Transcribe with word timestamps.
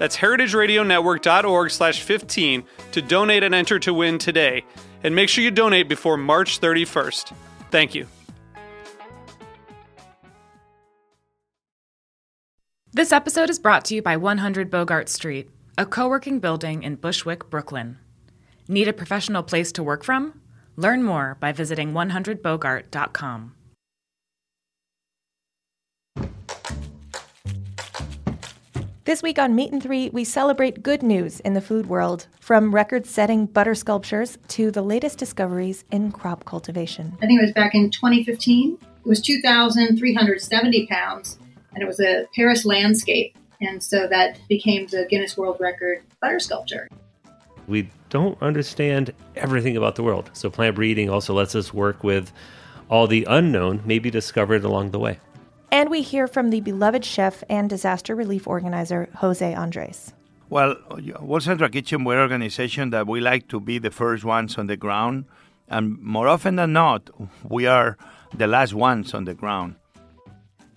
That's 0.00 0.16
heritageradionetwork.org 0.16 1.70
slash 1.70 2.00
15 2.00 2.64
to 2.92 3.02
donate 3.02 3.42
and 3.42 3.54
enter 3.54 3.78
to 3.80 3.92
win 3.92 4.16
today. 4.16 4.64
And 5.04 5.14
make 5.14 5.28
sure 5.28 5.44
you 5.44 5.50
donate 5.50 5.90
before 5.90 6.16
March 6.16 6.58
31st. 6.58 7.34
Thank 7.70 7.94
you. 7.94 8.06
This 12.92 13.12
episode 13.12 13.50
is 13.50 13.58
brought 13.58 13.84
to 13.86 13.94
you 13.94 14.00
by 14.00 14.16
100 14.16 14.70
Bogart 14.70 15.10
Street, 15.10 15.50
a 15.76 15.84
co 15.84 16.08
working 16.08 16.40
building 16.40 16.82
in 16.82 16.96
Bushwick, 16.96 17.50
Brooklyn. 17.50 17.98
Need 18.68 18.88
a 18.88 18.94
professional 18.94 19.42
place 19.42 19.70
to 19.72 19.82
work 19.82 20.02
from? 20.02 20.40
Learn 20.76 21.02
more 21.02 21.36
by 21.40 21.52
visiting 21.52 21.92
100bogart.com. 21.92 23.54
This 29.04 29.22
week 29.22 29.38
on 29.38 29.54
Meat 29.54 29.72
and 29.72 29.82
Three, 29.82 30.10
we 30.10 30.24
celebrate 30.24 30.82
good 30.82 31.02
news 31.02 31.40
in 31.40 31.54
the 31.54 31.62
food 31.62 31.86
world, 31.86 32.26
from 32.38 32.74
record 32.74 33.06
setting 33.06 33.46
butter 33.46 33.74
sculptures 33.74 34.36
to 34.48 34.70
the 34.70 34.82
latest 34.82 35.16
discoveries 35.16 35.84
in 35.90 36.12
crop 36.12 36.44
cultivation. 36.44 37.16
I 37.22 37.26
think 37.26 37.40
it 37.40 37.44
was 37.46 37.54
back 37.54 37.74
in 37.74 37.90
2015. 37.90 38.76
It 38.82 39.08
was 39.08 39.22
2,370 39.22 40.86
pounds, 40.86 41.38
and 41.72 41.82
it 41.82 41.86
was 41.86 41.98
a 41.98 42.26
Paris 42.36 42.66
landscape. 42.66 43.34
And 43.62 43.82
so 43.82 44.06
that 44.06 44.38
became 44.50 44.86
the 44.88 45.06
Guinness 45.08 45.34
World 45.34 45.56
Record 45.60 46.02
butter 46.20 46.38
sculpture. 46.38 46.86
We 47.66 47.88
don't 48.10 48.40
understand 48.42 49.14
everything 49.34 49.78
about 49.78 49.94
the 49.94 50.02
world. 50.02 50.28
So 50.34 50.50
plant 50.50 50.76
breeding 50.76 51.08
also 51.08 51.32
lets 51.32 51.54
us 51.54 51.72
work 51.72 52.04
with 52.04 52.32
all 52.90 53.06
the 53.06 53.24
unknown, 53.30 53.80
maybe 53.86 54.10
discovered 54.10 54.62
along 54.62 54.90
the 54.90 54.98
way. 54.98 55.20
And 55.72 55.88
we 55.88 56.02
hear 56.02 56.26
from 56.26 56.50
the 56.50 56.60
beloved 56.60 57.04
chef 57.04 57.44
and 57.48 57.70
disaster 57.70 58.16
relief 58.16 58.48
organizer, 58.48 59.08
Jose 59.16 59.54
Andres. 59.54 60.12
Well, 60.48 60.74
World 61.20 61.44
Central 61.44 61.70
Kitchen, 61.70 62.02
we're 62.02 62.16
an 62.16 62.22
organization 62.22 62.90
that 62.90 63.06
we 63.06 63.20
like 63.20 63.46
to 63.48 63.60
be 63.60 63.78
the 63.78 63.92
first 63.92 64.24
ones 64.24 64.58
on 64.58 64.66
the 64.66 64.76
ground. 64.76 65.26
And 65.68 66.00
more 66.02 66.26
often 66.26 66.56
than 66.56 66.72
not, 66.72 67.08
we 67.48 67.66
are 67.66 67.96
the 68.34 68.48
last 68.48 68.74
ones 68.74 69.14
on 69.14 69.26
the 69.26 69.34
ground. 69.34 69.76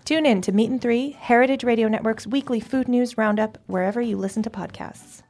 Tune 0.05 0.27
in 0.27 0.41
to 0.41 0.51
Meat 0.51 0.69
and 0.69 0.79
Three, 0.79 1.11
Heritage 1.11 1.63
Radio 1.63 1.87
Network's 1.87 2.27
weekly 2.27 2.59
food 2.59 2.87
news 2.87 3.17
roundup, 3.17 3.57
wherever 3.65 3.99
you 3.99 4.15
listen 4.15 4.43
to 4.43 4.51
podcasts. 4.51 5.22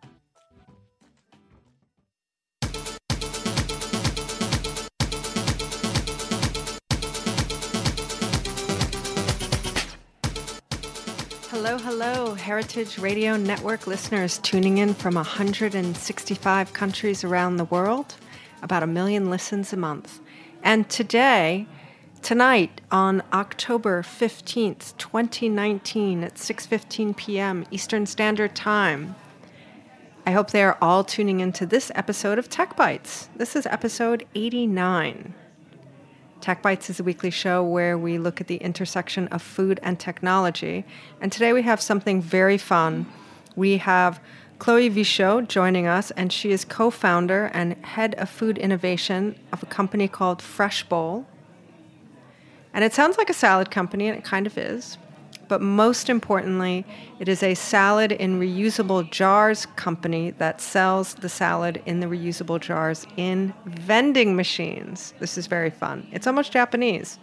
Hello, 11.54 11.78
hello, 11.78 12.34
Heritage 12.34 12.98
Radio 12.98 13.38
Network 13.38 13.86
listeners 13.86 14.40
tuning 14.40 14.80
in 14.80 14.96
from 14.96 15.14
165 15.14 16.74
countries 16.74 17.24
around 17.24 17.58
the 17.58 17.66
world, 17.66 18.16
about 18.64 18.82
a 18.82 18.88
million 18.88 19.30
listens 19.30 19.72
a 19.72 19.78
month. 19.78 20.20
And 20.64 20.90
today, 20.90 21.68
tonight 22.24 22.82
on 22.90 23.22
October 23.32 24.02
15th, 24.02 24.98
2019 24.98 26.24
at 26.24 26.38
6:15 26.38 27.16
p.m. 27.16 27.66
Eastern 27.70 28.08
Standard 28.08 28.56
Time, 28.56 29.14
I 30.26 30.32
hope 30.32 30.50
they 30.50 30.64
are 30.64 30.80
all 30.82 31.04
tuning 31.04 31.40
into 31.40 31.68
this 31.68 31.92
episode 31.94 32.40
of 32.40 32.50
Tech 32.50 32.76
Bites. 32.76 33.30
This 33.36 33.56
is 33.56 33.68
episode 33.68 34.26
89. 34.34 35.36
Tech 36.44 36.62
Bites 36.62 36.90
is 36.90 37.00
a 37.00 37.06
weekly 37.06 37.30
show 37.30 37.64
where 37.64 37.98
we 37.98 38.18
look 38.18 38.42
at 38.42 38.48
the 38.48 38.58
intersection 38.58 39.30
of 39.30 39.42
food 39.42 39.80
and 39.82 39.98
technology. 39.98 40.84
And 41.22 41.32
today 41.32 41.54
we 41.54 41.62
have 41.62 41.80
something 41.80 42.22
very 42.22 42.58
fun. 42.58 43.06
We 43.56 43.78
have 43.78 44.20
Chloe 44.60 44.90
Vichot 44.90 45.48
joining 45.48 45.88
us, 45.88 46.12
and 46.12 46.34
she 46.34 46.52
is 46.52 46.66
co 46.66 46.90
founder 46.90 47.50
and 47.54 47.78
head 47.86 48.14
of 48.16 48.30
food 48.30 48.58
innovation 48.58 49.40
of 49.54 49.64
a 49.64 49.68
company 49.68 50.10
called 50.10 50.42
Fresh 50.42 50.84
Bowl. 50.90 51.26
And 52.74 52.84
it 52.84 52.92
sounds 52.92 53.18
like 53.18 53.30
a 53.30 53.34
salad 53.34 53.72
company, 53.72 54.10
and 54.10 54.18
it 54.18 54.26
kind 54.26 54.46
of 54.46 54.58
is 54.58 54.98
but 55.48 55.62
most 55.62 56.10
importantly, 56.10 56.86
it 57.20 57.28
is 57.28 57.44
a 57.44 57.54
salad 57.54 58.12
in 58.12 58.40
reusable 58.40 59.10
jars 59.10 59.66
company 59.76 60.32
that 60.32 60.62
sells 60.62 61.16
the 61.16 61.30
salad 61.30 61.82
in 61.86 62.00
the 62.00 62.08
reusable 62.08 62.60
jars 62.60 63.06
in 63.18 63.54
vending 63.66 64.36
machines. 64.36 65.14
This 65.20 65.38
is 65.38 65.48
very 65.48 65.70
fun. 65.70 66.08
It's 66.12 66.28
almost 66.28 66.52
Japanese. 66.52 67.20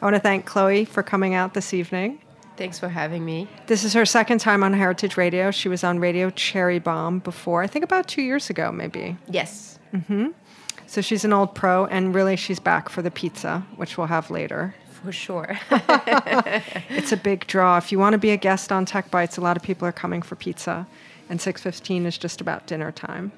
I 0.00 0.04
want 0.04 0.16
to 0.16 0.20
thank 0.20 0.46
Chloe 0.46 0.84
for 0.84 1.02
coming 1.02 1.34
out 1.34 1.54
this 1.54 1.74
evening. 1.74 2.20
Thanks 2.56 2.78
for 2.78 2.88
having 2.88 3.24
me. 3.24 3.48
This 3.66 3.84
is 3.84 3.94
her 3.94 4.04
second 4.04 4.38
time 4.38 4.62
on 4.62 4.72
Heritage 4.72 5.16
Radio. 5.16 5.50
She 5.50 5.68
was 5.68 5.82
on 5.82 5.98
Radio 5.98 6.30
Cherry 6.30 6.78
Bomb 6.78 7.20
before, 7.20 7.62
I 7.62 7.66
think 7.66 7.84
about 7.84 8.06
two 8.06 8.22
years 8.22 8.50
ago, 8.50 8.70
maybe. 8.70 9.16
Yes. 9.28 9.78
Mm-hmm. 9.94 10.28
So 10.86 11.00
she's 11.00 11.24
an 11.24 11.32
old 11.32 11.54
pro, 11.54 11.86
and 11.86 12.14
really 12.14 12.36
she's 12.36 12.58
back 12.58 12.88
for 12.88 13.00
the 13.00 13.10
pizza, 13.10 13.64
which 13.76 13.96
we'll 13.96 14.08
have 14.08 14.30
later 14.30 14.74
for 15.02 15.12
sure. 15.12 15.58
it's 16.88 17.12
a 17.12 17.16
big 17.16 17.46
draw. 17.46 17.76
If 17.78 17.92
you 17.92 17.98
want 17.98 18.14
to 18.14 18.18
be 18.18 18.30
a 18.30 18.36
guest 18.36 18.72
on 18.72 18.84
Tech 18.84 19.10
Bites, 19.10 19.36
a 19.36 19.40
lot 19.40 19.56
of 19.56 19.62
people 19.62 19.86
are 19.86 19.92
coming 19.92 20.22
for 20.22 20.36
pizza, 20.36 20.86
and 21.28 21.40
6:15 21.40 22.06
is 22.06 22.18
just 22.18 22.40
about 22.40 22.66
dinner 22.66 22.92
time. 22.92 23.32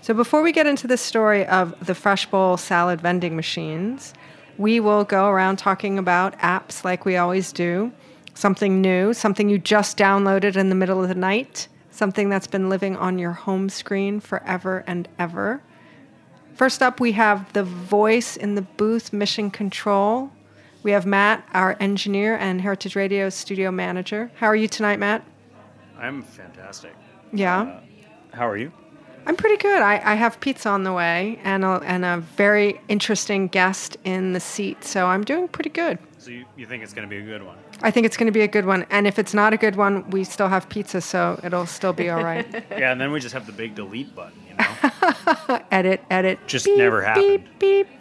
So 0.00 0.14
before 0.14 0.42
we 0.42 0.52
get 0.52 0.66
into 0.66 0.86
the 0.86 0.96
story 0.96 1.44
of 1.46 1.74
the 1.84 1.94
Fresh 1.94 2.26
Bowl 2.26 2.56
salad 2.56 3.00
vending 3.00 3.34
machines, 3.34 4.14
we 4.56 4.80
will 4.80 5.04
go 5.04 5.28
around 5.28 5.58
talking 5.58 5.98
about 5.98 6.38
apps 6.38 6.84
like 6.84 7.04
we 7.04 7.16
always 7.16 7.52
do. 7.52 7.92
Something 8.34 8.80
new, 8.80 9.12
something 9.12 9.48
you 9.48 9.58
just 9.58 9.98
downloaded 9.98 10.56
in 10.56 10.68
the 10.68 10.74
middle 10.76 11.02
of 11.02 11.08
the 11.08 11.14
night, 11.14 11.68
something 11.90 12.28
that's 12.28 12.46
been 12.46 12.68
living 12.68 12.96
on 12.96 13.18
your 13.18 13.32
home 13.32 13.68
screen 13.68 14.20
forever 14.20 14.84
and 14.86 15.08
ever. 15.18 15.60
First 16.54 16.82
up, 16.82 17.00
we 17.00 17.12
have 17.12 17.52
the 17.52 17.64
voice 17.64 18.36
in 18.36 18.54
the 18.54 18.62
booth 18.62 19.12
mission 19.12 19.50
control. 19.50 20.30
We 20.82 20.92
have 20.92 21.06
Matt, 21.06 21.46
our 21.54 21.76
engineer 21.80 22.36
and 22.36 22.60
Heritage 22.60 22.94
Radio 22.94 23.30
studio 23.30 23.70
manager. 23.70 24.30
How 24.36 24.46
are 24.46 24.56
you 24.56 24.68
tonight, 24.68 24.98
Matt? 24.98 25.24
I'm 25.98 26.22
fantastic. 26.22 26.94
Yeah. 27.32 27.62
Uh, 27.62 27.80
how 28.32 28.48
are 28.48 28.56
you? 28.56 28.72
I'm 29.26 29.36
pretty 29.36 29.56
good. 29.56 29.82
I, 29.82 30.00
I 30.12 30.14
have 30.14 30.40
pizza 30.40 30.68
on 30.68 30.84
the 30.84 30.92
way 30.92 31.38
and 31.42 31.64
a, 31.64 31.80
and 31.84 32.04
a 32.04 32.18
very 32.36 32.80
interesting 32.88 33.48
guest 33.48 33.96
in 34.04 34.32
the 34.32 34.40
seat, 34.40 34.84
so 34.84 35.06
I'm 35.06 35.24
doing 35.24 35.48
pretty 35.48 35.70
good. 35.70 35.98
So 36.18 36.30
you, 36.30 36.44
you 36.56 36.64
think 36.64 36.82
it's 36.82 36.94
going 36.94 37.06
to 37.06 37.10
be 37.10 37.20
a 37.20 37.26
good 37.26 37.42
one? 37.42 37.58
I 37.82 37.90
think 37.90 38.06
it's 38.06 38.16
going 38.16 38.26
to 38.26 38.32
be 38.32 38.40
a 38.40 38.48
good 38.48 38.64
one. 38.64 38.86
And 38.90 39.06
if 39.06 39.18
it's 39.18 39.34
not 39.34 39.52
a 39.52 39.56
good 39.56 39.76
one, 39.76 40.08
we 40.10 40.24
still 40.24 40.48
have 40.48 40.68
pizza, 40.68 41.00
so 41.00 41.38
it'll 41.42 41.66
still 41.66 41.92
be 41.92 42.08
all 42.08 42.22
right. 42.22 42.46
yeah, 42.70 42.92
and 42.92 43.00
then 43.00 43.10
we 43.12 43.20
just 43.20 43.34
have 43.34 43.46
the 43.46 43.52
big 43.52 43.74
delete 43.74 44.14
button, 44.14 44.40
you 44.48 44.54
know? 44.54 45.60
edit, 45.70 46.02
edit. 46.10 46.38
Just 46.46 46.64
beep, 46.64 46.78
never 46.78 47.02
happened. 47.02 47.44
Beep, 47.58 47.58
beep. 47.58 47.97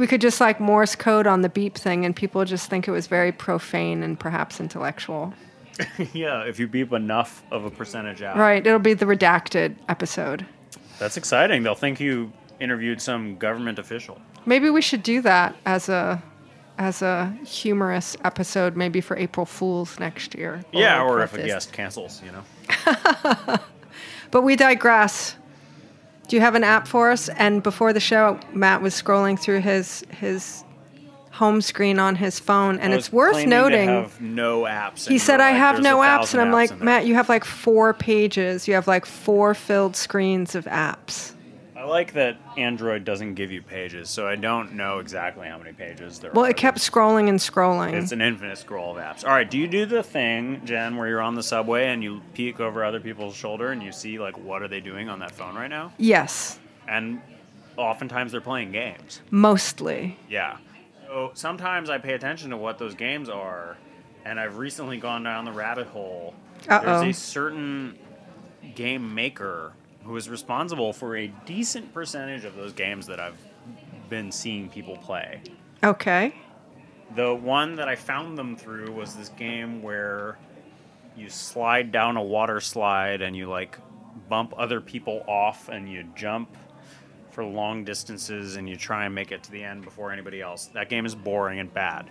We 0.00 0.06
could 0.06 0.22
just 0.22 0.40
like 0.40 0.60
Morse 0.60 0.94
code 0.96 1.26
on 1.26 1.42
the 1.42 1.50
beep 1.50 1.76
thing, 1.76 2.06
and 2.06 2.16
people 2.16 2.42
just 2.46 2.70
think 2.70 2.88
it 2.88 2.90
was 2.90 3.06
very 3.06 3.32
profane 3.32 4.02
and 4.02 4.18
perhaps 4.18 4.58
intellectual. 4.58 5.34
yeah, 6.14 6.42
if 6.44 6.58
you 6.58 6.66
beep 6.66 6.90
enough 6.94 7.42
of 7.50 7.66
a 7.66 7.70
percentage 7.70 8.22
out. 8.22 8.38
Right, 8.38 8.66
it'll 8.66 8.78
be 8.78 8.94
the 8.94 9.04
redacted 9.04 9.76
episode. 9.90 10.46
That's 10.98 11.18
exciting. 11.18 11.64
They'll 11.64 11.74
think 11.74 12.00
you 12.00 12.32
interviewed 12.60 13.02
some 13.02 13.36
government 13.36 13.78
official. 13.78 14.18
Maybe 14.46 14.70
we 14.70 14.80
should 14.80 15.02
do 15.02 15.20
that 15.20 15.54
as 15.66 15.90
a 15.90 16.22
as 16.78 17.02
a 17.02 17.36
humorous 17.44 18.16
episode, 18.24 18.78
maybe 18.78 19.02
for 19.02 19.18
April 19.18 19.44
Fools 19.44 20.00
next 20.00 20.34
year. 20.34 20.64
Yeah, 20.72 21.02
or, 21.02 21.18
or 21.18 21.22
if 21.24 21.34
a 21.34 21.44
guest 21.44 21.74
cancels, 21.74 22.22
you 22.24 22.32
know. 22.32 23.58
but 24.30 24.44
we 24.44 24.56
digress. 24.56 25.36
Do 26.30 26.36
you 26.36 26.42
have 26.42 26.54
an 26.54 26.62
app 26.62 26.86
for 26.86 27.10
us? 27.10 27.28
And 27.30 27.60
before 27.60 27.92
the 27.92 27.98
show, 27.98 28.38
Matt 28.52 28.82
was 28.82 28.94
scrolling 28.94 29.36
through 29.36 29.62
his 29.62 30.04
his 30.10 30.62
home 31.32 31.60
screen 31.60 31.98
on 31.98 32.14
his 32.14 32.38
phone, 32.38 32.78
and 32.78 32.92
it's 32.92 33.12
worth 33.12 33.44
noting. 33.44 34.08
no 34.20 34.62
apps. 34.62 35.08
He 35.08 35.18
said, 35.18 35.40
"I 35.40 35.50
have 35.50 35.82
no 35.82 35.96
apps," 35.98 36.32
and 36.32 36.40
I'm 36.40 36.50
apps 36.50 36.52
like, 36.52 36.80
"Matt, 36.80 37.04
you 37.04 37.16
have 37.16 37.28
like 37.28 37.44
four 37.44 37.92
pages. 37.94 38.68
You 38.68 38.74
have 38.74 38.86
like 38.86 39.06
four 39.06 39.54
filled 39.54 39.96
screens 39.96 40.54
of 40.54 40.66
apps." 40.66 41.32
I 41.80 41.84
like 41.84 42.12
that 42.12 42.36
Android 42.58 43.06
doesn't 43.06 43.34
give 43.36 43.50
you 43.50 43.62
pages, 43.62 44.10
so 44.10 44.28
I 44.28 44.36
don't 44.36 44.74
know 44.74 44.98
exactly 44.98 45.48
how 45.48 45.56
many 45.56 45.72
pages 45.72 46.18
there 46.18 46.30
Well, 46.30 46.40
are. 46.40 46.42
Well, 46.42 46.50
it 46.50 46.58
kept 46.58 46.76
scrolling 46.76 47.30
and 47.30 47.38
scrolling. 47.38 47.94
It's 47.94 48.12
an 48.12 48.20
infinite 48.20 48.58
scroll 48.58 48.90
of 48.98 49.02
apps. 49.02 49.24
All 49.24 49.30
right, 49.30 49.50
do 49.50 49.56
you 49.56 49.66
do 49.66 49.86
the 49.86 50.02
thing, 50.02 50.60
Jen, 50.66 50.96
where 50.98 51.08
you're 51.08 51.22
on 51.22 51.34
the 51.34 51.42
subway 51.42 51.86
and 51.88 52.02
you 52.02 52.20
peek 52.34 52.60
over 52.60 52.84
other 52.84 53.00
people's 53.00 53.34
shoulder 53.34 53.72
and 53.72 53.82
you 53.82 53.92
see 53.92 54.18
like 54.18 54.36
what 54.36 54.60
are 54.62 54.68
they 54.68 54.80
doing 54.80 55.08
on 55.08 55.20
that 55.20 55.30
phone 55.30 55.54
right 55.54 55.70
now? 55.70 55.90
yes, 55.96 56.58
And 56.86 57.22
oftentimes 57.78 58.32
they're 58.32 58.42
playing 58.42 58.72
games. 58.72 59.22
mostly. 59.30 60.18
Yeah. 60.28 60.58
So 61.06 61.30
sometimes 61.32 61.88
I 61.88 61.96
pay 61.96 62.12
attention 62.12 62.50
to 62.50 62.58
what 62.58 62.76
those 62.78 62.94
games 62.94 63.30
are, 63.30 63.78
and 64.26 64.38
I've 64.38 64.58
recently 64.58 64.98
gone 64.98 65.22
down 65.22 65.46
the 65.46 65.52
rabbit 65.52 65.86
hole. 65.86 66.34
Uh-oh. 66.68 67.00
There's 67.00 67.16
a 67.16 67.18
certain 67.18 67.98
game 68.74 69.14
maker 69.14 69.72
who 70.04 70.16
is 70.16 70.28
responsible 70.28 70.92
for 70.92 71.16
a 71.16 71.28
decent 71.46 71.92
percentage 71.92 72.44
of 72.44 72.56
those 72.56 72.72
games 72.72 73.06
that 73.06 73.20
I've 73.20 73.38
been 74.08 74.32
seeing 74.32 74.68
people 74.68 74.96
play. 74.96 75.40
Okay. 75.82 76.34
The 77.14 77.34
one 77.34 77.76
that 77.76 77.88
I 77.88 77.96
found 77.96 78.38
them 78.38 78.56
through 78.56 78.92
was 78.92 79.14
this 79.14 79.30
game 79.30 79.82
where 79.82 80.38
you 81.16 81.28
slide 81.28 81.92
down 81.92 82.16
a 82.16 82.22
water 82.22 82.60
slide 82.60 83.20
and 83.20 83.36
you 83.36 83.48
like 83.48 83.78
bump 84.28 84.54
other 84.56 84.80
people 84.80 85.24
off 85.26 85.68
and 85.68 85.90
you 85.90 86.04
jump 86.14 86.56
for 87.30 87.44
long 87.44 87.84
distances 87.84 88.56
and 88.56 88.68
you 88.68 88.76
try 88.76 89.06
and 89.06 89.14
make 89.14 89.32
it 89.32 89.42
to 89.44 89.50
the 89.50 89.62
end 89.62 89.84
before 89.84 90.12
anybody 90.12 90.40
else. 90.40 90.66
That 90.66 90.88
game 90.88 91.06
is 91.06 91.14
boring 91.14 91.58
and 91.60 91.72
bad. 91.72 92.10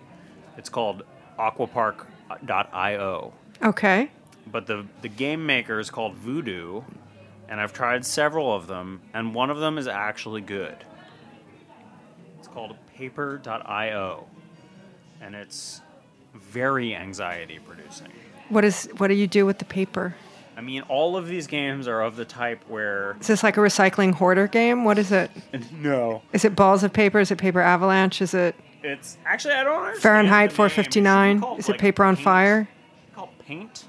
It's 0.57 0.69
called 0.69 1.03
aquapark.io. 1.37 3.33
Okay. 3.63 4.11
But 4.51 4.65
the 4.65 4.85
the 5.01 5.09
game 5.09 5.45
maker 5.45 5.79
is 5.79 5.89
called 5.89 6.15
Voodoo, 6.15 6.81
and 7.49 7.59
I've 7.59 7.73
tried 7.73 8.05
several 8.05 8.53
of 8.53 8.67
them, 8.67 9.01
and 9.13 9.33
one 9.35 9.49
of 9.49 9.57
them 9.59 9.77
is 9.77 9.87
actually 9.87 10.41
good. 10.41 10.75
It's 12.37 12.47
called 12.47 12.75
Paper.io, 12.95 14.27
and 15.21 15.35
it's 15.35 15.81
very 16.33 16.95
anxiety 16.95 17.59
producing. 17.59 18.11
What 18.49 18.63
is? 18.63 18.89
What 18.97 19.07
do 19.09 19.13
you 19.15 19.27
do 19.27 19.45
with 19.45 19.59
the 19.59 19.65
paper? 19.65 20.15
I 20.57 20.61
mean, 20.61 20.81
all 20.83 21.15
of 21.15 21.27
these 21.27 21.47
games 21.47 21.87
are 21.87 22.01
of 22.01 22.17
the 22.17 22.25
type 22.25 22.63
where 22.67 23.15
Is 23.21 23.27
this 23.27 23.43
like 23.43 23.55
a 23.55 23.61
recycling 23.61 24.13
hoarder 24.13 24.45
game? 24.47 24.83
What 24.83 24.97
is 24.97 25.11
it? 25.11 25.31
no, 25.71 26.21
Is 26.33 26.43
it 26.43 26.53
balls 26.55 26.83
of 26.83 26.91
paper? 26.91 27.19
Is 27.19 27.31
it 27.31 27.37
paper 27.37 27.61
avalanche? 27.61 28.21
Is 28.21 28.33
it 28.33 28.55
it's 28.83 29.17
actually 29.25 29.53
I 29.53 29.63
don't 29.63 29.77
understand 29.79 30.01
Fahrenheit 30.01 30.51
the 30.51 30.57
name. 30.57 30.65
It 30.67 30.71
should 30.71 30.93
be 30.93 31.01
459? 31.01 31.39
called, 31.39 31.59
Is 31.59 31.69
it 31.69 31.71
like, 31.73 31.79
paper 31.81 32.03
on 32.03 32.15
Paint. 32.15 32.23
fire? 32.25 32.67
called 33.15 33.29
paint. 33.39 33.85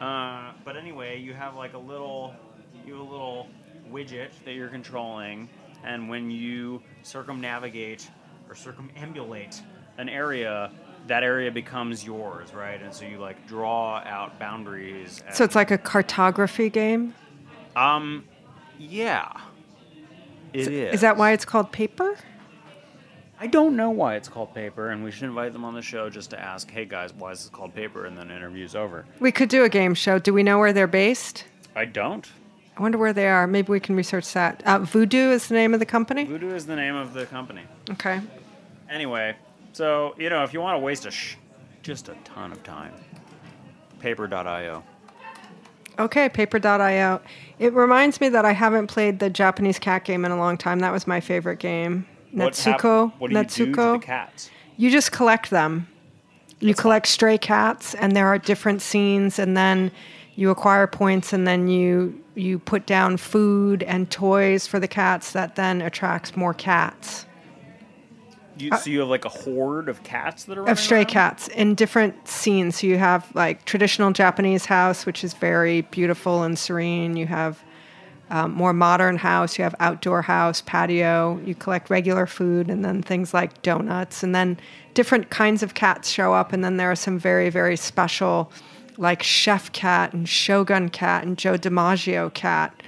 Uh, 0.00 0.52
but 0.64 0.76
anyway, 0.78 1.20
you 1.20 1.34
have 1.34 1.54
like 1.54 1.74
a 1.74 1.78
little, 1.78 2.34
you 2.86 2.94
have 2.94 3.02
a 3.06 3.10
little 3.10 3.48
widget 3.90 4.30
that 4.44 4.52
you're 4.54 4.68
controlling, 4.68 5.48
and 5.84 6.08
when 6.08 6.30
you 6.30 6.82
circumnavigate 7.02 8.08
or 8.48 8.54
circumambulate 8.54 9.60
an 9.98 10.08
area, 10.08 10.70
that 11.06 11.22
area 11.22 11.50
becomes 11.50 12.04
yours, 12.04 12.52
right? 12.54 12.82
And 12.82 12.92
so 12.92 13.04
you 13.04 13.18
like 13.18 13.46
draw 13.46 13.98
out 14.04 14.38
boundaries. 14.38 15.22
And, 15.26 15.34
So 15.34 15.44
it's 15.44 15.54
like 15.54 15.70
a 15.70 15.78
cartography 15.78 16.70
game. 16.70 17.14
um, 17.76 18.24
yeah, 18.78 19.30
it 20.52 20.66
is. 20.68 20.94
Is 20.94 21.00
that 21.02 21.16
why 21.16 21.32
it's 21.32 21.44
called 21.44 21.70
paper? 21.70 22.16
I 23.40 23.46
don't 23.46 23.76
know 23.76 23.90
why 23.90 24.14
it's 24.16 24.28
called 24.28 24.54
paper, 24.54 24.90
and 24.90 25.04
we 25.04 25.10
should 25.10 25.24
invite 25.24 25.52
them 25.52 25.64
on 25.64 25.74
the 25.74 25.82
show 25.82 26.08
just 26.08 26.30
to 26.30 26.40
ask, 26.40 26.70
hey 26.70 26.84
guys, 26.84 27.12
why 27.12 27.32
is 27.32 27.40
this 27.40 27.50
called 27.50 27.74
paper? 27.74 28.06
And 28.06 28.16
then 28.16 28.30
interview's 28.30 28.74
over. 28.74 29.04
We 29.20 29.32
could 29.32 29.48
do 29.48 29.64
a 29.64 29.68
game 29.68 29.94
show. 29.94 30.18
Do 30.18 30.32
we 30.32 30.42
know 30.42 30.58
where 30.58 30.72
they're 30.72 30.86
based? 30.86 31.44
I 31.76 31.84
don't. 31.84 32.26
I 32.76 32.82
wonder 32.82 32.98
where 32.98 33.12
they 33.12 33.28
are. 33.28 33.46
Maybe 33.46 33.70
we 33.70 33.80
can 33.80 33.94
research 33.94 34.32
that. 34.32 34.62
Uh, 34.66 34.80
Voodoo 34.80 35.30
is 35.30 35.46
the 35.48 35.54
name 35.54 35.74
of 35.74 35.80
the 35.80 35.86
company. 35.86 36.24
Voodoo 36.24 36.54
is 36.54 36.66
the 36.66 36.74
name 36.76 36.96
of 36.96 37.14
the 37.14 37.26
company. 37.26 37.62
Okay. 37.90 38.20
Anyway, 38.90 39.36
so 39.72 40.14
you 40.18 40.28
know, 40.28 40.42
if 40.42 40.52
you 40.52 40.60
want 40.60 40.74
to 40.76 40.80
waste 40.80 41.06
a 41.06 41.10
sh- 41.10 41.36
just 41.82 42.08
a 42.08 42.16
ton 42.24 42.50
of 42.50 42.62
time, 42.62 42.92
paper.io. 44.00 44.82
Okay, 45.98 46.28
paper.io. 46.28 47.20
It 47.60 47.72
reminds 47.72 48.20
me 48.20 48.28
that 48.30 48.44
I 48.44 48.52
haven't 48.52 48.88
played 48.88 49.20
the 49.20 49.30
Japanese 49.30 49.78
cat 49.78 50.04
game 50.04 50.24
in 50.24 50.32
a 50.32 50.36
long 50.36 50.58
time. 50.58 50.80
That 50.80 50.92
was 50.92 51.06
my 51.06 51.20
favorite 51.20 51.60
game. 51.60 52.06
What 52.32 52.56
hap- 52.58 52.82
what 52.82 53.30
do 53.30 53.36
you 53.36 53.44
do 53.44 53.66
to 53.66 53.92
the 53.92 53.98
cats? 54.00 54.50
You 54.76 54.90
just 54.90 55.12
collect 55.12 55.50
them. 55.50 55.86
You 56.58 56.74
collect 56.74 57.06
stray 57.06 57.38
cats, 57.38 57.94
and 57.94 58.16
there 58.16 58.26
are 58.26 58.38
different 58.38 58.82
scenes, 58.82 59.38
and 59.38 59.56
then 59.56 59.92
you 60.34 60.50
acquire 60.50 60.88
points, 60.88 61.32
and 61.32 61.46
then 61.46 61.68
you 61.68 62.23
you 62.34 62.58
put 62.58 62.86
down 62.86 63.16
food 63.16 63.82
and 63.84 64.10
toys 64.10 64.66
for 64.66 64.80
the 64.80 64.88
cats 64.88 65.32
that 65.32 65.54
then 65.56 65.80
attracts 65.82 66.36
more 66.36 66.54
cats 66.54 67.26
You, 68.56 68.70
so 68.76 68.88
you 68.90 69.00
have 69.00 69.08
like 69.08 69.24
a 69.24 69.28
horde 69.28 69.88
of 69.88 70.02
cats 70.04 70.44
that 70.44 70.56
are 70.58 70.66
Uh, 70.68 70.72
of 70.72 70.78
stray 70.78 70.98
around? 70.98 71.06
cats 71.06 71.48
in 71.48 71.74
different 71.74 72.28
scenes. 72.28 72.80
So 72.80 72.86
you 72.86 72.98
have 72.98 73.26
like 73.34 73.64
traditional 73.64 74.12
Japanese 74.12 74.66
house, 74.66 75.06
which 75.06 75.24
is 75.24 75.34
very 75.34 75.82
beautiful 75.82 76.44
and 76.44 76.56
serene. 76.58 77.16
You 77.16 77.26
have 77.26 77.62
um, 78.30 78.52
more 78.52 78.72
modern 78.72 79.16
house. 79.18 79.58
You 79.58 79.64
have 79.64 79.74
outdoor 79.80 80.22
house, 80.22 80.62
patio. 80.62 81.40
You 81.44 81.54
collect 81.54 81.90
regular 81.90 82.26
food, 82.26 82.70
and 82.70 82.84
then 82.84 83.02
things 83.02 83.34
like 83.34 83.60
donuts, 83.62 84.22
and 84.22 84.34
then 84.34 84.56
different 84.94 85.30
kinds 85.30 85.62
of 85.62 85.74
cats 85.74 86.08
show 86.08 86.32
up. 86.32 86.52
And 86.52 86.62
then 86.64 86.76
there 86.76 86.90
are 86.90 86.96
some 86.96 87.18
very 87.18 87.50
very 87.50 87.76
special, 87.76 88.50
like 88.96 89.22
chef 89.22 89.72
cat 89.72 90.12
and 90.12 90.28
shogun 90.28 90.88
cat 90.88 91.24
and 91.24 91.36
Joe 91.36 91.54
DiMaggio 91.54 92.32
cat. 92.32 92.82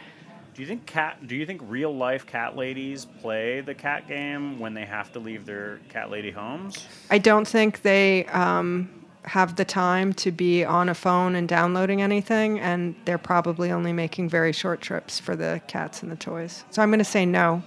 Do 0.55 0.63
you 0.63 0.69
think 0.69 0.87
cat? 0.87 1.27
Do 1.27 1.37
you 1.37 1.45
think 1.45 1.61
real 1.65 1.95
life 1.95 2.25
cat 2.25 2.57
ladies 2.57 3.05
play 3.05 3.61
the 3.61 3.75
cat 3.75 4.09
game 4.09 4.59
when 4.59 4.73
they 4.73 4.87
have 4.87 5.13
to 5.13 5.19
leave 5.19 5.45
their 5.45 5.81
cat 5.91 6.11
lady 6.11 6.31
homes? 6.31 6.87
I 7.11 7.19
don't 7.19 7.47
think 7.47 7.83
they 7.83 8.25
um, 8.27 8.89
have 9.25 9.57
the 9.57 9.67
time 9.67 10.15
to 10.15 10.33
be 10.33 10.65
on 10.65 10.89
a 10.89 10.95
phone 10.95 11.35
and 11.35 11.47
downloading 11.47 12.01
anything, 12.01 12.59
and 12.59 12.95
they're 13.05 13.19
probably 13.19 13.71
only 13.71 13.93
making 13.93 14.31
very 14.31 14.53
short 14.53 14.81
trips 14.81 15.21
for 15.21 15.37
the 15.37 15.61
cats 15.67 16.03
and 16.03 16.11
the 16.11 16.17
toys. 16.17 16.65
So 16.71 16.81
I'm 16.81 16.89
going 16.89 17.01
to 17.01 17.05
say 17.05 17.27
no. 17.27 17.63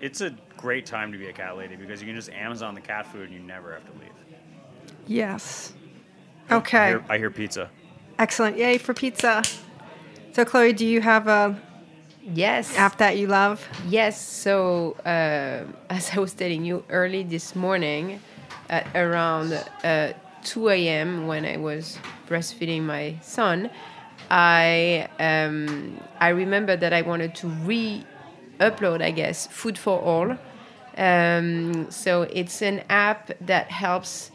It's 0.00 0.22
a 0.22 0.34
great 0.56 0.86
time 0.86 1.12
to 1.12 1.18
be 1.18 1.28
a 1.28 1.32
cat 1.32 1.56
lady 1.56 1.76
because 1.76 2.00
you 2.00 2.06
can 2.06 2.16
just 2.16 2.30
Amazon 2.30 2.74
the 2.74 2.80
cat 2.80 3.06
food 3.06 3.28
and 3.28 3.32
you 3.32 3.40
never 3.40 3.74
have 3.74 3.84
to 3.84 3.92
leave. 3.92 4.12
Yes. 5.06 5.74
I 6.50 6.56
Okay. 6.56 6.86
hear, 6.86 7.04
I 7.08 7.18
hear 7.18 7.30
pizza. 7.30 7.70
Excellent. 8.18 8.56
Yay 8.56 8.78
for 8.78 8.94
pizza. 8.94 9.42
So, 10.32 10.44
Chloe, 10.44 10.72
do 10.72 10.86
you 10.86 11.00
have 11.00 11.28
a 11.28 11.56
Yes. 12.34 12.76
app 12.76 12.98
that 12.98 13.16
you 13.16 13.26
love? 13.26 13.66
Yes. 13.86 14.20
So, 14.20 14.96
uh, 15.04 15.64
as 15.90 16.10
I 16.14 16.18
was 16.20 16.34
telling 16.34 16.64
you 16.64 16.84
early 16.90 17.22
this 17.22 17.54
morning, 17.54 18.20
at 18.68 18.86
around 18.94 19.52
uh, 19.84 20.12
2 20.44 20.68
a.m., 20.68 21.26
when 21.26 21.44
I 21.44 21.56
was 21.56 21.98
breastfeeding 22.28 22.82
my 22.82 23.16
son, 23.22 23.70
I 24.30 25.08
um, 25.18 25.98
I 26.20 26.28
remember 26.28 26.76
that 26.76 26.92
I 26.92 27.00
wanted 27.02 27.34
to 27.36 27.48
re-upload, 27.48 29.00
I 29.02 29.10
guess, 29.10 29.46
Food 29.46 29.78
for 29.78 29.98
All. 30.00 30.36
Um, 30.98 31.90
so 31.90 32.22
it's 32.22 32.60
an 32.60 32.82
app 32.90 33.30
that 33.40 33.70
helps 33.70 34.30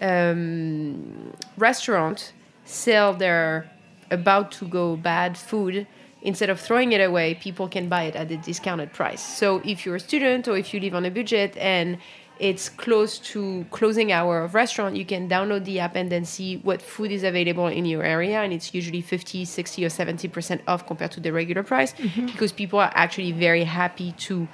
um, 0.00 1.32
restaurants 1.56 2.32
sell 2.64 3.14
their 3.14 3.70
about 4.10 4.52
to 4.52 4.66
go 4.66 4.96
bad 4.96 5.36
food 5.36 5.86
instead 6.22 6.50
of 6.50 6.60
throwing 6.60 6.92
it 6.92 7.00
away 7.00 7.34
people 7.34 7.68
can 7.68 7.88
buy 7.88 8.04
it 8.04 8.16
at 8.16 8.30
a 8.30 8.36
discounted 8.36 8.92
price. 8.92 9.22
So 9.22 9.60
if 9.64 9.86
you're 9.86 9.96
a 9.96 10.00
student 10.00 10.48
or 10.48 10.56
if 10.56 10.74
you 10.74 10.80
live 10.80 10.94
on 10.94 11.04
a 11.04 11.10
budget 11.10 11.56
and 11.56 11.98
it's 12.38 12.70
close 12.70 13.18
to 13.18 13.66
closing 13.70 14.12
hour 14.12 14.42
of 14.42 14.54
restaurant 14.54 14.96
you 14.96 15.04
can 15.04 15.28
download 15.28 15.64
the 15.66 15.78
app 15.78 15.94
and 15.94 16.10
then 16.10 16.24
see 16.24 16.56
what 16.58 16.80
food 16.80 17.12
is 17.12 17.22
available 17.22 17.66
in 17.66 17.84
your 17.84 18.02
area. 18.02 18.40
And 18.40 18.52
it's 18.52 18.74
usually 18.74 19.00
50 19.00 19.44
60 19.44 19.84
or 19.84 19.88
70% 19.88 20.60
off 20.66 20.86
compared 20.86 21.12
to 21.12 21.20
the 21.20 21.32
regular 21.32 21.62
price 21.62 21.94
because 22.26 22.52
people 22.52 22.78
are 22.78 22.92
actually 22.94 23.32
very 23.32 23.64
happy 23.64 24.12
to 24.12 24.48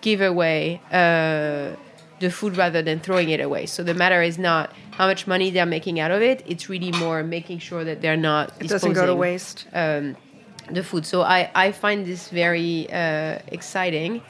give 0.00 0.20
away 0.20 0.80
uh, 0.92 1.76
the 2.20 2.30
food 2.30 2.56
rather 2.56 2.82
than 2.82 3.00
throwing 3.00 3.28
it 3.28 3.40
away. 3.40 3.66
So 3.66 3.82
the 3.82 3.94
matter 3.94 4.22
is 4.22 4.38
not 4.38 4.72
how 4.92 5.06
much 5.06 5.26
money 5.26 5.50
they're 5.50 5.66
making 5.66 6.00
out 6.00 6.10
of 6.10 6.22
it. 6.22 6.42
It's 6.46 6.68
really 6.68 6.92
more 6.92 7.22
making 7.22 7.58
sure 7.58 7.84
that 7.84 8.00
they're 8.00 8.16
not 8.16 8.52
It 8.60 8.68
doesn't 8.68 8.94
go 8.94 9.06
to 9.06 9.14
waste. 9.14 9.66
Um, 9.72 10.16
the 10.70 10.82
food. 10.82 11.06
So 11.06 11.22
I, 11.22 11.50
I 11.54 11.72
find 11.72 12.06
this 12.06 12.28
very 12.28 12.90
uh, 12.90 13.38
exciting. 13.48 14.22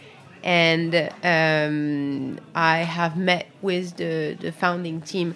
And 0.45 0.95
um, 1.25 2.39
I 2.55 2.79
have 2.79 3.17
met 3.17 3.47
with 3.63 3.97
the, 3.97 4.37
the 4.39 4.53
founding 4.53 5.01
team 5.01 5.35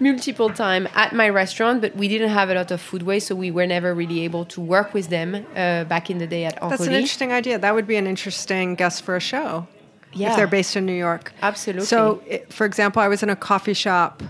multiple 0.00 0.50
time 0.50 0.88
at 0.94 1.12
my 1.12 1.28
restaurant, 1.28 1.80
but 1.80 1.96
we 1.96 2.08
didn't 2.08 2.30
have 2.30 2.48
a 2.48 2.54
lot 2.54 2.70
of 2.70 2.80
food 2.80 3.02
waste, 3.02 3.26
so 3.26 3.34
we 3.34 3.50
were 3.50 3.66
never 3.66 3.94
really 3.94 4.20
able 4.20 4.44
to 4.44 4.60
work 4.60 4.94
with 4.94 5.08
them 5.08 5.34
uh, 5.34 5.84
back 5.84 6.08
in 6.08 6.18
the 6.18 6.26
day 6.26 6.44
at 6.44 6.58
That's 6.60 6.86
an 6.86 6.92
interesting 6.92 7.32
idea. 7.32 7.58
That 7.58 7.74
would 7.74 7.86
be 7.86 7.96
an 7.96 8.06
interesting 8.06 8.74
guest 8.74 9.02
for 9.02 9.16
a 9.16 9.20
show. 9.20 9.66
Yeah. 10.16 10.30
If 10.30 10.36
they're 10.36 10.46
based 10.46 10.76
in 10.76 10.86
New 10.86 10.92
York. 10.94 11.32
Absolutely. 11.42 11.86
So, 11.86 12.22
i- 12.30 12.42
for 12.50 12.64
example, 12.64 13.00
I 13.02 13.08
was 13.08 13.22
in 13.22 13.30
a 13.30 13.36
coffee 13.36 13.74
shop 13.74 14.22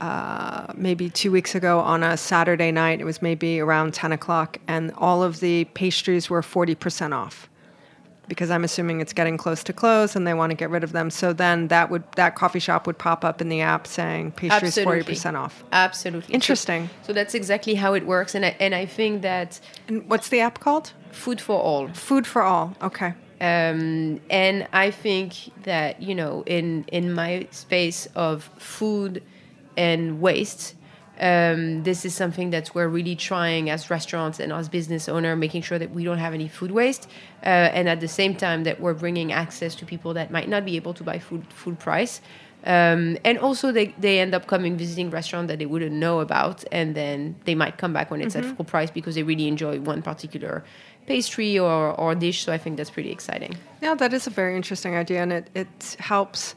uh, 0.00 0.66
maybe 0.74 1.08
two 1.08 1.30
weeks 1.30 1.54
ago 1.54 1.80
on 1.80 2.02
a 2.02 2.16
Saturday 2.16 2.70
night. 2.70 3.00
It 3.00 3.04
was 3.04 3.22
maybe 3.22 3.60
around 3.60 3.94
10 3.94 4.12
o'clock, 4.12 4.58
and 4.68 4.92
all 4.98 5.22
of 5.22 5.40
the 5.40 5.64
pastries 5.72 6.28
were 6.28 6.42
40% 6.42 7.14
off 7.14 7.48
because 8.28 8.50
I'm 8.50 8.64
assuming 8.64 9.00
it's 9.00 9.12
getting 9.12 9.36
close 9.38 9.62
to 9.64 9.72
close 9.72 10.16
and 10.16 10.26
they 10.26 10.34
want 10.34 10.50
to 10.50 10.56
get 10.56 10.68
rid 10.68 10.82
of 10.84 10.90
them. 10.92 11.10
So 11.10 11.32
then 11.32 11.68
that 11.68 11.90
would 11.90 12.02
that 12.16 12.34
coffee 12.34 12.58
shop 12.58 12.86
would 12.86 12.98
pop 12.98 13.24
up 13.24 13.40
in 13.40 13.48
the 13.48 13.60
app 13.62 13.86
saying 13.86 14.32
pastries 14.32 14.76
Absolutely. 14.76 15.14
40% 15.14 15.36
off. 15.36 15.62
Absolutely. 15.72 16.28
So- 16.28 16.34
Interesting. 16.34 16.90
So, 17.06 17.12
that's 17.12 17.34
exactly 17.34 17.76
how 17.76 17.94
it 17.94 18.04
works, 18.04 18.34
and 18.34 18.44
I, 18.44 18.56
and 18.60 18.74
I 18.74 18.84
think 18.84 19.22
that 19.22 19.60
And 19.88 20.06
what's 20.10 20.28
the 20.28 20.40
app 20.40 20.58
called? 20.60 20.92
food 21.12 21.40
for 21.40 21.58
all. 21.58 21.88
Food 21.94 22.26
for 22.26 22.42
all. 22.42 22.76
Okay. 22.82 23.14
Um, 23.40 24.20
and 24.30 24.66
I 24.72 24.90
think 24.90 25.34
that 25.64 26.02
you 26.02 26.14
know, 26.14 26.42
in 26.46 26.84
in 26.88 27.12
my 27.12 27.46
space 27.50 28.06
of 28.14 28.44
food 28.58 29.22
and 29.76 30.20
waste, 30.20 30.74
um, 31.20 31.82
this 31.82 32.04
is 32.04 32.14
something 32.14 32.50
that 32.50 32.74
we're 32.74 32.88
really 32.88 33.16
trying 33.16 33.68
as 33.68 33.90
restaurants 33.90 34.40
and 34.40 34.52
as 34.52 34.68
business 34.68 35.08
owner, 35.08 35.36
making 35.36 35.62
sure 35.62 35.78
that 35.78 35.90
we 35.90 36.04
don't 36.04 36.18
have 36.18 36.34
any 36.34 36.48
food 36.48 36.70
waste, 36.70 37.08
uh, 37.42 37.46
and 37.48 37.88
at 37.88 38.00
the 38.00 38.08
same 38.08 38.34
time 38.34 38.64
that 38.64 38.80
we're 38.80 38.94
bringing 38.94 39.32
access 39.32 39.74
to 39.74 39.84
people 39.84 40.14
that 40.14 40.30
might 40.30 40.48
not 40.48 40.64
be 40.64 40.76
able 40.76 40.94
to 40.94 41.04
buy 41.04 41.18
food 41.18 41.44
full 41.52 41.74
price. 41.74 42.20
Um, 42.66 43.16
and 43.24 43.38
also, 43.38 43.70
they, 43.70 43.94
they 43.98 44.18
end 44.18 44.34
up 44.34 44.48
coming 44.48 44.76
visiting 44.76 45.08
restaurants 45.08 45.48
that 45.50 45.60
they 45.60 45.66
wouldn't 45.66 45.94
know 45.94 46.18
about, 46.20 46.64
and 46.72 46.96
then 46.96 47.36
they 47.44 47.54
might 47.54 47.78
come 47.78 47.92
back 47.92 48.10
when 48.10 48.20
it's 48.20 48.34
at 48.34 48.44
full 48.44 48.64
price 48.64 48.90
because 48.90 49.14
they 49.14 49.22
really 49.22 49.46
enjoy 49.46 49.78
one 49.80 50.02
particular 50.02 50.64
pastry 51.06 51.56
or, 51.56 51.92
or 51.92 52.16
dish. 52.16 52.44
So 52.44 52.52
I 52.52 52.58
think 52.58 52.76
that's 52.76 52.90
pretty 52.90 53.12
exciting. 53.12 53.56
Yeah, 53.80 53.94
that 53.94 54.12
is 54.12 54.26
a 54.26 54.30
very 54.30 54.56
interesting 54.56 54.96
idea, 54.96 55.22
and 55.22 55.32
it, 55.32 55.48
it 55.54 55.96
helps 56.00 56.56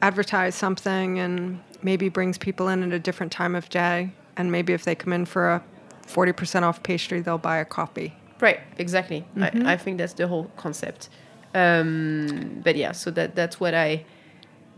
advertise 0.00 0.54
something 0.54 1.18
and 1.18 1.60
maybe 1.82 2.08
brings 2.08 2.38
people 2.38 2.68
in 2.68 2.82
at 2.82 2.92
a 2.92 2.98
different 2.98 3.30
time 3.30 3.54
of 3.54 3.68
day. 3.68 4.12
And 4.38 4.50
maybe 4.50 4.72
if 4.72 4.84
they 4.84 4.94
come 4.94 5.12
in 5.12 5.26
for 5.26 5.50
a 5.50 5.62
40% 6.06 6.62
off 6.62 6.82
pastry, 6.82 7.20
they'll 7.20 7.36
buy 7.36 7.58
a 7.58 7.66
coffee. 7.66 8.14
Right, 8.40 8.60
exactly. 8.78 9.26
I, 9.38 9.50
I 9.72 9.76
think 9.76 9.98
that's 9.98 10.14
the 10.14 10.26
whole 10.26 10.50
concept. 10.56 11.10
Um, 11.54 12.60
but 12.64 12.76
yeah, 12.76 12.92
so 12.92 13.10
that 13.10 13.34
that's 13.34 13.60
what 13.60 13.74
I 13.74 14.04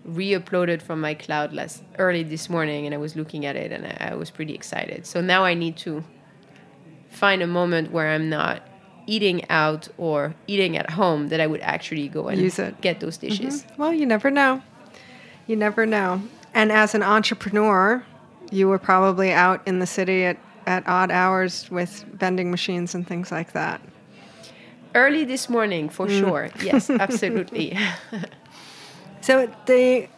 re-uploaded 0.05 0.83
from 0.83 1.01
my 1.01 1.15
cloud 1.15 1.53
last 1.53 1.83
early 1.99 2.23
this 2.23 2.51
morning, 2.51 2.87
and 2.87 2.95
I 2.95 2.99
was 2.99 3.17
looking 3.17 3.47
at 3.47 3.57
it, 3.57 3.73
and 3.73 3.87
I, 3.87 4.11
I 4.13 4.15
was 4.15 4.31
pretty 4.31 4.55
excited. 4.55 5.07
So 5.07 5.21
now 5.21 5.45
I 5.45 5.55
need 5.55 5.77
to 5.79 6.05
find 7.11 7.43
a 7.43 7.47
moment 7.47 7.93
where 7.93 8.09
I'm 8.09 8.29
not 8.29 8.67
eating 9.07 9.49
out 9.51 9.89
or 9.99 10.35
eating 10.47 10.77
at 10.77 10.91
home 10.91 11.29
that 11.29 11.41
I 11.41 11.47
would 11.47 11.61
actually 11.61 12.09
go 12.09 12.29
and 12.29 12.41
Use 12.41 12.59
it. 12.59 12.81
get 12.81 13.01
those 13.01 13.17
dishes. 13.17 13.63
Mm-hmm. 13.63 13.83
Well, 13.83 13.93
you 13.93 14.07
never 14.07 14.31
know. 14.31 14.63
You 15.47 15.57
never 15.57 15.87
know. 15.87 16.23
And 16.55 16.71
as 16.71 16.95
an 16.95 17.03
entrepreneur, 17.03 18.05
you 18.51 18.69
were 18.69 18.79
probably 18.79 19.33
out 19.33 19.67
in 19.67 19.79
the 19.79 19.87
city 19.87 20.25
at, 20.25 20.39
at 20.67 20.87
odd 20.87 21.11
hours 21.11 21.71
with 21.71 22.05
vending 22.13 22.51
machines 22.51 22.95
and 22.95 23.07
things 23.07 23.33
like 23.33 23.53
that. 23.53 23.81
Early 24.95 25.25
this 25.25 25.49
morning, 25.49 25.89
for 25.89 26.07
mm. 26.07 26.21
sure. 26.21 26.51
Yes, 26.63 26.91
absolutely. 26.91 27.77
So 29.23 29.49
the 29.67 30.09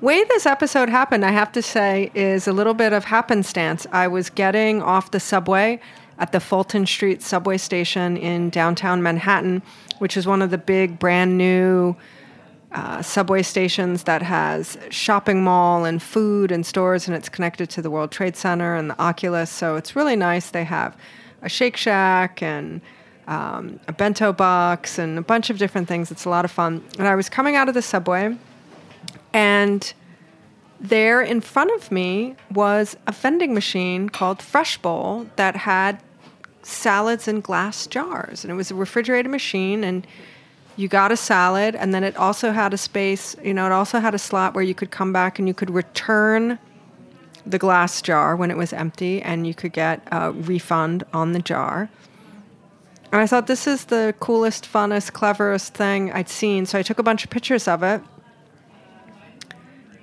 way 0.00 0.24
this 0.24 0.46
episode 0.46 0.88
happened, 0.88 1.22
I 1.22 1.32
have 1.32 1.52
to 1.52 1.60
say, 1.60 2.10
is 2.14 2.48
a 2.48 2.52
little 2.52 2.72
bit 2.72 2.94
of 2.94 3.04
happenstance. 3.04 3.86
I 3.92 4.08
was 4.08 4.30
getting 4.30 4.82
off 4.82 5.10
the 5.10 5.20
subway 5.20 5.80
at 6.18 6.32
the 6.32 6.40
Fulton 6.40 6.86
Street 6.86 7.22
subway 7.22 7.58
station 7.58 8.16
in 8.16 8.48
downtown 8.48 9.02
Manhattan, 9.02 9.62
which 9.98 10.16
is 10.16 10.26
one 10.26 10.40
of 10.40 10.50
the 10.50 10.56
big 10.56 10.98
brand 10.98 11.36
new 11.36 11.94
uh, 12.72 13.02
subway 13.02 13.42
stations 13.42 14.04
that 14.04 14.22
has 14.22 14.78
shopping 14.88 15.44
mall 15.44 15.84
and 15.84 16.02
food 16.02 16.50
and 16.50 16.64
stores, 16.64 17.06
and 17.06 17.14
it's 17.14 17.28
connected 17.28 17.68
to 17.68 17.82
the 17.82 17.90
World 17.90 18.10
Trade 18.10 18.34
Center 18.34 18.74
and 18.74 18.88
the 18.88 18.98
Oculus. 18.98 19.50
So 19.50 19.76
it's 19.76 19.94
really 19.94 20.16
nice. 20.16 20.50
They 20.50 20.64
have 20.64 20.96
a 21.42 21.50
Shake 21.50 21.76
Shack 21.76 22.42
and 22.42 22.80
um, 23.26 23.78
a 23.88 23.92
bento 23.92 24.32
box 24.32 24.98
and 24.98 25.18
a 25.18 25.22
bunch 25.22 25.50
of 25.50 25.58
different 25.58 25.86
things. 25.86 26.10
It's 26.10 26.24
a 26.24 26.30
lot 26.30 26.44
of 26.44 26.50
fun. 26.50 26.82
And 26.98 27.06
I 27.06 27.14
was 27.14 27.28
coming 27.28 27.56
out 27.56 27.68
of 27.68 27.74
the 27.74 27.82
subway, 27.82 28.36
and 29.34 29.92
there 30.80 31.20
in 31.20 31.40
front 31.40 31.70
of 31.72 31.92
me 31.92 32.36
was 32.50 32.96
a 33.06 33.12
vending 33.12 33.52
machine 33.52 34.08
called 34.08 34.40
Fresh 34.40 34.78
Bowl 34.78 35.26
that 35.36 35.56
had 35.56 36.02
salads 36.62 37.28
in 37.28 37.40
glass 37.40 37.86
jars. 37.86 38.44
And 38.44 38.50
it 38.50 38.54
was 38.54 38.70
a 38.70 38.74
refrigerated 38.74 39.30
machine, 39.30 39.84
and 39.84 40.06
you 40.76 40.88
got 40.88 41.12
a 41.12 41.16
salad, 41.16 41.74
and 41.74 41.92
then 41.94 42.04
it 42.04 42.16
also 42.16 42.52
had 42.52 42.72
a 42.72 42.78
space, 42.78 43.36
you 43.42 43.54
know, 43.54 43.66
it 43.66 43.72
also 43.72 44.00
had 44.00 44.14
a 44.14 44.18
slot 44.18 44.54
where 44.54 44.64
you 44.64 44.74
could 44.74 44.90
come 44.90 45.12
back 45.12 45.38
and 45.38 45.46
you 45.46 45.54
could 45.54 45.70
return 45.70 46.58
the 47.46 47.58
glass 47.58 48.00
jar 48.00 48.34
when 48.34 48.50
it 48.50 48.56
was 48.56 48.72
empty, 48.72 49.20
and 49.20 49.46
you 49.46 49.54
could 49.54 49.72
get 49.72 50.00
a 50.10 50.32
refund 50.32 51.04
on 51.12 51.32
the 51.32 51.40
jar. 51.40 51.90
And 53.12 53.20
I 53.20 53.26
thought 53.26 53.46
this 53.46 53.66
is 53.66 53.84
the 53.84 54.14
coolest, 54.18 54.64
funnest, 54.70 55.12
cleverest 55.12 55.74
thing 55.74 56.10
I'd 56.10 56.28
seen. 56.28 56.66
So 56.66 56.78
I 56.78 56.82
took 56.82 56.98
a 56.98 57.02
bunch 57.02 57.22
of 57.22 57.30
pictures 57.30 57.68
of 57.68 57.82
it. 57.82 58.02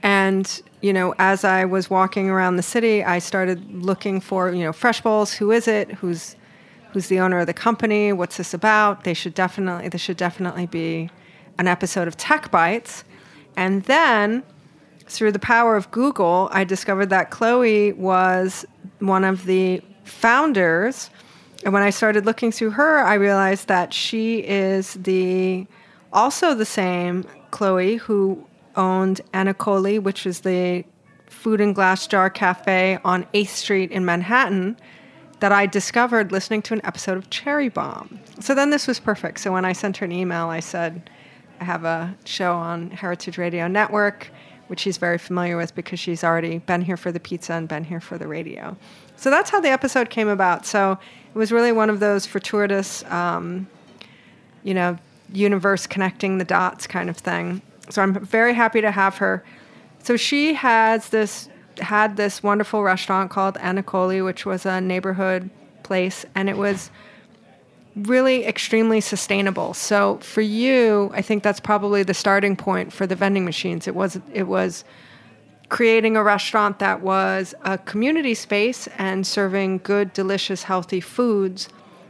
And, 0.03 0.61
you 0.81 0.93
know, 0.93 1.13
as 1.19 1.43
I 1.43 1.65
was 1.65 1.89
walking 1.89 2.29
around 2.29 2.55
the 2.55 2.63
city, 2.63 3.03
I 3.03 3.19
started 3.19 3.83
looking 3.83 4.19
for, 4.19 4.51
you 4.51 4.63
know, 4.63 4.73
Fresh 4.73 5.01
Bowls. 5.01 5.33
Who 5.33 5.51
is 5.51 5.67
it? 5.67 5.91
Who's 5.91 6.35
who's 6.91 7.07
the 7.07 7.19
owner 7.19 7.39
of 7.39 7.47
the 7.47 7.53
company? 7.53 8.11
What's 8.11 8.37
this 8.37 8.53
about? 8.53 9.03
They 9.03 9.13
should 9.13 9.33
definitely 9.33 9.89
this 9.89 10.01
should 10.01 10.17
definitely 10.17 10.65
be 10.65 11.09
an 11.57 11.67
episode 11.67 12.07
of 12.07 12.17
Tech 12.17 12.51
Bites. 12.51 13.03
And 13.55 13.83
then 13.83 14.43
through 15.07 15.31
the 15.31 15.39
power 15.39 15.75
of 15.75 15.91
Google, 15.91 16.49
I 16.51 16.63
discovered 16.63 17.09
that 17.09 17.29
Chloe 17.31 17.93
was 17.93 18.65
one 18.99 19.23
of 19.23 19.45
the 19.45 19.81
founders. 20.03 21.09
And 21.63 21.73
when 21.73 21.83
I 21.83 21.89
started 21.91 22.25
looking 22.25 22.51
through 22.51 22.71
her, 22.71 22.99
I 22.99 23.15
realized 23.15 23.67
that 23.67 23.93
she 23.93 24.39
is 24.39 24.93
the 24.95 25.67
also 26.13 26.55
the 26.55 26.65
same 26.65 27.25
Chloe 27.51 27.97
who 27.97 28.45
owned 28.75 29.21
Anacoli, 29.33 30.01
which 30.01 30.25
is 30.25 30.41
the 30.41 30.83
food 31.27 31.61
and 31.61 31.73
glass 31.73 32.07
jar 32.07 32.29
cafe 32.29 32.99
on 33.03 33.25
8th 33.33 33.47
Street 33.47 33.91
in 33.91 34.05
Manhattan 34.05 34.77
that 35.39 35.51
I 35.51 35.65
discovered 35.65 36.31
listening 36.31 36.61
to 36.63 36.73
an 36.75 36.81
episode 36.83 37.17
of 37.17 37.29
Cherry 37.31 37.69
Bomb. 37.69 38.19
So 38.39 38.53
then 38.53 38.69
this 38.69 38.87
was 38.87 38.99
perfect. 38.99 39.39
So 39.39 39.51
when 39.51 39.65
I 39.65 39.73
sent 39.73 39.97
her 39.97 40.05
an 40.05 40.11
email, 40.11 40.49
I 40.49 40.59
said, 40.59 41.09
I 41.59 41.63
have 41.63 41.83
a 41.83 42.15
show 42.25 42.53
on 42.53 42.91
Heritage 42.91 43.37
Radio 43.37 43.67
Network, 43.67 44.29
which 44.67 44.81
she's 44.81 44.97
very 44.97 45.17
familiar 45.17 45.57
with 45.57 45.73
because 45.73 45.99
she's 45.99 46.23
already 46.23 46.59
been 46.59 46.81
here 46.81 46.97
for 46.97 47.11
the 47.11 47.19
pizza 47.19 47.53
and 47.53 47.67
been 47.67 47.83
here 47.83 47.99
for 47.99 48.17
the 48.17 48.27
radio. 48.27 48.77
So 49.15 49.29
that's 49.29 49.49
how 49.49 49.59
the 49.59 49.69
episode 49.69 50.09
came 50.09 50.27
about. 50.27 50.65
So 50.65 50.93
it 51.33 51.37
was 51.37 51.51
really 51.51 51.71
one 51.71 51.89
of 51.89 51.99
those 51.99 52.25
fortuitous, 52.25 53.03
um, 53.05 53.67
you 54.63 54.73
know, 54.73 54.97
universe 55.33 55.87
connecting 55.87 56.37
the 56.37 56.45
dots 56.45 56.85
kind 56.85 57.09
of 57.09 57.17
thing. 57.17 57.61
So 57.89 58.01
I'm 58.01 58.13
very 58.13 58.53
happy 58.53 58.81
to 58.81 58.91
have 58.91 59.17
her. 59.17 59.43
So 60.03 60.17
she 60.17 60.53
has 60.53 61.09
this 61.09 61.49
had 61.79 62.17
this 62.17 62.43
wonderful 62.43 62.83
restaurant 62.83 63.31
called 63.31 63.55
Anacoli, 63.55 64.23
which 64.23 64.45
was 64.45 64.65
a 64.65 64.81
neighborhood 64.81 65.49
place, 65.83 66.25
and 66.35 66.49
it 66.49 66.57
was 66.57 66.91
really 67.95 68.45
extremely 68.45 69.01
sustainable. 69.01 69.73
So 69.73 70.17
for 70.17 70.41
you, 70.41 71.11
I 71.13 71.21
think 71.21 71.43
that's 71.43 71.59
probably 71.59 72.03
the 72.03 72.13
starting 72.13 72.55
point 72.55 72.93
for 72.93 73.07
the 73.07 73.15
vending 73.15 73.45
machines. 73.45 73.87
It 73.87 73.95
was 73.95 74.19
it 74.33 74.47
was 74.47 74.83
creating 75.69 76.17
a 76.17 76.23
restaurant 76.23 76.79
that 76.79 77.01
was 77.01 77.55
a 77.63 77.77
community 77.77 78.33
space 78.33 78.87
and 78.97 79.25
serving 79.25 79.79
good, 79.83 80.11
delicious, 80.11 80.63
healthy 80.63 80.99
foods. 80.99 81.69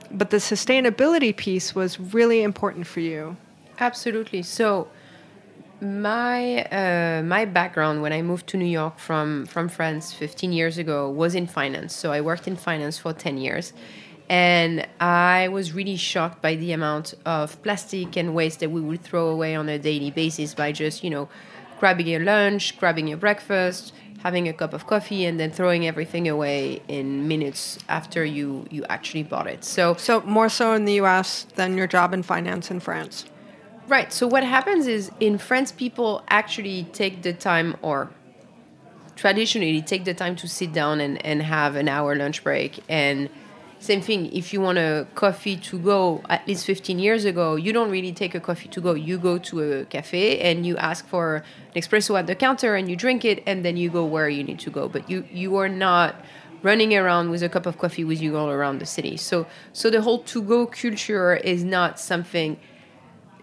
But 0.10 0.32
the 0.32 0.38
sustainability 0.38 1.36
piece 1.36 1.76
was 1.76 2.00
really 2.00 2.42
important 2.42 2.88
for 2.88 3.02
you. 3.02 3.38
Absolutely. 3.80 4.42
So 4.42 4.88
my 5.82 6.64
uh, 6.66 7.24
my 7.24 7.46
background 7.46 8.02
when 8.04 8.14
I 8.14 8.22
moved 8.22 8.48
to 8.48 8.58
New 8.58 8.66
York 8.66 9.00
from 9.00 9.48
from 9.48 9.68
France 9.68 10.14
15 10.14 10.54
years 10.54 10.78
ago 10.78 11.10
was 11.10 11.34
in 11.34 11.48
finance. 11.48 11.96
So 11.96 12.12
I 12.12 12.22
worked 12.22 12.48
in 12.48 12.56
finance 12.56 13.00
for 13.00 13.14
10 13.14 13.38
years, 13.38 13.74
and 14.30 14.88
I 15.00 15.48
was 15.48 15.74
really 15.74 15.96
shocked 15.96 16.42
by 16.42 16.56
the 16.56 16.72
amount 16.72 17.16
of 17.26 17.62
plastic 17.64 18.16
and 18.16 18.36
waste 18.36 18.60
that 18.60 18.70
we 18.70 18.80
would 18.80 19.02
throw 19.02 19.30
away 19.30 19.56
on 19.56 19.68
a 19.70 19.80
daily 19.80 20.12
basis 20.12 20.54
by 20.54 20.72
just 20.72 21.04
you 21.04 21.10
know 21.10 21.30
grabbing 21.80 22.08
your 22.08 22.24
lunch, 22.24 22.78
grabbing 22.78 23.08
your 23.08 23.18
breakfast, 23.18 23.92
having 24.22 24.48
a 24.48 24.54
cup 24.54 24.74
of 24.74 24.86
coffee, 24.86 25.26
and 25.26 25.40
then 25.40 25.50
throwing 25.50 25.88
everything 25.88 26.28
away 26.30 26.80
in 26.88 27.28
minutes 27.28 27.80
after 27.90 28.24
you 28.24 28.68
you 28.70 28.86
actually 28.88 29.24
bought 29.24 29.48
it. 29.48 29.64
So 29.64 29.96
So 29.96 30.22
more 30.22 30.50
so 30.50 30.74
in 30.74 30.86
the 30.86 31.02
US 31.02 31.48
than 31.56 31.76
your 31.76 31.88
job 31.88 32.14
in 32.14 32.22
finance 32.22 32.70
in 32.70 32.80
France. 32.80 33.26
Right. 33.92 34.14
So 34.14 34.26
what 34.26 34.46
happens 34.46 34.88
is 34.88 35.12
in 35.20 35.38
France, 35.38 35.74
people 35.74 36.24
actually 36.30 36.86
take 36.94 37.24
the 37.24 37.34
time 37.34 37.76
or 37.82 38.10
traditionally 39.18 39.82
take 39.82 40.06
the 40.06 40.14
time 40.14 40.38
to 40.38 40.48
sit 40.48 40.72
down 40.72 41.02
and, 41.02 41.24
and 41.26 41.42
have 41.42 41.76
an 41.76 41.90
hour 41.90 42.16
lunch 42.16 42.42
break. 42.42 42.80
And 42.88 43.30
same 43.80 44.00
thing 44.00 44.32
if 44.32 44.54
you 44.54 44.62
want 44.62 44.78
a 44.78 45.08
coffee 45.14 45.58
to 45.58 45.78
go 45.78 46.22
at 46.30 46.48
least 46.48 46.66
15 46.68 47.00
years 47.00 47.26
ago 47.26 47.58
you 47.58 47.74
don't 47.74 47.92
really 47.92 48.14
take 48.14 48.34
a 48.34 48.40
coffee 48.40 48.70
to 48.70 48.80
go. 48.80 48.94
You 48.94 49.18
go 49.18 49.38
to 49.40 49.62
a 49.62 49.86
cafe 49.86 50.40
and 50.40 50.66
you 50.66 50.78
ask 50.78 51.06
for 51.06 51.44
an 51.76 51.82
espresso 51.82 52.18
at 52.18 52.28
the 52.28 52.36
counter 52.36 52.76
and 52.76 52.90
you 52.90 52.96
drink 52.96 53.26
it 53.26 53.44
and 53.46 53.66
then 53.66 53.76
you 53.76 53.90
go 53.90 54.06
where 54.06 54.30
you 54.30 54.42
need 54.42 54.60
to 54.60 54.70
go. 54.70 54.88
But 54.88 55.10
you 55.10 55.26
you 55.30 55.58
are 55.58 55.68
not 55.68 56.16
running 56.64 56.96
around 56.96 57.30
with 57.30 57.44
a 57.44 57.50
cup 57.50 57.66
of 57.66 57.78
coffee 57.78 58.06
with 58.06 58.22
you 58.22 58.38
all 58.38 58.50
around 58.50 58.80
the 58.80 58.86
city. 58.86 59.18
So 59.18 59.48
so 59.74 59.90
the 59.90 60.02
whole 60.02 60.20
to 60.32 60.42
go 60.42 60.66
culture 60.66 61.36
is 61.36 61.66
not 61.66 62.00
something 62.00 62.58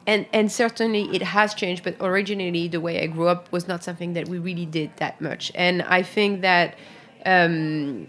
and 0.09 0.27
and 0.33 0.51
certainly 0.51 1.05
it 1.15 1.23
has 1.23 1.55
changed 1.55 1.85
but 1.85 1.95
originally 2.01 2.67
the 2.67 2.81
way 2.81 2.95
i 3.03 3.07
grew 3.07 3.29
up 3.29 3.51
was 3.53 3.69
not 3.69 3.85
something 3.85 4.15
that 4.15 4.27
we 4.29 4.39
really 4.39 4.67
did 4.67 4.91
that 4.97 5.21
much 5.21 5.53
and 5.55 5.83
i 5.83 6.03
think 6.03 6.41
that 6.41 6.77
um, 7.27 8.09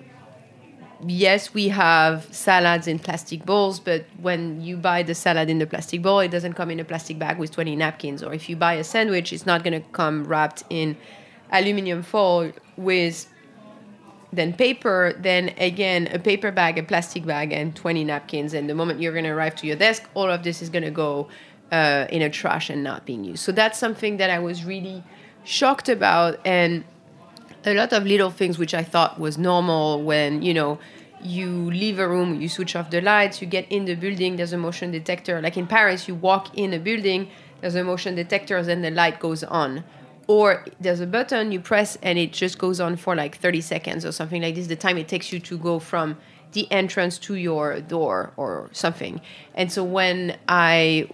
yes, 1.06 1.54
we 1.54 1.70
have 1.70 2.28
salads 2.34 2.88
in 2.88 3.00
plastic 3.00 3.46
bowls, 3.46 3.80
but 3.80 4.06
when 4.22 4.62
you 4.62 4.78
buy 4.78 5.04
the 5.04 5.16
salad 5.16 5.50
in 5.50 5.60
the 5.60 5.68
plastic 5.68 6.02
bowl, 6.02 6.20
it 6.20 6.30
doesn't 6.30 6.54
come 6.54 6.72
in 6.72 6.80
a 6.80 6.86
plastic 6.86 7.18
bag 7.20 7.38
with 7.38 7.52
20 7.52 7.76
napkins. 7.76 8.24
Or 8.24 8.34
if 8.34 8.50
you 8.50 8.56
buy 8.56 8.74
a 8.74 8.84
sandwich, 8.84 9.32
it's 9.34 9.46
not 9.46 9.64
going 9.64 9.82
to 9.82 9.88
come 9.90 10.26
wrapped 10.26 10.64
in 10.70 10.98
aluminum 11.52 12.04
foil 12.04 12.52
with 12.78 13.28
then 14.32 14.54
paper, 14.54 15.16
then 15.18 15.50
again, 15.58 16.08
a 16.14 16.20
paper 16.20 16.52
bag, 16.52 16.78
a 16.78 16.84
plastic 16.84 17.26
bag, 17.26 17.52
and 17.52 17.76
20 17.76 18.04
napkins. 18.04 18.54
And 18.54 18.70
the 18.70 18.76
moment 18.76 19.02
you're 19.02 19.14
going 19.14 19.24
to 19.26 19.32
arrive 19.32 19.56
to 19.58 19.68
your 19.68 19.76
desk, 19.76 20.08
all 20.14 20.30
of 20.30 20.44
this 20.44 20.62
is 20.62 20.70
going 20.70 20.84
to 20.84 20.92
go 20.92 21.30
uh, 21.72 22.08
in 22.10 22.22
a 22.22 22.30
trash 22.30 22.70
and 22.70 22.84
not 22.84 23.06
being 23.06 23.24
used. 23.24 23.44
So 23.44 23.52
that's 23.52 23.78
something 23.78 24.18
that 24.18 24.30
I 24.30 24.40
was 24.40 24.66
really 24.66 25.04
shocked 25.44 25.90
about. 25.90 26.40
And 26.46 26.84
a 27.66 27.74
lot 27.74 27.94
of 27.94 28.06
little 28.06 28.32
things 28.32 28.58
which 28.58 28.74
I 28.74 28.84
thought 28.84 29.20
was 29.20 29.38
normal 29.38 30.04
when, 30.04 30.42
you 30.42 30.54
know, 30.54 30.80
you 31.22 31.70
leave 31.72 32.00
a 32.00 32.08
room, 32.08 32.40
you 32.40 32.48
switch 32.48 32.76
off 32.76 32.90
the 32.90 33.02
lights, 33.02 33.42
you 33.42 33.48
get 33.48 33.70
in 33.70 33.86
the 33.86 33.96
building, 33.96 34.38
there's 34.38 34.54
a 34.54 34.58
motion 34.58 34.92
detector. 34.92 35.42
Like 35.42 35.58
in 35.58 35.68
Paris, 35.68 36.08
you 36.08 36.16
walk 36.16 36.58
in 36.58 36.74
a 36.74 36.80
building, 36.80 37.30
there's 37.62 37.76
a 37.76 37.84
motion 37.84 38.16
detector, 38.16 38.58
and 38.58 38.84
the 38.84 38.92
light 38.92 39.20
goes 39.20 39.44
on. 39.44 39.84
Or 40.28 40.66
there's 40.80 41.00
a 41.00 41.08
button 41.08 41.52
you 41.52 41.60
press 41.60 41.98
and 42.04 42.20
it 42.20 42.32
just 42.32 42.60
goes 42.60 42.80
on 42.80 42.96
for 42.98 43.16
like 43.16 43.38
30 43.38 43.62
seconds 43.62 44.06
or 44.06 44.12
something 44.12 44.42
like 44.42 44.56
this, 44.56 44.68
the 44.68 44.76
time 44.76 44.98
it 44.98 45.08
takes 45.08 45.34
you 45.34 45.40
to 45.40 45.58
go 45.58 45.80
from 45.80 46.18
the 46.52 46.72
entrance 46.72 47.18
to 47.20 47.36
your 47.36 47.82
door 47.82 48.32
or 48.38 48.70
something. 48.72 49.22
And 49.56 49.72
so 49.72 49.84
when 49.84 50.38
I 50.48 51.10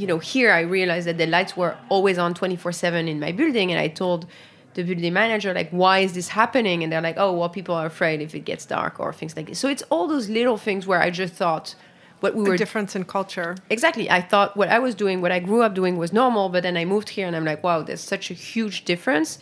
you 0.00 0.06
know, 0.06 0.18
here 0.18 0.50
I 0.50 0.60
realized 0.60 1.06
that 1.06 1.18
the 1.18 1.26
lights 1.26 1.56
were 1.56 1.76
always 1.88 2.16
on 2.18 2.32
24 2.34 2.72
7 2.72 3.06
in 3.06 3.20
my 3.20 3.32
building. 3.32 3.70
And 3.70 3.78
I 3.78 3.88
told 3.88 4.26
the 4.74 4.82
building 4.84 5.12
manager 5.12 5.52
like 5.52 5.70
why 5.70 5.98
is 5.98 6.12
this 6.12 6.28
happening? 6.28 6.82
And 6.82 6.92
they're 6.92 7.00
like 7.00 7.16
oh 7.18 7.32
well 7.32 7.48
people 7.48 7.74
are 7.74 7.86
afraid 7.86 8.20
if 8.20 8.34
it 8.34 8.44
gets 8.44 8.64
dark 8.66 9.00
or 9.00 9.12
things 9.12 9.36
like 9.36 9.46
this. 9.46 9.58
So 9.58 9.68
it's 9.68 9.82
all 9.90 10.06
those 10.06 10.28
little 10.28 10.56
things 10.56 10.86
where 10.86 11.00
i 11.00 11.10
just 11.10 11.34
thought 11.34 11.74
what 12.20 12.34
we 12.34 12.42
were 12.42 12.56
difference 12.56 12.94
in 12.94 13.04
culture. 13.04 13.56
Exactly. 13.68 14.10
I 14.10 14.20
thought 14.20 14.56
what 14.56 14.68
i 14.68 14.78
was 14.78 14.94
doing 14.94 15.20
what 15.20 15.32
i 15.32 15.40
grew 15.40 15.62
up 15.62 15.74
doing 15.74 15.96
was 15.96 16.12
normal 16.12 16.48
but 16.48 16.62
then 16.62 16.76
i 16.76 16.84
moved 16.84 17.08
here 17.10 17.26
and 17.26 17.34
i'm 17.36 17.44
like 17.44 17.62
wow 17.64 17.82
there's 17.82 18.00
such 18.00 18.30
a 18.30 18.34
huge 18.34 18.84
difference 18.84 19.38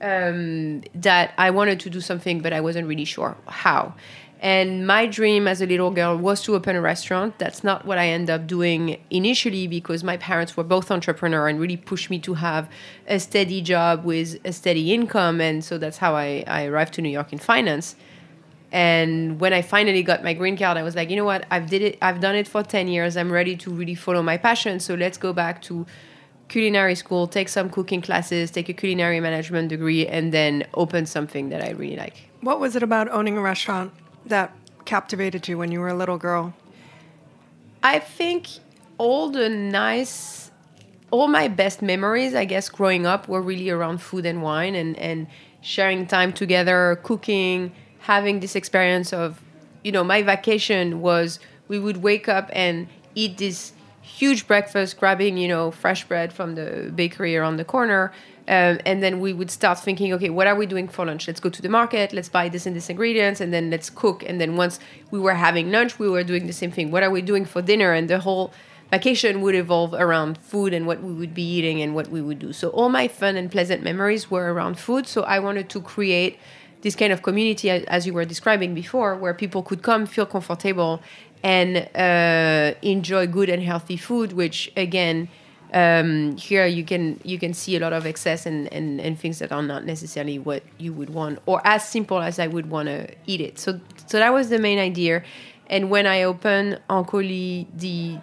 um, 0.00 0.82
that 0.94 1.34
i 1.36 1.50
wanted 1.50 1.78
to 1.80 1.90
do 1.90 2.00
something 2.00 2.40
but 2.40 2.52
i 2.52 2.60
wasn't 2.60 2.86
really 2.86 3.04
sure 3.04 3.36
how 3.48 3.94
and 4.42 4.86
my 4.86 5.04
dream 5.04 5.46
as 5.46 5.60
a 5.60 5.66
little 5.66 5.90
girl 5.90 6.16
was 6.16 6.42
to 6.44 6.54
open 6.54 6.74
a 6.74 6.80
restaurant. 6.80 7.38
That's 7.38 7.62
not 7.62 7.84
what 7.84 7.98
I 7.98 8.08
ended 8.08 8.30
up 8.30 8.46
doing 8.46 8.98
initially 9.10 9.66
because 9.66 10.02
my 10.02 10.16
parents 10.16 10.56
were 10.56 10.64
both 10.64 10.90
entrepreneurs 10.90 11.50
and 11.50 11.60
really 11.60 11.76
pushed 11.76 12.08
me 12.08 12.18
to 12.20 12.34
have 12.34 12.70
a 13.06 13.20
steady 13.20 13.60
job 13.60 14.02
with 14.02 14.38
a 14.46 14.52
steady 14.54 14.94
income. 14.94 15.42
And 15.42 15.62
so 15.62 15.76
that's 15.76 15.98
how 15.98 16.16
I, 16.16 16.42
I 16.46 16.64
arrived 16.64 16.94
to 16.94 17.02
New 17.02 17.10
York 17.10 17.34
in 17.34 17.38
finance. 17.38 17.96
And 18.72 19.38
when 19.38 19.52
I 19.52 19.60
finally 19.60 20.02
got 20.02 20.24
my 20.24 20.32
green 20.32 20.56
card, 20.56 20.78
I 20.78 20.84
was 20.84 20.96
like, 20.96 21.10
you 21.10 21.16
know 21.16 21.24
what? 21.24 21.44
I've 21.50 21.68
did 21.68 21.82
it. 21.82 21.98
I've 22.00 22.20
done 22.20 22.34
it 22.34 22.48
for 22.48 22.62
ten 22.62 22.88
years. 22.88 23.18
I'm 23.18 23.30
ready 23.30 23.56
to 23.56 23.70
really 23.70 23.94
follow 23.94 24.22
my 24.22 24.38
passion. 24.38 24.80
So 24.80 24.94
let's 24.94 25.18
go 25.18 25.34
back 25.34 25.60
to 25.62 25.84
culinary 26.48 26.94
school, 26.94 27.26
take 27.26 27.48
some 27.50 27.68
cooking 27.68 28.00
classes, 28.00 28.50
take 28.50 28.70
a 28.70 28.72
culinary 28.72 29.20
management 29.20 29.68
degree, 29.68 30.06
and 30.06 30.32
then 30.32 30.66
open 30.74 31.04
something 31.04 31.50
that 31.50 31.62
I 31.62 31.70
really 31.72 31.96
like. 31.96 32.30
What 32.40 32.58
was 32.58 32.74
it 32.74 32.82
about 32.82 33.10
owning 33.10 33.36
a 33.36 33.42
restaurant 33.42 33.92
that 34.26 34.54
captivated 34.84 35.48
you 35.48 35.58
when 35.58 35.72
you 35.72 35.80
were 35.80 35.88
a 35.88 35.94
little 35.94 36.18
girl? 36.18 36.54
I 37.82 37.98
think 37.98 38.48
all 38.98 39.30
the 39.30 39.48
nice, 39.48 40.50
all 41.10 41.28
my 41.28 41.48
best 41.48 41.80
memories, 41.80 42.34
I 42.34 42.44
guess, 42.44 42.68
growing 42.68 43.06
up 43.06 43.28
were 43.28 43.40
really 43.40 43.70
around 43.70 44.02
food 44.02 44.26
and 44.26 44.42
wine 44.42 44.74
and, 44.74 44.96
and 44.98 45.26
sharing 45.62 46.06
time 46.06 46.32
together, 46.32 47.00
cooking, 47.02 47.72
having 48.00 48.40
this 48.40 48.54
experience 48.54 49.12
of, 49.12 49.40
you 49.82 49.92
know, 49.92 50.04
my 50.04 50.22
vacation 50.22 51.00
was 51.00 51.38
we 51.68 51.78
would 51.78 51.98
wake 51.98 52.28
up 52.28 52.50
and 52.52 52.88
eat 53.14 53.38
this 53.38 53.72
huge 54.02 54.46
breakfast, 54.46 54.98
grabbing, 54.98 55.36
you 55.36 55.48
know, 55.48 55.70
fresh 55.70 56.04
bread 56.04 56.32
from 56.32 56.54
the 56.54 56.92
bakery 56.94 57.36
around 57.36 57.56
the 57.56 57.64
corner, 57.64 58.12
um, 58.48 58.78
and 58.84 59.02
then 59.02 59.20
we 59.20 59.32
would 59.32 59.50
start 59.50 59.78
thinking, 59.78 60.12
okay, 60.14 60.30
what 60.30 60.46
are 60.46 60.54
we 60.54 60.66
doing 60.66 60.88
for 60.88 61.06
lunch? 61.06 61.26
Let's 61.26 61.40
go 61.40 61.50
to 61.50 61.62
the 61.62 61.68
market, 61.68 62.12
let's 62.12 62.28
buy 62.28 62.48
this 62.48 62.66
and 62.66 62.74
this 62.74 62.90
ingredients, 62.90 63.40
and 63.40 63.52
then 63.52 63.70
let's 63.70 63.90
cook. 63.90 64.24
And 64.26 64.40
then 64.40 64.56
once 64.56 64.80
we 65.10 65.18
were 65.18 65.34
having 65.34 65.70
lunch, 65.70 65.98
we 65.98 66.08
were 66.08 66.24
doing 66.24 66.46
the 66.46 66.52
same 66.52 66.72
thing. 66.72 66.90
What 66.90 67.02
are 67.02 67.10
we 67.10 67.22
doing 67.22 67.44
for 67.44 67.62
dinner? 67.62 67.92
And 67.92 68.08
the 68.08 68.18
whole 68.18 68.52
vacation 68.90 69.40
would 69.40 69.54
evolve 69.54 69.94
around 69.94 70.38
food 70.38 70.72
and 70.72 70.86
what 70.86 71.02
we 71.02 71.12
would 71.12 71.34
be 71.34 71.44
eating 71.44 71.80
and 71.80 71.94
what 71.94 72.08
we 72.08 72.20
would 72.20 72.38
do. 72.38 72.52
So 72.52 72.70
all 72.70 72.88
my 72.88 73.06
fun 73.08 73.36
and 73.36 73.50
pleasant 73.50 73.82
memories 73.82 74.30
were 74.30 74.52
around 74.52 74.78
food. 74.78 75.06
So 75.06 75.22
I 75.22 75.38
wanted 75.38 75.68
to 75.70 75.80
create 75.80 76.38
this 76.82 76.96
kind 76.96 77.12
of 77.12 77.22
community, 77.22 77.70
as 77.70 78.06
you 78.06 78.12
were 78.12 78.24
describing 78.24 78.74
before, 78.74 79.14
where 79.14 79.34
people 79.34 79.62
could 79.62 79.82
come, 79.82 80.06
feel 80.06 80.26
comfortable, 80.26 81.02
and 81.42 81.88
uh, 81.94 82.74
enjoy 82.82 83.26
good 83.26 83.48
and 83.48 83.62
healthy 83.62 83.96
food, 83.96 84.32
which 84.32 84.72
again 84.76 85.28
um, 85.72 86.36
here 86.36 86.66
you 86.66 86.84
can 86.84 87.20
you 87.24 87.38
can 87.38 87.54
see 87.54 87.76
a 87.76 87.80
lot 87.80 87.92
of 87.92 88.06
excess 88.06 88.46
and, 88.46 88.72
and, 88.72 89.00
and 89.00 89.18
things 89.18 89.38
that 89.38 89.52
are 89.52 89.62
not 89.62 89.84
necessarily 89.84 90.38
what 90.38 90.62
you 90.78 90.92
would 90.92 91.10
want 91.10 91.38
or 91.46 91.60
as 91.64 91.86
simple 91.88 92.20
as 92.20 92.38
I 92.38 92.46
would 92.46 92.70
want 92.70 92.88
to 92.88 93.14
eat 93.26 93.40
it. 93.40 93.58
So 93.58 93.80
so 94.06 94.18
that 94.18 94.32
was 94.32 94.48
the 94.48 94.58
main 94.58 94.78
idea. 94.78 95.22
And 95.68 95.90
when 95.90 96.06
I 96.06 96.24
opened 96.24 96.80
Anacoli, 96.88 97.66
the 97.74 98.18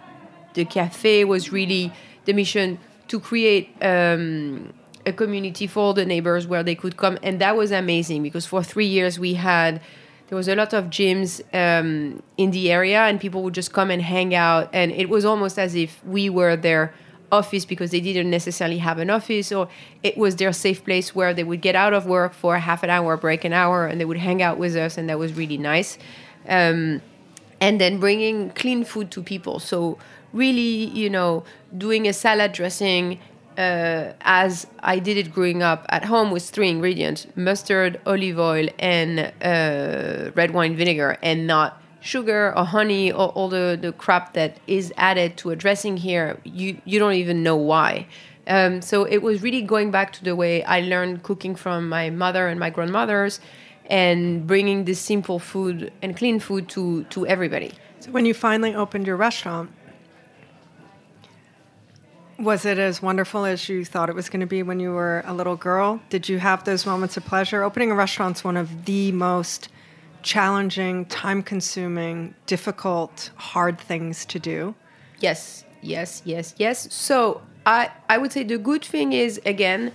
the 0.54 0.64
cafe 0.64 1.24
was 1.24 1.52
really 1.52 1.92
the 2.26 2.32
mission 2.32 2.78
to 3.08 3.18
create 3.18 3.70
um, 3.80 4.74
a 5.06 5.12
community 5.12 5.66
for 5.66 5.80
all 5.80 5.94
the 5.94 6.04
neighbors 6.04 6.46
where 6.46 6.62
they 6.62 6.74
could 6.74 6.98
come, 6.98 7.18
and 7.22 7.40
that 7.40 7.56
was 7.56 7.72
amazing 7.72 8.22
because 8.22 8.44
for 8.44 8.62
three 8.62 8.86
years 8.86 9.18
we 9.18 9.34
had 9.34 9.80
there 10.28 10.36
was 10.36 10.46
a 10.48 10.54
lot 10.54 10.74
of 10.74 10.86
gyms 10.86 11.40
um, 11.54 12.22
in 12.36 12.50
the 12.50 12.70
area, 12.70 13.00
and 13.00 13.18
people 13.18 13.42
would 13.42 13.54
just 13.54 13.72
come 13.72 13.90
and 13.90 14.02
hang 14.02 14.34
out, 14.34 14.68
and 14.74 14.92
it 14.92 15.08
was 15.08 15.24
almost 15.24 15.58
as 15.58 15.74
if 15.74 16.04
we 16.04 16.28
were 16.28 16.54
there 16.54 16.92
office 17.30 17.64
because 17.64 17.90
they 17.90 18.00
didn't 18.00 18.30
necessarily 18.30 18.78
have 18.78 18.98
an 18.98 19.10
office 19.10 19.52
or 19.52 19.68
it 20.02 20.16
was 20.16 20.36
their 20.36 20.52
safe 20.52 20.84
place 20.84 21.14
where 21.14 21.34
they 21.34 21.44
would 21.44 21.60
get 21.60 21.74
out 21.74 21.92
of 21.92 22.06
work 22.06 22.32
for 22.32 22.54
a 22.54 22.60
half 22.60 22.82
an 22.82 22.90
hour 22.90 23.16
break 23.16 23.44
an 23.44 23.52
hour 23.52 23.86
and 23.86 24.00
they 24.00 24.04
would 24.04 24.16
hang 24.16 24.42
out 24.42 24.58
with 24.58 24.76
us 24.76 24.96
and 24.98 25.08
that 25.08 25.18
was 25.18 25.34
really 25.34 25.58
nice. 25.58 25.98
Um, 26.48 27.02
and 27.60 27.80
then 27.80 27.98
bringing 27.98 28.50
clean 28.50 28.84
food 28.84 29.10
to 29.10 29.22
people. 29.22 29.58
So 29.58 29.98
really 30.32 30.86
you 30.86 31.10
know 31.10 31.44
doing 31.76 32.06
a 32.06 32.12
salad 32.12 32.52
dressing 32.52 33.18
uh, 33.56 34.12
as 34.20 34.66
I 34.80 35.00
did 35.00 35.16
it 35.16 35.32
growing 35.32 35.62
up 35.62 35.84
at 35.88 36.04
home 36.04 36.30
with 36.30 36.48
three 36.48 36.70
ingredients 36.70 37.26
mustard, 37.34 38.00
olive 38.06 38.38
oil, 38.38 38.68
and 38.78 39.32
uh, 39.42 40.30
red 40.36 40.52
wine 40.52 40.76
vinegar, 40.76 41.18
and 41.22 41.46
not 41.46 41.82
sugar 42.00 42.56
or 42.56 42.64
honey 42.64 43.10
or 43.10 43.28
all 43.30 43.48
the, 43.48 43.78
the 43.80 43.92
crap 43.92 44.34
that 44.34 44.58
is 44.66 44.92
added 44.96 45.36
to 45.38 45.50
a 45.50 45.56
dressing 45.56 45.96
here, 45.96 46.40
you, 46.44 46.80
you 46.84 46.98
don't 46.98 47.14
even 47.14 47.42
know 47.42 47.56
why. 47.56 48.06
Um, 48.46 48.80
so 48.80 49.04
it 49.04 49.18
was 49.18 49.42
really 49.42 49.62
going 49.62 49.90
back 49.90 50.12
to 50.14 50.24
the 50.24 50.34
way 50.34 50.64
I 50.64 50.80
learned 50.80 51.22
cooking 51.22 51.54
from 51.54 51.88
my 51.88 52.10
mother 52.10 52.48
and 52.48 52.58
my 52.58 52.70
grandmothers 52.70 53.40
and 53.86 54.46
bringing 54.46 54.84
this 54.84 55.00
simple 55.00 55.38
food 55.38 55.92
and 56.02 56.16
clean 56.16 56.40
food 56.40 56.68
to, 56.70 57.04
to 57.04 57.26
everybody. 57.26 57.72
So 58.00 58.10
when 58.10 58.24
you 58.24 58.34
finally 58.34 58.74
opened 58.74 59.06
your 59.06 59.16
restaurant, 59.16 59.70
was 62.38 62.64
it 62.64 62.78
as 62.78 63.02
wonderful 63.02 63.44
as 63.44 63.68
you 63.68 63.84
thought 63.84 64.08
it 64.08 64.14
was 64.14 64.28
going 64.28 64.40
to 64.40 64.46
be 64.46 64.62
when 64.62 64.78
you 64.78 64.92
were 64.92 65.24
a 65.26 65.34
little 65.34 65.56
girl? 65.56 66.00
Did 66.08 66.28
you 66.28 66.38
have 66.38 66.64
those 66.64 66.86
moments 66.86 67.16
of 67.16 67.24
pleasure? 67.24 67.64
Opening 67.64 67.90
a 67.90 67.94
restaurant 67.94 68.36
is 68.36 68.44
one 68.44 68.56
of 68.56 68.84
the 68.84 69.10
most 69.10 69.68
challenging, 70.22 71.06
time 71.06 71.42
consuming, 71.42 72.34
difficult, 72.46 73.30
hard 73.36 73.78
things 73.78 74.24
to 74.26 74.38
do? 74.38 74.74
Yes, 75.20 75.64
yes, 75.82 76.22
yes, 76.24 76.54
yes. 76.58 76.92
So 76.92 77.42
I, 77.66 77.90
I 78.08 78.18
would 78.18 78.32
say 78.32 78.44
the 78.44 78.58
good 78.58 78.84
thing 78.84 79.12
is, 79.12 79.40
again, 79.44 79.92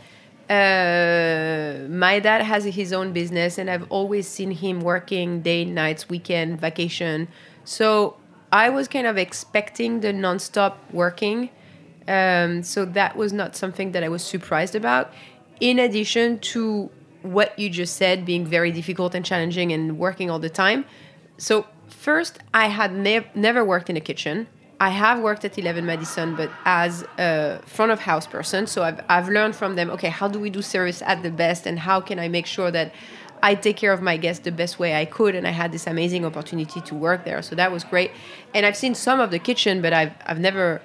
uh, 0.49 1.87
my 1.89 2.19
dad 2.19 2.41
has 2.41 2.65
his 2.65 2.91
own 2.93 3.13
business, 3.13 3.57
and 3.57 3.69
I've 3.69 3.89
always 3.91 4.27
seen 4.27 4.51
him 4.51 4.81
working 4.81 5.41
day, 5.41 5.65
nights, 5.65 6.09
weekend, 6.09 6.59
vacation. 6.59 7.27
So 7.63 8.17
I 8.51 8.69
was 8.69 8.87
kind 8.87 9.07
of 9.07 9.17
expecting 9.17 10.01
the 10.01 10.13
nonstop 10.13 10.75
working. 10.91 11.49
Um, 12.07 12.63
so 12.63 12.85
that 12.85 13.15
was 13.15 13.31
not 13.31 13.55
something 13.55 13.93
that 13.93 14.03
I 14.03 14.09
was 14.09 14.23
surprised 14.23 14.75
about. 14.75 15.13
In 15.61 15.79
addition 15.79 16.39
to 16.39 16.91
what 17.23 17.57
you 17.57 17.69
just 17.69 17.95
said 17.95 18.25
being 18.25 18.45
very 18.45 18.71
difficult 18.71 19.15
and 19.15 19.25
challenging 19.25 19.71
and 19.71 19.97
working 19.97 20.29
all 20.29 20.39
the 20.39 20.49
time. 20.49 20.85
So 21.37 21.65
first, 21.87 22.39
I 22.53 22.67
had 22.67 22.93
ne- 22.93 23.27
never 23.33 23.65
worked 23.65 23.89
in 23.89 23.97
a 23.97 24.01
kitchen. 24.01 24.47
I 24.79 24.89
have 24.89 25.21
worked 25.21 25.45
at 25.45 25.57
11 25.57 25.85
Madison, 25.85 26.35
but 26.35 26.49
as 26.65 27.05
a 27.17 27.61
front 27.65 27.91
of 27.91 28.01
house 28.01 28.27
person. 28.27 28.67
So 28.67 28.83
I've, 28.83 29.01
I've 29.07 29.29
learned 29.29 29.55
from 29.55 29.75
them, 29.75 29.89
okay, 29.91 30.09
how 30.09 30.27
do 30.27 30.39
we 30.39 30.49
do 30.49 30.61
service 30.61 31.01
at 31.01 31.23
the 31.23 31.31
best? 31.31 31.65
And 31.65 31.79
how 31.79 32.01
can 32.01 32.19
I 32.19 32.27
make 32.27 32.45
sure 32.45 32.69
that 32.71 32.93
I 33.41 33.55
take 33.55 33.77
care 33.77 33.93
of 33.93 34.01
my 34.01 34.17
guests 34.17 34.43
the 34.43 34.51
best 34.51 34.79
way 34.79 34.95
I 34.95 35.05
could? 35.05 35.35
And 35.35 35.47
I 35.47 35.51
had 35.51 35.71
this 35.71 35.87
amazing 35.87 36.25
opportunity 36.25 36.81
to 36.81 36.95
work 36.95 37.23
there. 37.23 37.41
So 37.41 37.55
that 37.55 37.71
was 37.71 37.85
great. 37.85 38.11
And 38.53 38.65
I've 38.65 38.75
seen 38.75 38.93
some 38.93 39.21
of 39.21 39.31
the 39.31 39.39
kitchen, 39.39 39.81
but 39.81 39.93
I've, 39.93 40.13
I've 40.25 40.39
never 40.39 40.81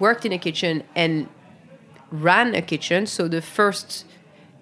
worked 0.00 0.26
in 0.26 0.32
a 0.32 0.38
kitchen 0.38 0.82
and 0.96 1.28
ran 2.10 2.54
a 2.54 2.62
kitchen. 2.62 3.06
So 3.06 3.28
the 3.28 3.42
first, 3.42 4.06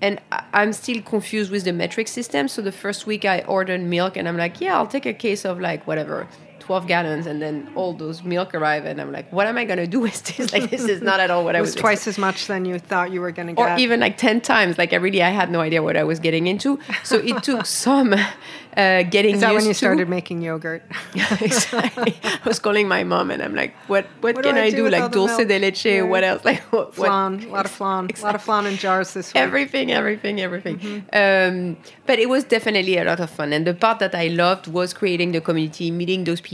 and 0.01 0.21
I'm 0.31 0.73
still 0.73 1.01
confused 1.03 1.51
with 1.51 1.65
the 1.65 1.73
metric 1.73 2.09
system. 2.09 2.49
So 2.49 2.63
the 2.63 2.73
first 2.73 3.07
week 3.07 3.25
I 3.25 3.41
ordered 3.41 3.81
milk 3.81 4.17
and 4.17 4.29
I'm 4.29 4.37
like, 4.37 4.61
yeah, 4.61 4.77
I'll 4.77 4.87
take 4.87 5.07
a 5.07 5.15
case 5.15 5.45
of 5.45 5.61
like 5.61 5.87
whatever, 5.87 6.29
12 6.65 6.87
gallons. 6.87 7.27
And 7.27 7.41
then 7.43 7.57
all 7.75 7.93
those 7.93 8.23
milk 8.23 8.55
arrive 8.55 8.85
and 8.87 9.01
I'm 9.01 9.13
like, 9.13 9.31
what 9.33 9.47
am 9.47 9.57
I 9.59 9.65
going 9.65 9.79
to 9.79 9.87
do 9.87 10.01
with 10.01 10.19
this? 10.25 10.53
Like, 10.55 10.71
this 10.71 10.85
is 10.95 11.01
not 11.03 11.19
at 11.21 11.31
all 11.31 11.45
what 11.45 11.55
I 11.57 11.61
was 11.61 11.75
was 11.75 11.81
twice 11.85 12.07
as 12.13 12.17
much 12.19 12.47
than 12.47 12.65
you 12.65 12.79
thought 12.79 13.11
you 13.13 13.21
were 13.21 13.33
going 13.33 13.49
to 13.55 13.61
or 13.61 13.67
get. 13.67 13.79
even 13.81 14.01
like 14.01 14.17
10 14.19 14.41
times 14.41 14.79
like 14.79 14.93
i 14.93 14.97
really 14.97 15.23
i 15.23 15.31
had 15.41 15.49
no 15.51 15.61
idea 15.61 15.81
what 15.83 15.97
i 15.97 16.05
was 16.05 16.19
getting 16.21 16.47
into 16.47 16.79
so 17.03 17.17
it 17.31 17.43
took 17.43 17.65
some 17.85 18.13
uh, 18.13 19.03
getting 19.17 19.35
Is 19.37 19.41
that 19.41 19.53
used 19.53 19.57
when 19.61 19.65
you 19.71 19.75
to. 19.77 19.85
started 19.85 20.09
making 20.09 20.43
yogurt? 20.43 20.83
exactly 21.41 22.15
i 22.25 22.49
was 22.49 22.59
calling 22.59 22.87
my 22.89 23.03
mom 23.05 23.31
and 23.31 23.43
i'm 23.43 23.55
like 23.55 23.75
what 23.93 24.05
what, 24.21 24.35
What 24.37 24.43
do 24.45 24.49
can 24.51 24.59
I 24.59 24.65
i 24.67 24.71
do 24.71 24.77
do, 24.85 24.91
like 24.91 25.11
dulce 25.13 25.37
milk? 25.39 25.49
de 25.49 25.59
leche 25.59 25.85
Yeah. 25.87 26.03
what 26.03 26.25
else 26.25 26.45
like 26.45 26.61
what, 26.73 26.87
what 26.99 27.09
flan, 27.09 27.33
a 27.45 27.53
lot 27.57 27.65
of 27.65 27.71
flan, 27.71 28.09
a 28.17 28.23
lot 28.29 28.35
of 28.35 28.43
flan 28.43 28.67
in 28.67 28.77
jars 28.77 29.09
this 29.15 29.29
week. 29.33 29.43
everything 29.47 29.87
everything 30.01 30.41
everything 30.41 30.77
Mm-hmm. 30.79 31.01
um, 31.23 31.77
but 32.09 32.19
it 32.19 32.29
was 32.29 32.43
definitely 32.45 32.97
a 32.99 33.05
lot 33.05 33.21
of 33.21 33.31
fun 33.31 33.53
and 33.53 33.67
the 33.67 33.75
part 33.75 33.99
that 34.05 34.15
i 34.15 34.27
loved 34.29 34.67
was 34.79 34.93
creating 35.01 35.33
the 35.33 35.41
community 35.41 35.91
meeting 35.91 36.25
those 36.25 36.41
people 36.41 36.54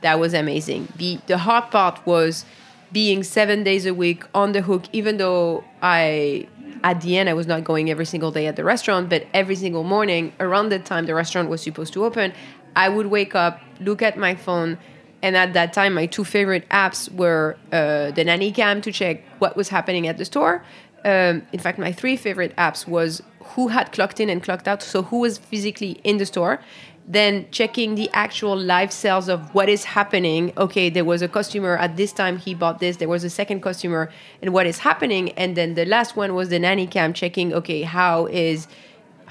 that 0.00 0.18
was 0.18 0.34
amazing 0.34 0.88
the 0.96 1.18
the 1.26 1.38
hard 1.38 1.70
part 1.70 2.04
was 2.06 2.44
being 2.92 3.22
seven 3.22 3.62
days 3.62 3.86
a 3.86 3.94
week 3.94 4.24
on 4.34 4.52
the 4.52 4.62
hook 4.62 4.84
even 4.92 5.16
though 5.16 5.64
i 5.82 6.46
at 6.84 7.00
the 7.00 7.16
end 7.16 7.28
i 7.28 7.32
was 7.32 7.46
not 7.46 7.64
going 7.64 7.90
every 7.90 8.04
single 8.04 8.30
day 8.30 8.46
at 8.46 8.56
the 8.56 8.64
restaurant 8.64 9.08
but 9.08 9.26
every 9.32 9.54
single 9.54 9.84
morning 9.84 10.32
around 10.40 10.68
the 10.68 10.78
time 10.78 11.06
the 11.06 11.14
restaurant 11.14 11.48
was 11.48 11.62
supposed 11.62 11.92
to 11.92 12.04
open 12.04 12.32
i 12.76 12.88
would 12.88 13.06
wake 13.06 13.34
up 13.34 13.60
look 13.80 14.02
at 14.02 14.16
my 14.16 14.34
phone 14.34 14.76
and 15.22 15.36
at 15.36 15.52
that 15.54 15.72
time, 15.72 15.94
my 15.94 16.06
two 16.06 16.24
favorite 16.24 16.68
apps 16.68 17.10
were 17.12 17.56
uh, 17.70 18.10
the 18.10 18.24
nanny 18.24 18.50
cam 18.50 18.82
to 18.82 18.90
check 18.90 19.22
what 19.38 19.56
was 19.56 19.68
happening 19.68 20.08
at 20.08 20.18
the 20.18 20.24
store. 20.24 20.64
Um, 21.04 21.42
in 21.52 21.60
fact, 21.60 21.78
my 21.78 21.92
three 21.92 22.16
favorite 22.16 22.54
apps 22.56 22.88
was 22.88 23.22
who 23.54 23.68
had 23.68 23.92
clocked 23.92 24.18
in 24.18 24.28
and 24.28 24.42
clocked 24.42 24.66
out, 24.66 24.82
so 24.82 25.02
who 25.02 25.20
was 25.20 25.38
physically 25.38 26.00
in 26.02 26.16
the 26.16 26.26
store. 26.26 26.60
Then 27.06 27.46
checking 27.50 27.96
the 27.96 28.08
actual 28.12 28.56
live 28.56 28.92
sales 28.92 29.28
of 29.28 29.52
what 29.54 29.68
is 29.68 29.84
happening. 29.84 30.52
Okay, 30.56 30.88
there 30.88 31.04
was 31.04 31.20
a 31.20 31.28
customer 31.28 31.76
at 31.76 31.96
this 31.96 32.12
time, 32.12 32.38
he 32.38 32.54
bought 32.54 32.78
this. 32.78 32.98
There 32.98 33.08
was 33.08 33.24
a 33.24 33.30
second 33.30 33.60
customer, 33.60 34.10
and 34.40 34.52
what 34.52 34.66
is 34.66 34.78
happening. 34.78 35.30
And 35.32 35.56
then 35.56 35.74
the 35.74 35.84
last 35.84 36.16
one 36.16 36.34
was 36.34 36.48
the 36.48 36.58
nanny 36.58 36.86
cam 36.86 37.12
checking. 37.12 37.52
Okay, 37.52 37.82
how 37.82 38.26
is 38.26 38.68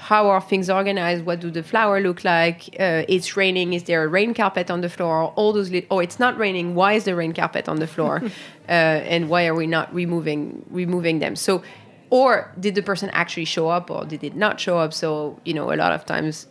how 0.02 0.28
are 0.28 0.40
things 0.40 0.68
organized? 0.68 1.24
What 1.24 1.38
do 1.38 1.48
the 1.48 1.62
flower 1.62 2.00
look 2.00 2.24
like? 2.24 2.68
Uh, 2.78 3.04
it's 3.08 3.36
raining. 3.36 3.72
Is 3.72 3.84
there 3.84 4.02
a 4.02 4.08
rain 4.08 4.34
carpet 4.34 4.68
on 4.68 4.80
the 4.80 4.88
floor? 4.88 5.32
All 5.36 5.52
those. 5.52 5.70
Lit- 5.70 5.86
oh, 5.92 6.00
it's 6.00 6.18
not 6.18 6.36
raining. 6.36 6.74
Why 6.74 6.94
is 6.94 7.04
the 7.04 7.14
rain 7.14 7.32
carpet 7.32 7.68
on 7.68 7.78
the 7.78 7.86
floor? 7.86 8.20
uh, 8.68 8.72
and 9.12 9.30
why 9.30 9.46
are 9.46 9.54
we 9.54 9.68
not 9.68 9.94
removing 9.94 10.66
removing 10.70 11.20
them? 11.20 11.36
So, 11.36 11.62
or 12.10 12.52
did 12.58 12.74
the 12.74 12.82
person 12.82 13.10
actually 13.10 13.44
show 13.44 13.68
up, 13.68 13.90
or 13.92 14.04
did 14.04 14.24
it 14.24 14.34
not 14.34 14.58
show 14.58 14.78
up? 14.78 14.92
So, 14.92 15.38
you 15.44 15.54
know, 15.54 15.72
a 15.72 15.76
lot 15.76 15.92
of 15.92 16.04
times, 16.04 16.48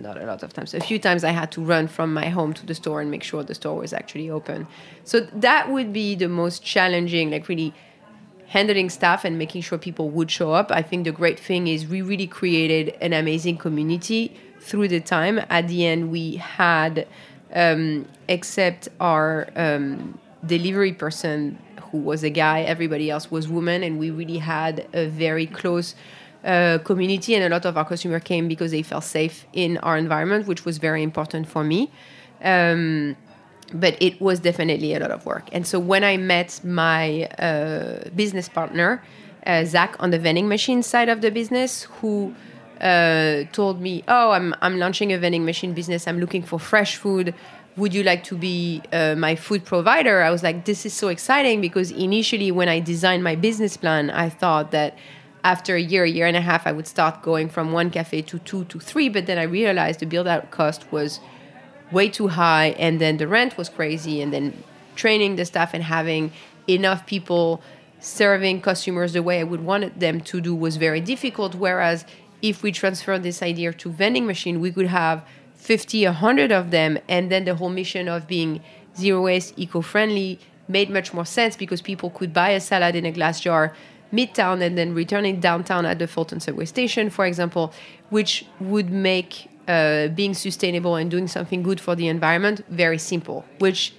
not 0.00 0.20
a 0.20 0.24
lot 0.24 0.42
of 0.42 0.52
times, 0.52 0.74
a 0.74 0.80
few 0.80 0.98
times 0.98 1.24
I 1.24 1.30
had 1.30 1.52
to 1.52 1.60
run 1.60 1.88
from 1.88 2.12
my 2.12 2.28
home 2.28 2.52
to 2.54 2.66
the 2.66 2.74
store 2.74 3.00
and 3.00 3.10
make 3.10 3.22
sure 3.22 3.42
the 3.42 3.54
store 3.54 3.76
was 3.76 3.92
actually 3.92 4.30
open. 4.30 4.66
So 5.04 5.20
that 5.20 5.70
would 5.70 5.92
be 5.92 6.14
the 6.14 6.28
most 6.28 6.62
challenging, 6.62 7.30
like 7.30 7.48
really 7.48 7.74
handling 8.48 8.90
staff 8.90 9.24
and 9.24 9.38
making 9.38 9.62
sure 9.62 9.78
people 9.78 10.10
would 10.10 10.30
show 10.30 10.52
up. 10.52 10.72
I 10.72 10.82
think 10.82 11.04
the 11.04 11.12
great 11.12 11.38
thing 11.38 11.68
is 11.68 11.86
we 11.86 12.02
really 12.02 12.26
created 12.26 12.96
an 13.00 13.12
amazing 13.12 13.58
community 13.58 14.36
through 14.60 14.88
the 14.88 15.00
time. 15.00 15.40
At 15.48 15.68
the 15.68 15.86
end, 15.86 16.10
we 16.10 16.36
had, 16.36 17.06
um, 17.54 18.06
except 18.28 18.88
our 18.98 19.48
um, 19.54 20.18
delivery 20.44 20.92
person 20.92 21.58
who 21.90 21.98
was 21.98 22.22
a 22.24 22.30
guy, 22.30 22.62
everybody 22.62 23.10
else 23.10 23.30
was 23.30 23.48
women, 23.48 23.82
and 23.82 23.98
we 23.98 24.10
really 24.10 24.38
had 24.38 24.86
a 24.92 25.06
very 25.06 25.46
close. 25.46 25.94
Uh, 26.44 26.78
community 26.78 27.34
and 27.34 27.44
a 27.44 27.48
lot 27.50 27.66
of 27.66 27.76
our 27.76 27.84
customers 27.84 28.22
came 28.22 28.48
because 28.48 28.70
they 28.70 28.82
felt 28.82 29.04
safe 29.04 29.46
in 29.52 29.76
our 29.78 29.98
environment, 29.98 30.46
which 30.46 30.64
was 30.64 30.78
very 30.78 31.02
important 31.02 31.46
for 31.46 31.62
me. 31.62 31.90
Um, 32.42 33.16
but 33.74 33.96
it 34.00 34.20
was 34.20 34.40
definitely 34.40 34.94
a 34.94 35.00
lot 35.00 35.10
of 35.10 35.26
work. 35.26 35.48
And 35.52 35.66
so 35.66 35.78
when 35.78 36.02
I 36.02 36.16
met 36.16 36.60
my 36.64 37.24
uh, 37.38 38.08
business 38.16 38.48
partner, 38.48 39.02
uh, 39.46 39.64
Zach, 39.64 39.96
on 40.00 40.10
the 40.10 40.18
vending 40.18 40.48
machine 40.48 40.82
side 40.82 41.08
of 41.08 41.20
the 41.20 41.30
business, 41.30 41.84
who 42.00 42.34
uh, 42.80 43.44
told 43.52 43.80
me, 43.80 44.02
"Oh, 44.08 44.30
I'm 44.30 44.54
I'm 44.62 44.78
launching 44.78 45.12
a 45.12 45.18
vending 45.18 45.44
machine 45.44 45.72
business. 45.74 46.06
I'm 46.08 46.18
looking 46.18 46.42
for 46.42 46.58
fresh 46.58 46.96
food. 46.96 47.34
Would 47.76 47.94
you 47.94 48.02
like 48.02 48.24
to 48.24 48.36
be 48.36 48.82
uh, 48.92 49.14
my 49.16 49.36
food 49.36 49.64
provider?" 49.64 50.22
I 50.22 50.30
was 50.30 50.42
like, 50.42 50.64
"This 50.64 50.84
is 50.84 50.92
so 50.92 51.08
exciting!" 51.08 51.60
Because 51.60 51.90
initially, 51.90 52.50
when 52.50 52.68
I 52.68 52.80
designed 52.80 53.22
my 53.22 53.36
business 53.36 53.76
plan, 53.76 54.10
I 54.10 54.28
thought 54.28 54.70
that 54.72 54.96
after 55.44 55.76
a 55.76 55.80
year, 55.80 56.04
a 56.04 56.10
year 56.10 56.26
and 56.26 56.36
a 56.36 56.40
half, 56.40 56.66
I 56.66 56.72
would 56.72 56.86
start 56.86 57.22
going 57.22 57.48
from 57.48 57.72
one 57.72 57.90
cafe 57.90 58.22
to 58.22 58.38
two 58.40 58.64
to 58.64 58.78
three. 58.78 59.08
But 59.08 59.26
then 59.26 59.38
I 59.38 59.44
realized 59.44 60.00
the 60.00 60.06
build 60.06 60.26
out 60.26 60.50
cost 60.50 60.90
was 60.92 61.20
way 61.90 62.08
too 62.08 62.28
high 62.28 62.68
and 62.78 63.00
then 63.00 63.16
the 63.16 63.26
rent 63.26 63.56
was 63.56 63.68
crazy 63.68 64.20
and 64.20 64.32
then 64.32 64.62
training 64.94 65.36
the 65.36 65.44
staff 65.44 65.74
and 65.74 65.84
having 65.84 66.32
enough 66.68 67.06
people 67.06 67.60
serving 67.98 68.60
customers 68.60 69.12
the 69.12 69.22
way 69.22 69.40
I 69.40 69.44
would 69.44 69.64
want 69.64 69.98
them 69.98 70.20
to 70.20 70.40
do 70.40 70.54
was 70.54 70.76
very 70.76 71.00
difficult 71.00 71.54
whereas 71.54 72.04
if 72.42 72.62
we 72.62 72.72
transfer 72.72 73.18
this 73.18 73.42
idea 73.42 73.72
to 73.72 73.90
vending 73.90 74.26
machine 74.26 74.60
we 74.60 74.70
could 74.70 74.86
have 74.86 75.24
50 75.56 76.04
100 76.04 76.52
of 76.52 76.70
them 76.70 76.98
and 77.08 77.30
then 77.30 77.44
the 77.44 77.56
whole 77.56 77.68
mission 77.68 78.08
of 78.08 78.26
being 78.26 78.62
zero 78.96 79.22
waste 79.22 79.54
eco-friendly 79.56 80.38
made 80.68 80.88
much 80.88 81.12
more 81.12 81.26
sense 81.26 81.56
because 81.56 81.82
people 81.82 82.10
could 82.10 82.32
buy 82.32 82.50
a 82.50 82.60
salad 82.60 82.94
in 82.94 83.04
a 83.04 83.12
glass 83.12 83.40
jar 83.40 83.74
midtown 84.12 84.60
and 84.60 84.76
then 84.76 84.94
returning 84.94 85.40
downtown 85.40 85.86
at 85.86 85.98
the 85.98 86.06
Fulton 86.06 86.40
subway 86.40 86.64
station 86.64 87.10
for 87.10 87.24
example 87.26 87.72
which 88.10 88.44
would 88.60 88.90
make 88.90 89.48
uh, 89.68 90.08
being 90.08 90.34
sustainable 90.34 90.96
and 90.96 91.10
doing 91.10 91.28
something 91.28 91.62
good 91.62 91.80
for 91.80 91.94
the 91.94 92.08
environment 92.08 92.64
very 92.70 92.98
simple. 92.98 93.44
Which 93.58 93.92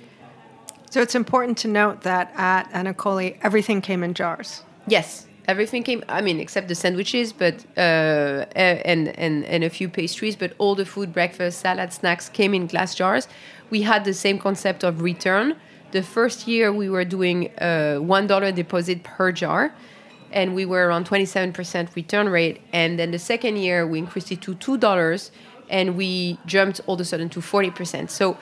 So 0.89 1.01
it's 1.01 1.15
important 1.15 1.57
to 1.59 1.67
note 1.67 2.01
that 2.01 2.31
at 2.35 2.69
Anacoli, 2.73 3.37
everything 3.41 3.81
came 3.81 4.03
in 4.03 4.13
jars. 4.13 4.63
yes, 4.87 5.27
everything 5.47 5.83
came. 5.83 6.03
I 6.09 6.21
mean, 6.21 6.39
except 6.39 6.67
the 6.67 6.75
sandwiches, 6.75 7.31
but 7.33 7.55
uh, 7.77 8.45
and 8.55 9.07
and 9.17 9.45
and 9.45 9.63
a 9.63 9.69
few 9.69 9.87
pastries, 9.89 10.35
but 10.35 10.51
all 10.57 10.75
the 10.75 10.85
food, 10.85 11.13
breakfast, 11.13 11.61
salad, 11.61 11.93
snacks 11.93 12.29
came 12.29 12.53
in 12.53 12.67
glass 12.67 12.93
jars. 12.95 13.27
We 13.69 13.83
had 13.83 14.03
the 14.03 14.13
same 14.13 14.37
concept 14.39 14.83
of 14.83 15.01
return. 15.01 15.55
The 15.91 16.03
first 16.03 16.47
year 16.47 16.71
we 16.73 16.89
were 16.89 17.05
doing 17.05 17.49
uh, 17.57 17.97
one 18.17 18.27
dollar 18.27 18.51
deposit 18.51 19.03
per 19.03 19.31
jar. 19.31 19.73
And 20.31 20.55
we 20.55 20.65
were 20.65 20.87
around 20.87 21.07
27% 21.07 21.95
return 21.95 22.29
rate. 22.29 22.61
And 22.73 22.97
then 22.97 23.11
the 23.11 23.19
second 23.19 23.57
year, 23.57 23.85
we 23.85 23.99
increased 23.99 24.31
it 24.31 24.41
to 24.41 24.55
$2 24.55 25.31
and 25.69 25.95
we 25.95 26.37
jumped 26.45 26.81
all 26.85 26.95
of 26.95 27.01
a 27.01 27.05
sudden 27.05 27.29
to 27.29 27.39
40%. 27.39 28.09
So 28.09 28.37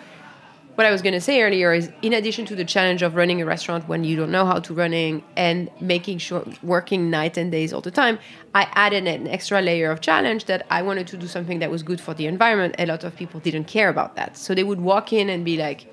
what 0.80 0.86
I 0.86 0.92
was 0.92 1.02
going 1.02 1.14
to 1.14 1.20
say 1.20 1.42
earlier 1.42 1.74
is, 1.74 1.92
in 2.02 2.14
addition 2.14 2.46
to 2.46 2.56
the 2.56 2.64
challenge 2.64 3.02
of 3.02 3.16
running 3.16 3.42
a 3.42 3.46
restaurant 3.46 3.88
when 3.90 4.06
you 4.06 4.16
don't 4.16 4.32
know 4.32 4.46
how 4.46 4.60
to 4.60 4.74
running 4.74 5.24
and 5.36 5.70
making 5.82 6.20
sure 6.20 6.46
working 6.64 7.10
night 7.10 7.36
and 7.36 7.52
days 7.52 7.74
all 7.74 7.82
the 7.82 7.92
time, 7.92 8.18
I 8.56 8.66
added 8.74 9.06
an 9.06 9.28
extra 9.28 9.62
layer 9.62 9.92
of 9.92 10.00
challenge 10.00 10.46
that 10.46 10.66
I 10.70 10.82
wanted 10.82 11.06
to 11.08 11.18
do 11.18 11.28
something 11.28 11.60
that 11.60 11.70
was 11.70 11.84
good 11.84 12.00
for 12.00 12.14
the 12.14 12.28
environment. 12.28 12.76
A 12.80 12.86
lot 12.86 13.04
of 13.04 13.14
people 13.16 13.42
didn't 13.42 13.66
care 13.66 13.90
about 13.90 14.16
that, 14.16 14.38
so 14.38 14.56
they 14.56 14.64
would 14.64 14.80
walk 14.80 15.12
in 15.12 15.30
and 15.30 15.44
be 15.44 15.58
like, 15.58 15.86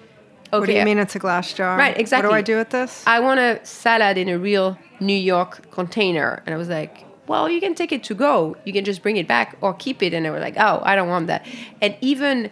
"Okay, 0.53 0.59
What 0.61 0.67
do 0.67 0.73
you 0.73 0.85
mean 0.85 0.99
it's 0.99 1.17
a 1.17 1.19
glass 1.19 1.53
jar? 1.53 1.77
Right, 1.79 1.99
exactly. 1.99 2.29
What 2.29 2.35
do 2.35 2.39
I 2.39 2.43
do 2.43 2.57
with 2.57 2.71
this? 2.71 3.03
I 3.07 3.21
want 3.21 3.41
a 3.41 3.61
salad 3.65 4.17
in 4.19 4.29
a 4.29 4.39
real 4.39 4.79
New 5.01 5.17
York 5.17 5.71
container. 5.71 6.43
And 6.47 6.55
I 6.55 6.59
was 6.59 6.69
like, 6.69 7.05
well, 7.27 7.49
you 7.49 7.61
can 7.61 7.75
take 7.75 7.93
it 7.93 8.05
to 8.05 8.15
go. 8.15 8.57
You 8.65 8.73
can 8.73 8.85
just 8.85 9.03
bring 9.03 9.17
it 9.17 9.27
back 9.27 9.57
or 9.61 9.75
keep 9.75 10.03
it. 10.03 10.15
And 10.15 10.25
they 10.25 10.31
were 10.31 10.41
like, 10.41 10.55
oh, 10.59 10.81
I 10.85 10.95
don't 10.95 11.09
want 11.09 11.27
that. 11.27 11.45
And 11.83 11.97
even 12.01 12.51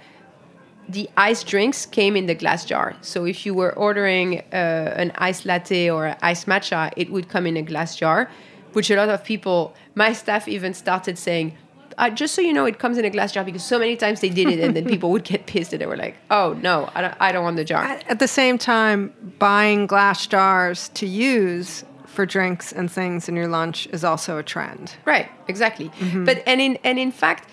the 0.89 1.09
ice 1.17 1.43
drinks 1.45 1.87
came 1.87 2.17
in 2.17 2.27
the 2.27 2.35
glass 2.35 2.65
jar. 2.65 2.95
So 3.01 3.25
if 3.25 3.47
you 3.47 3.55
were 3.55 3.73
ordering 3.75 4.41
uh, 4.53 4.95
an 4.97 5.13
ice 5.17 5.47
latte 5.47 5.89
or 5.91 6.07
an 6.07 6.17
ice 6.23 6.45
matcha, 6.45 6.93
it 6.97 7.11
would 7.11 7.29
come 7.29 7.47
in 7.47 7.57
a 7.57 7.63
glass 7.63 7.97
jar, 7.97 8.29
which 8.73 8.91
a 8.91 8.97
lot 8.97 9.09
of 9.09 9.25
people, 9.25 9.75
my 9.95 10.13
staff 10.13 10.49
even 10.49 10.75
started 10.75 11.17
saying, 11.17 11.57
uh, 11.99 12.11
just 12.11 12.35
so 12.35 12.43
you 12.43 12.53
know, 12.53 12.65
it 12.65 12.79
comes 12.79 12.99
in 12.99 13.05
a 13.05 13.11
glass 13.11 13.33
jar 13.33 13.45
because 13.45 13.65
so 13.65 13.79
many 13.79 13.97
times 13.97 14.21
they 14.21 14.29
did 14.29 14.49
it, 14.49 14.61
and 14.61 14.77
then 14.77 14.85
people 14.87 15.11
would 15.11 15.25
get 15.25 15.47
pissed, 15.47 15.73
and 15.73 15.81
they 15.81 15.87
were 15.87 15.97
like, 15.97 16.17
"Oh 16.31 16.57
no, 16.63 16.91
I 16.95 17.01
don't, 17.03 17.15
I 17.21 17.33
don't 17.33 17.45
want 17.45 17.57
the 17.57 17.65
jar." 17.65 17.85
At 18.09 18.19
the 18.19 18.29
same 18.29 18.59
time, 18.59 19.13
buying 19.39 19.87
glass 19.87 20.27
jars 20.27 20.89
to 20.91 21.07
use 21.07 21.85
for 22.07 22.25
drinks 22.25 22.73
and 22.73 22.91
things 22.91 23.29
in 23.29 23.37
your 23.37 23.49
lunch 23.49 23.87
is 23.89 24.05
also 24.05 24.39
a 24.39 24.43
trend. 24.43 24.95
Right, 25.05 25.29
exactly. 25.49 25.91
But 26.25 26.43
and 26.47 26.61
in 26.61 26.79
and 26.85 26.99
in 26.99 27.13
fact, 27.13 27.51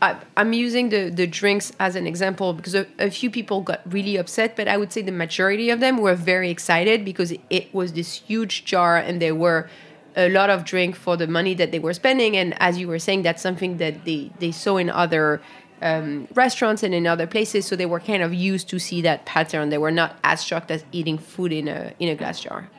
I, 0.00 0.16
I'm 0.36 0.52
using 0.52 0.90
the 0.90 1.10
the 1.10 1.26
drinks 1.26 1.72
as 1.80 1.96
an 1.96 2.06
example 2.06 2.52
because 2.52 2.74
a, 2.74 2.86
a 2.98 3.10
few 3.10 3.30
people 3.30 3.62
got 3.62 3.80
really 3.92 4.16
upset, 4.16 4.56
but 4.56 4.68
I 4.68 4.76
would 4.76 4.92
say 4.92 5.02
the 5.02 5.12
majority 5.12 5.70
of 5.70 5.80
them 5.80 5.98
were 5.98 6.14
very 6.14 6.50
excited 6.50 7.04
because 7.04 7.32
it 7.50 7.74
was 7.74 7.92
this 7.92 8.14
huge 8.14 8.64
jar 8.64 8.96
and 8.96 9.20
there 9.20 9.34
were 9.34 9.68
a 10.16 10.28
lot 10.30 10.50
of 10.50 10.64
drink 10.64 10.96
for 10.96 11.16
the 11.16 11.26
money 11.26 11.54
that 11.54 11.70
they 11.70 11.78
were 11.78 11.92
spending. 11.92 12.36
And 12.36 12.54
as 12.60 12.78
you 12.78 12.88
were 12.88 12.98
saying, 12.98 13.22
that's 13.22 13.42
something 13.42 13.76
that 13.78 14.04
they 14.04 14.30
they 14.38 14.52
saw 14.52 14.76
in 14.76 14.90
other. 14.90 15.40
Um, 15.82 16.26
restaurants 16.32 16.82
and 16.82 16.94
in 16.94 17.06
other 17.06 17.26
places, 17.26 17.66
so 17.66 17.76
they 17.76 17.84
were 17.84 18.00
kind 18.00 18.22
of 18.22 18.32
used 18.32 18.66
to 18.70 18.78
see 18.78 19.02
that 19.02 19.26
pattern. 19.26 19.68
They 19.68 19.76
were 19.76 19.90
not 19.90 20.16
as 20.24 20.42
shocked 20.42 20.70
as 20.70 20.82
eating 20.90 21.18
food 21.18 21.52
in 21.52 21.68
a 21.68 21.92
in 21.98 22.08
a 22.08 22.14
glass 22.14 22.40
jar. 22.40 22.70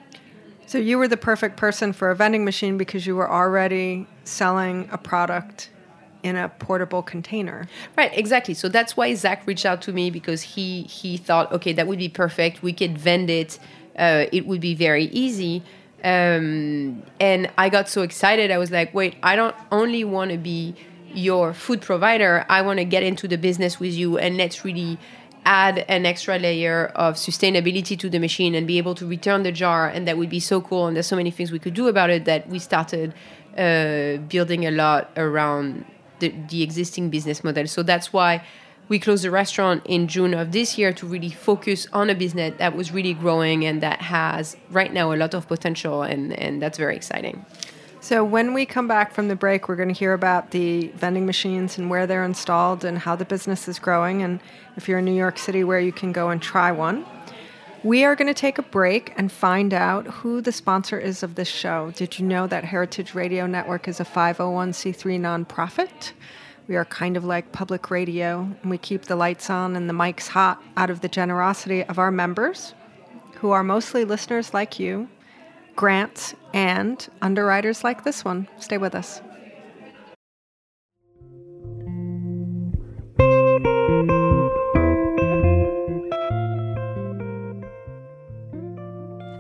So 0.65 0.79
you 0.79 0.97
were 0.97 1.07
the 1.07 1.15
perfect 1.15 1.57
person 1.57 1.93
for 1.93 2.09
a 2.09 2.15
vending 2.15 2.43
machine 2.43 2.75
because 2.75 3.05
you 3.05 3.15
were 3.15 3.31
already 3.31 4.07
selling 4.23 4.89
a 4.91 4.97
product 4.97 5.69
in 6.23 6.35
a 6.35 6.49
portable 6.49 7.01
container. 7.01 7.67
Right, 7.97 8.11
exactly. 8.17 8.53
So 8.53 8.67
that's 8.67 8.97
why 8.97 9.13
Zach 9.13 9.47
reached 9.47 9.65
out 9.65 9.81
to 9.83 9.93
me 9.93 10.11
because 10.11 10.41
he 10.41 10.83
he 10.83 11.17
thought, 11.17 11.51
okay, 11.51 11.73
that 11.73 11.87
would 11.87 11.99
be 11.99 12.09
perfect. 12.09 12.61
We 12.61 12.73
could 12.73 12.97
vend 12.97 13.29
it. 13.29 13.59
Uh, 13.97 14.25
it 14.31 14.45
would 14.45 14.61
be 14.61 14.75
very 14.75 15.05
easy. 15.05 15.63
Um, 16.03 17.03
and 17.19 17.49
I 17.57 17.69
got 17.69 17.89
so 17.89 18.01
excited. 18.01 18.51
I 18.51 18.57
was 18.57 18.71
like, 18.71 18.93
wait, 18.93 19.15
I 19.23 19.35
don't 19.35 19.55
only 19.71 20.03
want 20.03 20.31
to 20.31 20.37
be 20.37 20.75
your 21.13 21.53
food 21.53 21.81
provider. 21.81 22.45
I 22.49 22.61
want 22.61 22.79
to 22.79 22.85
get 22.85 23.03
into 23.03 23.27
the 23.27 23.37
business 23.37 23.79
with 23.79 23.93
you, 23.93 24.17
and 24.17 24.37
let's 24.37 24.63
really 24.63 24.99
add 25.45 25.85
an 25.87 26.05
extra 26.05 26.37
layer 26.37 26.87
of 26.95 27.15
sustainability 27.15 27.97
to 27.97 28.09
the 28.09 28.19
machine 28.19 28.53
and 28.53 28.67
be 28.67 28.77
able 28.77 28.93
to 28.95 29.07
return 29.07 29.43
the 29.43 29.51
jar. 29.51 29.87
And 29.87 30.07
that 30.07 30.17
would 30.17 30.29
be 30.29 30.41
so 30.41 30.61
cool. 30.61 30.87
And 30.87 30.95
there's 30.95 31.07
so 31.07 31.15
many 31.15 31.31
things 31.31 31.51
we 31.51 31.59
could 31.59 31.73
do 31.73 31.87
about 31.87 32.09
it 32.09 32.25
that 32.25 32.49
we 32.49 32.59
started 32.59 33.13
uh, 33.57 34.17
building 34.27 34.67
a 34.67 34.71
lot 34.71 35.09
around 35.15 35.85
the, 36.19 36.33
the 36.49 36.63
existing 36.63 37.09
business 37.09 37.43
model. 37.45 37.65
So 37.65 37.81
that's 37.81 38.11
why 38.11 38.43
we 38.89 38.99
closed 38.99 39.23
the 39.23 39.31
restaurant 39.31 39.85
in 39.85 40.07
June 40.07 40.33
of 40.33 40.51
this 40.51 40.77
year 40.77 40.93
to 40.93 41.05
really 41.05 41.29
focus 41.29 41.87
on 41.91 42.09
a 42.09 42.15
business 42.15 42.53
that 42.57 42.75
was 42.75 42.91
really 42.91 43.13
growing 43.13 43.65
and 43.65 43.81
that 43.81 44.01
has 44.01 44.55
right 44.71 44.93
now 44.93 45.13
a 45.13 45.15
lot 45.15 45.33
of 45.33 45.47
potential, 45.47 46.03
and, 46.03 46.33
and 46.33 46.61
that's 46.61 46.77
very 46.77 46.95
exciting. 46.95 47.45
So 47.99 48.23
when 48.23 48.53
we 48.53 48.65
come 48.65 48.87
back 48.87 49.13
from 49.13 49.27
the 49.27 49.35
break, 49.35 49.67
we're 49.67 49.75
going 49.75 49.93
to 49.93 49.99
hear 49.99 50.13
about 50.13 50.51
the 50.51 50.87
vending 50.95 51.25
machines 51.25 51.77
and 51.77 51.89
where 51.89 52.07
they're 52.07 52.23
installed 52.23 52.85
and 52.85 52.97
how 52.97 53.15
the 53.15 53.25
business 53.25 53.67
is 53.67 53.79
growing, 53.79 54.21
and 54.21 54.39
if 54.77 54.87
you're 54.87 54.99
in 54.99 55.05
New 55.05 55.15
York 55.15 55.37
City, 55.37 55.63
where 55.63 55.79
you 55.79 55.91
can 55.91 56.11
go 56.11 56.29
and 56.29 56.41
try 56.41 56.71
one. 56.71 57.05
We 57.83 58.03
are 58.03 58.15
going 58.15 58.27
to 58.27 58.33
take 58.33 58.57
a 58.57 58.63
break 58.63 59.13
and 59.17 59.31
find 59.31 59.73
out 59.73 60.07
who 60.07 60.41
the 60.41 60.51
sponsor 60.51 60.97
is 60.97 61.23
of 61.23 61.35
this 61.35 61.47
show. 61.47 61.91
Did 61.91 62.17
you 62.17 62.25
know 62.25 62.47
that 62.47 62.63
Heritage 62.63 63.13
Radio 63.13 63.45
Network 63.45 63.87
is 63.87 63.99
a 63.99 64.05
501c3 64.05 65.19
nonprofit? 65.19 66.11
We 66.67 66.75
are 66.75 66.83
kind 66.83 67.15
of 67.15 67.23
like 67.23 67.53
public 67.53 67.89
radio, 67.89 68.39
and 68.61 68.69
we 68.69 68.77
keep 68.77 69.03
the 69.03 69.15
lights 69.15 69.49
on 69.49 69.77
and 69.77 69.89
the 69.89 69.93
mics 69.93 70.27
hot 70.27 70.61
out 70.75 70.89
of 70.89 70.99
the 70.99 71.07
generosity 71.07 71.85
of 71.85 71.97
our 71.97 72.11
members, 72.11 72.73
who 73.35 73.51
are 73.51 73.63
mostly 73.63 74.03
listeners 74.03 74.53
like 74.53 74.77
you, 74.77 75.07
grants, 75.77 76.35
and 76.53 77.07
underwriters 77.21 77.85
like 77.85 78.03
this 78.03 78.25
one. 78.25 78.49
Stay 78.59 78.77
with 78.77 78.95
us. 78.95 79.21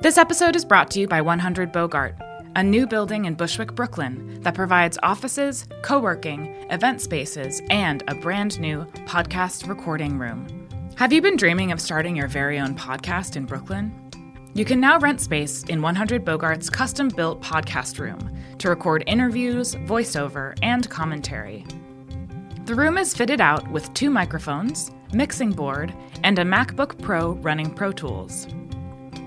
This 0.01 0.17
episode 0.17 0.55
is 0.55 0.63
brought 0.63 0.89
to 0.91 1.01
you 1.01 1.09
by 1.09 1.19
100 1.19 1.73
Bogart, 1.73 2.15
a 2.57 2.63
new 2.63 2.87
building 2.87 3.25
in 3.25 3.35
Bushwick, 3.35 3.75
Brooklyn 3.75 4.41
that 4.41 4.55
provides 4.55 4.97
offices, 5.03 5.67
co 5.83 5.99
working, 5.99 6.55
event 6.71 7.01
spaces, 7.01 7.61
and 7.69 8.03
a 8.07 8.15
brand 8.15 8.59
new 8.59 8.83
podcast 9.05 9.69
recording 9.69 10.17
room. 10.17 10.67
Have 10.95 11.13
you 11.13 11.21
been 11.21 11.37
dreaming 11.37 11.71
of 11.71 11.79
starting 11.79 12.15
your 12.15 12.27
very 12.27 12.57
own 12.57 12.73
podcast 12.73 13.35
in 13.35 13.45
Brooklyn? 13.45 13.93
You 14.55 14.65
can 14.65 14.79
now 14.79 14.97
rent 14.97 15.21
space 15.21 15.65
in 15.65 15.83
100 15.83 16.25
Bogart's 16.25 16.67
custom 16.67 17.09
built 17.09 17.43
podcast 17.43 17.99
room 17.99 18.35
to 18.57 18.69
record 18.69 19.03
interviews, 19.05 19.75
voiceover, 19.75 20.57
and 20.63 20.89
commentary. 20.89 21.63
The 22.65 22.73
room 22.73 22.97
is 22.97 23.13
fitted 23.13 23.39
out 23.39 23.69
with 23.69 23.93
two 23.93 24.09
microphones, 24.09 24.89
mixing 25.13 25.51
board, 25.51 25.93
and 26.23 26.39
a 26.39 26.43
MacBook 26.43 26.99
Pro 27.03 27.33
running 27.33 27.71
Pro 27.71 27.91
Tools. 27.91 28.47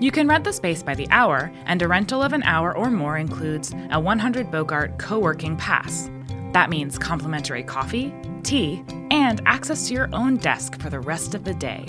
You 0.01 0.09
can 0.09 0.27
rent 0.27 0.45
the 0.45 0.51
space 0.51 0.81
by 0.81 0.95
the 0.95 1.07
hour, 1.11 1.51
and 1.67 1.79
a 1.79 1.87
rental 1.87 2.23
of 2.23 2.33
an 2.33 2.41
hour 2.41 2.75
or 2.75 2.89
more 2.89 3.19
includes 3.19 3.71
a 3.91 3.99
100 3.99 4.49
Bogart 4.49 4.97
co 4.97 5.19
working 5.19 5.55
pass. 5.55 6.09
That 6.53 6.71
means 6.71 6.97
complimentary 6.97 7.61
coffee, 7.61 8.11
tea, 8.41 8.83
and 9.11 9.43
access 9.45 9.87
to 9.87 9.93
your 9.93 10.09
own 10.11 10.37
desk 10.37 10.81
for 10.81 10.89
the 10.89 10.99
rest 10.99 11.35
of 11.35 11.43
the 11.43 11.53
day. 11.53 11.85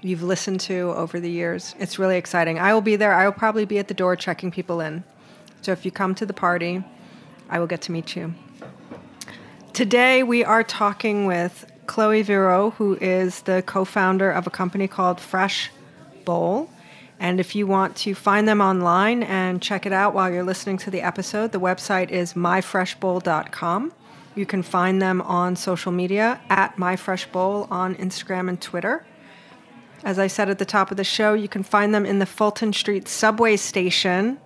you've 0.00 0.22
listened 0.22 0.60
to 0.60 0.92
over 0.96 1.20
the 1.20 1.30
years. 1.30 1.74
It's 1.78 1.98
really 1.98 2.16
exciting. 2.16 2.58
I 2.58 2.74
will 2.74 2.80
be 2.80 2.96
there. 2.96 3.12
I 3.12 3.24
will 3.24 3.32
probably 3.32 3.64
be 3.64 3.78
at 3.78 3.88
the 3.88 3.94
door 3.94 4.16
checking 4.16 4.50
people 4.50 4.80
in. 4.80 5.04
So 5.62 5.70
if 5.72 5.84
you 5.84 5.90
come 5.90 6.14
to 6.16 6.26
the 6.26 6.32
party, 6.32 6.82
I 7.48 7.58
will 7.58 7.66
get 7.66 7.82
to 7.82 7.92
meet 7.92 8.16
you. 8.16 8.34
Today, 9.80 10.22
we 10.22 10.44
are 10.44 10.62
talking 10.62 11.24
with 11.24 11.64
Chloe 11.86 12.22
Vichot, 12.22 12.74
who 12.74 12.98
is 13.00 13.40
the 13.40 13.62
co 13.62 13.86
founder 13.86 14.30
of 14.30 14.46
a 14.46 14.50
company 14.50 14.86
called 14.86 15.18
Fresh 15.18 15.70
Bowl. 16.26 16.68
And 17.18 17.40
if 17.40 17.54
you 17.54 17.66
want 17.66 17.96
to 17.96 18.14
find 18.14 18.46
them 18.46 18.60
online 18.60 19.22
and 19.22 19.62
check 19.62 19.86
it 19.86 19.92
out 19.94 20.12
while 20.12 20.30
you're 20.30 20.44
listening 20.44 20.76
to 20.84 20.90
the 20.90 21.00
episode, 21.00 21.52
the 21.52 21.60
website 21.60 22.10
is 22.10 22.34
myfreshbowl.com. 22.34 23.94
You 24.34 24.44
can 24.44 24.62
find 24.62 25.00
them 25.00 25.22
on 25.22 25.56
social 25.56 25.92
media 25.92 26.38
at 26.50 26.76
myfreshbowl 26.76 27.70
on 27.70 27.94
Instagram 27.94 28.50
and 28.50 28.60
Twitter. 28.60 29.06
As 30.04 30.18
I 30.18 30.26
said 30.26 30.50
at 30.50 30.58
the 30.58 30.66
top 30.66 30.90
of 30.90 30.98
the 30.98 31.04
show, 31.04 31.32
you 31.32 31.48
can 31.48 31.62
find 31.62 31.94
them 31.94 32.04
in 32.04 32.18
the 32.18 32.26
Fulton 32.26 32.74
Street 32.74 33.08
subway 33.08 33.56
station. 33.56 34.40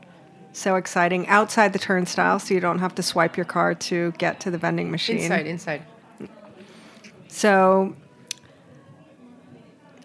So 0.54 0.76
exciting. 0.76 1.26
Outside 1.26 1.72
the 1.72 1.80
turnstile, 1.80 2.38
so 2.38 2.54
you 2.54 2.60
don't 2.60 2.78
have 2.78 2.94
to 2.94 3.02
swipe 3.02 3.36
your 3.36 3.44
card 3.44 3.80
to 3.82 4.12
get 4.12 4.38
to 4.40 4.52
the 4.52 4.56
vending 4.56 4.88
machine. 4.88 5.18
Inside, 5.18 5.46
inside. 5.48 5.82
So 7.26 7.96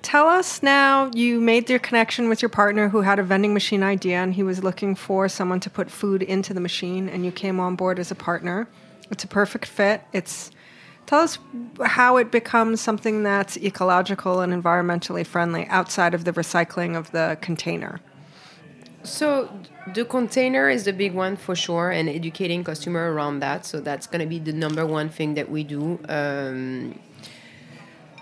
tell 0.02 0.28
us 0.28 0.64
now 0.64 1.12
you 1.14 1.40
made 1.40 1.70
your 1.70 1.78
connection 1.78 2.30
with 2.30 2.42
your 2.42 2.50
partner 2.50 2.90
who 2.90 3.02
had 3.02 3.20
a 3.20 3.24
vending 3.24 3.54
machine 3.54 3.84
idea 3.84 4.18
and 4.18 4.34
he 4.34 4.42
was 4.42 4.64
looking 4.64 4.96
for 4.96 5.30
someone 5.30 5.60
to 5.60 5.70
put 5.70 5.92
food 5.92 6.24
into 6.24 6.52
the 6.56 6.60
machine 6.60 7.08
and 7.08 7.24
you 7.24 7.32
came 7.32 7.60
on 7.60 7.76
board 7.76 8.00
as 8.00 8.10
a 8.10 8.16
partner. 8.16 8.68
It's 9.12 9.24
a 9.24 9.28
perfect 9.28 9.68
fit. 9.68 10.02
It's 10.14 10.50
tell 11.06 11.20
us 11.20 11.38
how 11.86 12.18
it 12.18 12.32
becomes 12.32 12.82
something 12.82 13.22
that's 13.22 13.56
ecological 13.58 14.42
and 14.42 14.52
environmentally 14.52 15.26
friendly 15.26 15.68
outside 15.68 16.16
of 16.16 16.26
the 16.26 16.34
recycling 16.34 16.98
of 16.98 17.12
the 17.12 17.38
container. 17.40 18.00
So 19.10 19.50
the 19.93 20.06
container 20.06 20.69
is 20.69 20.84
the 20.84 20.93
big 20.93 21.13
one 21.13 21.36
for 21.36 21.56
sure, 21.56 21.89
and 21.89 22.08
educating 22.08 22.63
customer 22.63 23.12
around 23.12 23.39
that. 23.39 23.65
So 23.65 23.80
that's 23.80 24.08
going 24.08 24.22
to 24.22 24.28
be 24.28 24.39
the 24.39 24.54
number 24.54 24.86
one 24.86 25.10
thing 25.10 25.34
that 25.34 25.50
we 25.50 25.63
do. 25.63 26.00
Um, 26.08 27.00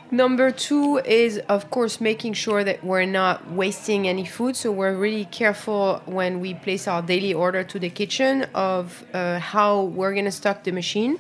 number 0.10 0.50
two 0.52 1.02
is, 1.06 1.40
of 1.50 1.70
course, 1.70 2.00
making 2.00 2.34
sure 2.34 2.64
that 2.64 2.84
we're 2.84 3.06
not 3.06 3.52
wasting 3.52 4.08
any 4.08 4.26
food. 4.26 4.56
So 4.56 4.72
we're 4.72 4.96
really 4.96 5.26
careful 5.26 6.02
when 6.06 6.40
we 6.40 6.54
place 6.54 6.88
our 6.88 7.02
daily 7.02 7.34
order 7.34 7.64
to 7.66 7.80
the 7.80 7.90
kitchen 7.90 8.46
of 8.56 9.04
uh, 9.14 9.40
how 9.40 9.84
we're 9.84 10.14
going 10.14 10.26
to 10.26 10.32
stock 10.32 10.64
the 10.64 10.72
machine. 10.72 11.20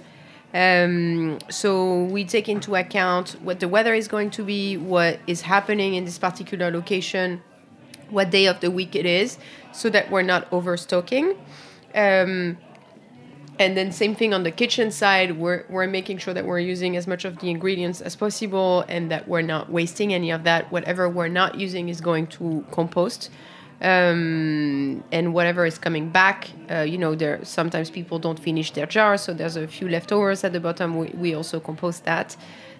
Um, 0.53 1.39
so 1.49 2.06
we 2.06 2.23
take 2.23 2.47
into 2.47 2.75
account 2.75 3.36
what 3.43 3.60
the 3.60 3.67
weather 3.67 3.93
is 3.93 4.08
going 4.08 4.30
to 4.32 4.43
be, 4.43 4.77
what 4.77 5.19
is 5.27 5.41
happening 5.41 5.95
in 5.95 6.06
this 6.06 6.17
particular 6.17 6.71
location, 6.71 7.43
what 8.10 8.32
day 8.32 8.46
of 8.46 8.60
the 8.60 8.72
week 8.72 8.96
it 8.96 9.06
is, 9.06 9.38
so 9.72 9.89
that 9.89 10.10
we're 10.12 10.22
not 10.24 10.50
overstocking. 10.52 11.36
Um, 11.93 12.58
and 13.60 13.76
then 13.76 13.91
same 13.91 14.13
thing 14.15 14.34
on 14.34 14.43
the 14.43 14.52
kitchen 14.52 14.91
side, 14.91 15.38
we're, 15.38 15.65
we're 15.70 15.88
making 15.88 16.20
sure 16.20 16.34
that 16.34 16.46
we're 16.46 16.60
using 16.60 16.96
as 16.96 17.08
much 17.08 17.26
of 17.26 17.39
the 17.39 17.50
ingredients 17.50 18.02
as 18.02 18.15
possible 18.15 18.86
and 18.88 19.10
that 19.10 19.28
we're 19.28 19.41
not 19.41 19.72
wasting 19.72 20.13
any 20.13 20.30
of 20.30 20.43
that. 20.43 20.72
Whatever 20.72 21.10
we're 21.10 21.28
not 21.28 21.56
using 21.56 21.89
is 21.89 22.00
going 22.00 22.28
to 22.28 22.65
compost. 22.72 23.32
Um, 23.80 25.04
and 25.12 25.34
whatever 25.34 25.65
is 25.65 25.78
coming 25.78 26.10
back, 26.10 26.50
uh, 26.70 26.82
you 26.82 26.98
know, 26.98 27.13
there 27.15 27.43
sometimes 27.43 27.89
people 27.89 28.17
don't 28.17 28.39
finish 28.39 28.72
their 28.72 28.88
jars, 28.88 29.22
so 29.22 29.34
there's 29.34 29.56
a 29.56 29.67
few 29.67 29.88
leftovers 29.88 30.43
at 30.43 30.52
the 30.54 30.60
bottom. 30.60 30.98
We, 30.98 31.08
we 31.10 31.36
also 31.36 31.60
compost 31.60 32.04
that. 32.06 32.36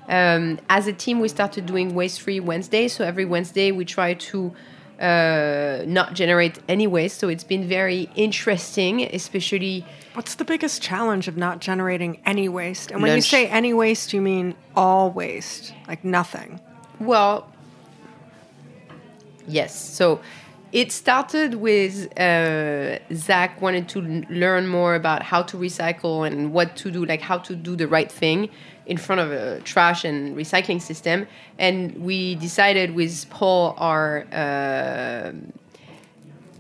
Um, 0.08 0.60
as 0.70 0.88
a 0.88 0.94
team, 0.94 1.20
we 1.20 1.28
started 1.28 1.68
doing 1.68 1.94
waste 1.94 2.22
free 2.22 2.40
Wednesday. 2.40 2.88
So 2.88 3.04
every 3.04 3.26
Wednesday, 3.26 3.72
we 3.72 3.86
try 3.86 4.16
to 4.16 4.54
uh, 4.99 5.83
not 5.86 6.13
generate 6.13 6.60
any 6.67 6.88
waste. 6.88 7.19
So 7.19 7.29
it's 7.29 7.43
been 7.43 7.67
very 7.67 8.10
interesting, 8.15 9.03
especially. 9.03 9.86
What's 10.13 10.36
the 10.36 10.45
biggest 10.45 10.81
challenge 10.81 11.27
of 11.27 11.38
not 11.38 11.60
generating 11.60 12.19
any 12.25 12.49
waste? 12.49 12.91
And 12.91 13.01
when 13.01 13.12
Lunch. 13.12 13.17
you 13.17 13.21
say 13.21 13.47
any 13.47 13.73
waste, 13.73 14.13
you 14.13 14.21
mean 14.21 14.55
all 14.75 15.12
waste, 15.12 15.73
like 15.88 16.03
nothing. 16.03 16.60
Well, 16.99 17.51
yes. 19.47 19.77
So 19.79 20.19
it 20.71 20.91
started 20.91 21.56
with 21.56 22.08
uh, 22.19 22.99
Zach 23.13 23.62
wanted 23.62 23.88
to 23.89 24.01
learn 24.30 24.67
more 24.67 24.95
about 24.95 25.23
how 25.23 25.41
to 25.43 25.58
recycle 25.58 26.27
and 26.27 26.51
what 26.51 26.75
to 26.77 26.91
do, 26.91 27.06
like 27.06 27.21
how 27.21 27.38
to 27.39 27.56
do 27.56 27.75
the 27.75 27.88
right 27.88 28.12
thing 28.12 28.49
in 28.86 28.97
front 28.97 29.21
of 29.21 29.32
a 29.32 29.62
trash 29.62 30.03
and 30.03 30.36
recycling 30.36 30.82
system. 30.82 31.27
And 31.58 31.97
we 32.03 32.36
decided 32.36 32.95
with 32.95 33.30
Paul, 33.30 33.75
our 33.77 34.25
uh, 34.32 35.32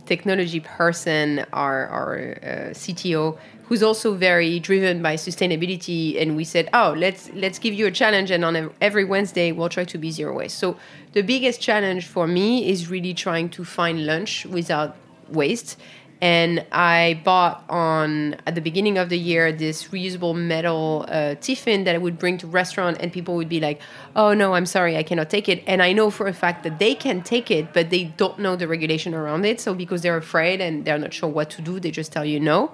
technology 0.05 0.61
person, 0.61 1.45
our, 1.51 1.87
our 1.87 2.15
uh, 2.15 2.47
CTO, 2.73 3.37
who's 3.67 3.83
also 3.83 4.13
very 4.13 4.59
driven 4.59 5.01
by 5.01 5.15
sustainability, 5.15 6.21
and 6.21 6.35
we 6.35 6.43
said, 6.43 6.69
"Oh, 6.73 6.93
let's 6.97 7.29
let's 7.33 7.59
give 7.59 7.73
you 7.73 7.85
a 7.87 7.91
challenge, 7.91 8.31
and 8.31 8.43
on 8.45 8.55
ev- 8.55 8.73
every 8.81 9.05
Wednesday 9.05 9.51
we'll 9.51 9.69
try 9.69 9.85
to 9.85 9.97
be 9.97 10.09
zero 10.11 10.33
waste." 10.33 10.57
So 10.57 10.77
the 11.13 11.21
biggest 11.21 11.61
challenge 11.61 12.05
for 12.05 12.27
me 12.27 12.69
is 12.69 12.89
really 12.89 13.13
trying 13.13 13.49
to 13.49 13.65
find 13.65 14.05
lunch 14.05 14.45
without 14.45 14.95
waste. 15.29 15.77
And 16.19 16.65
I 16.71 17.21
bought 17.23 17.63
on 17.69 18.37
at 18.47 18.55
the 18.55 18.61
beginning 18.61 18.97
of 18.97 19.09
the 19.09 19.19
year 19.19 19.51
this 19.51 19.89
reusable 19.89 20.35
metal 20.35 21.05
uh, 21.07 21.35
tiffin 21.35 21.83
that 21.83 21.93
I 21.93 21.99
would 21.99 22.17
bring 22.17 22.39
to 22.39 22.47
restaurant, 22.47 22.97
and 22.99 23.13
people 23.13 23.35
would 23.35 23.49
be 23.49 23.59
like, 23.59 23.81
"Oh 24.15 24.33
no, 24.33 24.53
I'm 24.55 24.65
sorry, 24.65 24.97
I 24.97 25.03
cannot 25.03 25.29
take 25.29 25.47
it." 25.49 25.61
And 25.67 25.81
I 25.83 25.91
know 25.91 26.09
for 26.09 26.25
a 26.27 26.33
fact 26.33 26.63
that 26.63 26.79
they 26.79 26.95
can 26.95 27.21
take 27.21 27.51
it, 27.51 27.73
but 27.73 27.89
they 27.89 28.05
don't 28.05 28.39
know 28.39 28.55
the 28.55 28.67
regulation 28.67 29.13
around 29.13 29.45
it. 29.45 29.59
So 29.59 29.75
because 29.75 30.01
they're 30.01 30.17
afraid 30.17 30.61
and 30.61 30.85
they're 30.85 30.97
not 30.97 31.13
sure 31.13 31.29
what 31.29 31.49
to 31.51 31.61
do, 31.61 31.79
they 31.79 31.91
just 31.91 32.11
tell 32.13 32.25
you 32.25 32.39
no. 32.39 32.71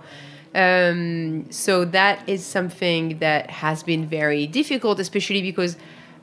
Um, 0.55 1.49
so 1.49 1.83
that 1.85 2.27
is 2.27 2.45
something 2.45 3.19
that 3.19 3.49
has 3.49 3.83
been 3.83 4.05
very 4.05 4.45
difficult, 4.45 4.99
especially 4.99 5.41
because 5.41 5.77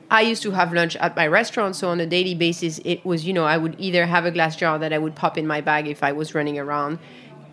I 0.09 0.21
used 0.21 0.43
to 0.43 0.51
have 0.51 0.73
lunch 0.73 0.95
at 0.97 1.15
my 1.15 1.27
restaurant. 1.27 1.75
So 1.75 1.89
on 1.89 1.99
a 1.99 2.05
daily 2.05 2.35
basis, 2.35 2.79
it 2.83 3.05
was, 3.05 3.25
you 3.25 3.33
know, 3.33 3.45
I 3.45 3.57
would 3.57 3.75
either 3.77 4.05
have 4.05 4.25
a 4.25 4.31
glass 4.31 4.55
jar 4.55 4.77
that 4.79 4.93
I 4.93 4.97
would 4.97 5.15
pop 5.15 5.37
in 5.37 5.47
my 5.47 5.61
bag 5.61 5.87
if 5.87 6.03
I 6.03 6.11
was 6.11 6.35
running 6.35 6.57
around 6.57 6.99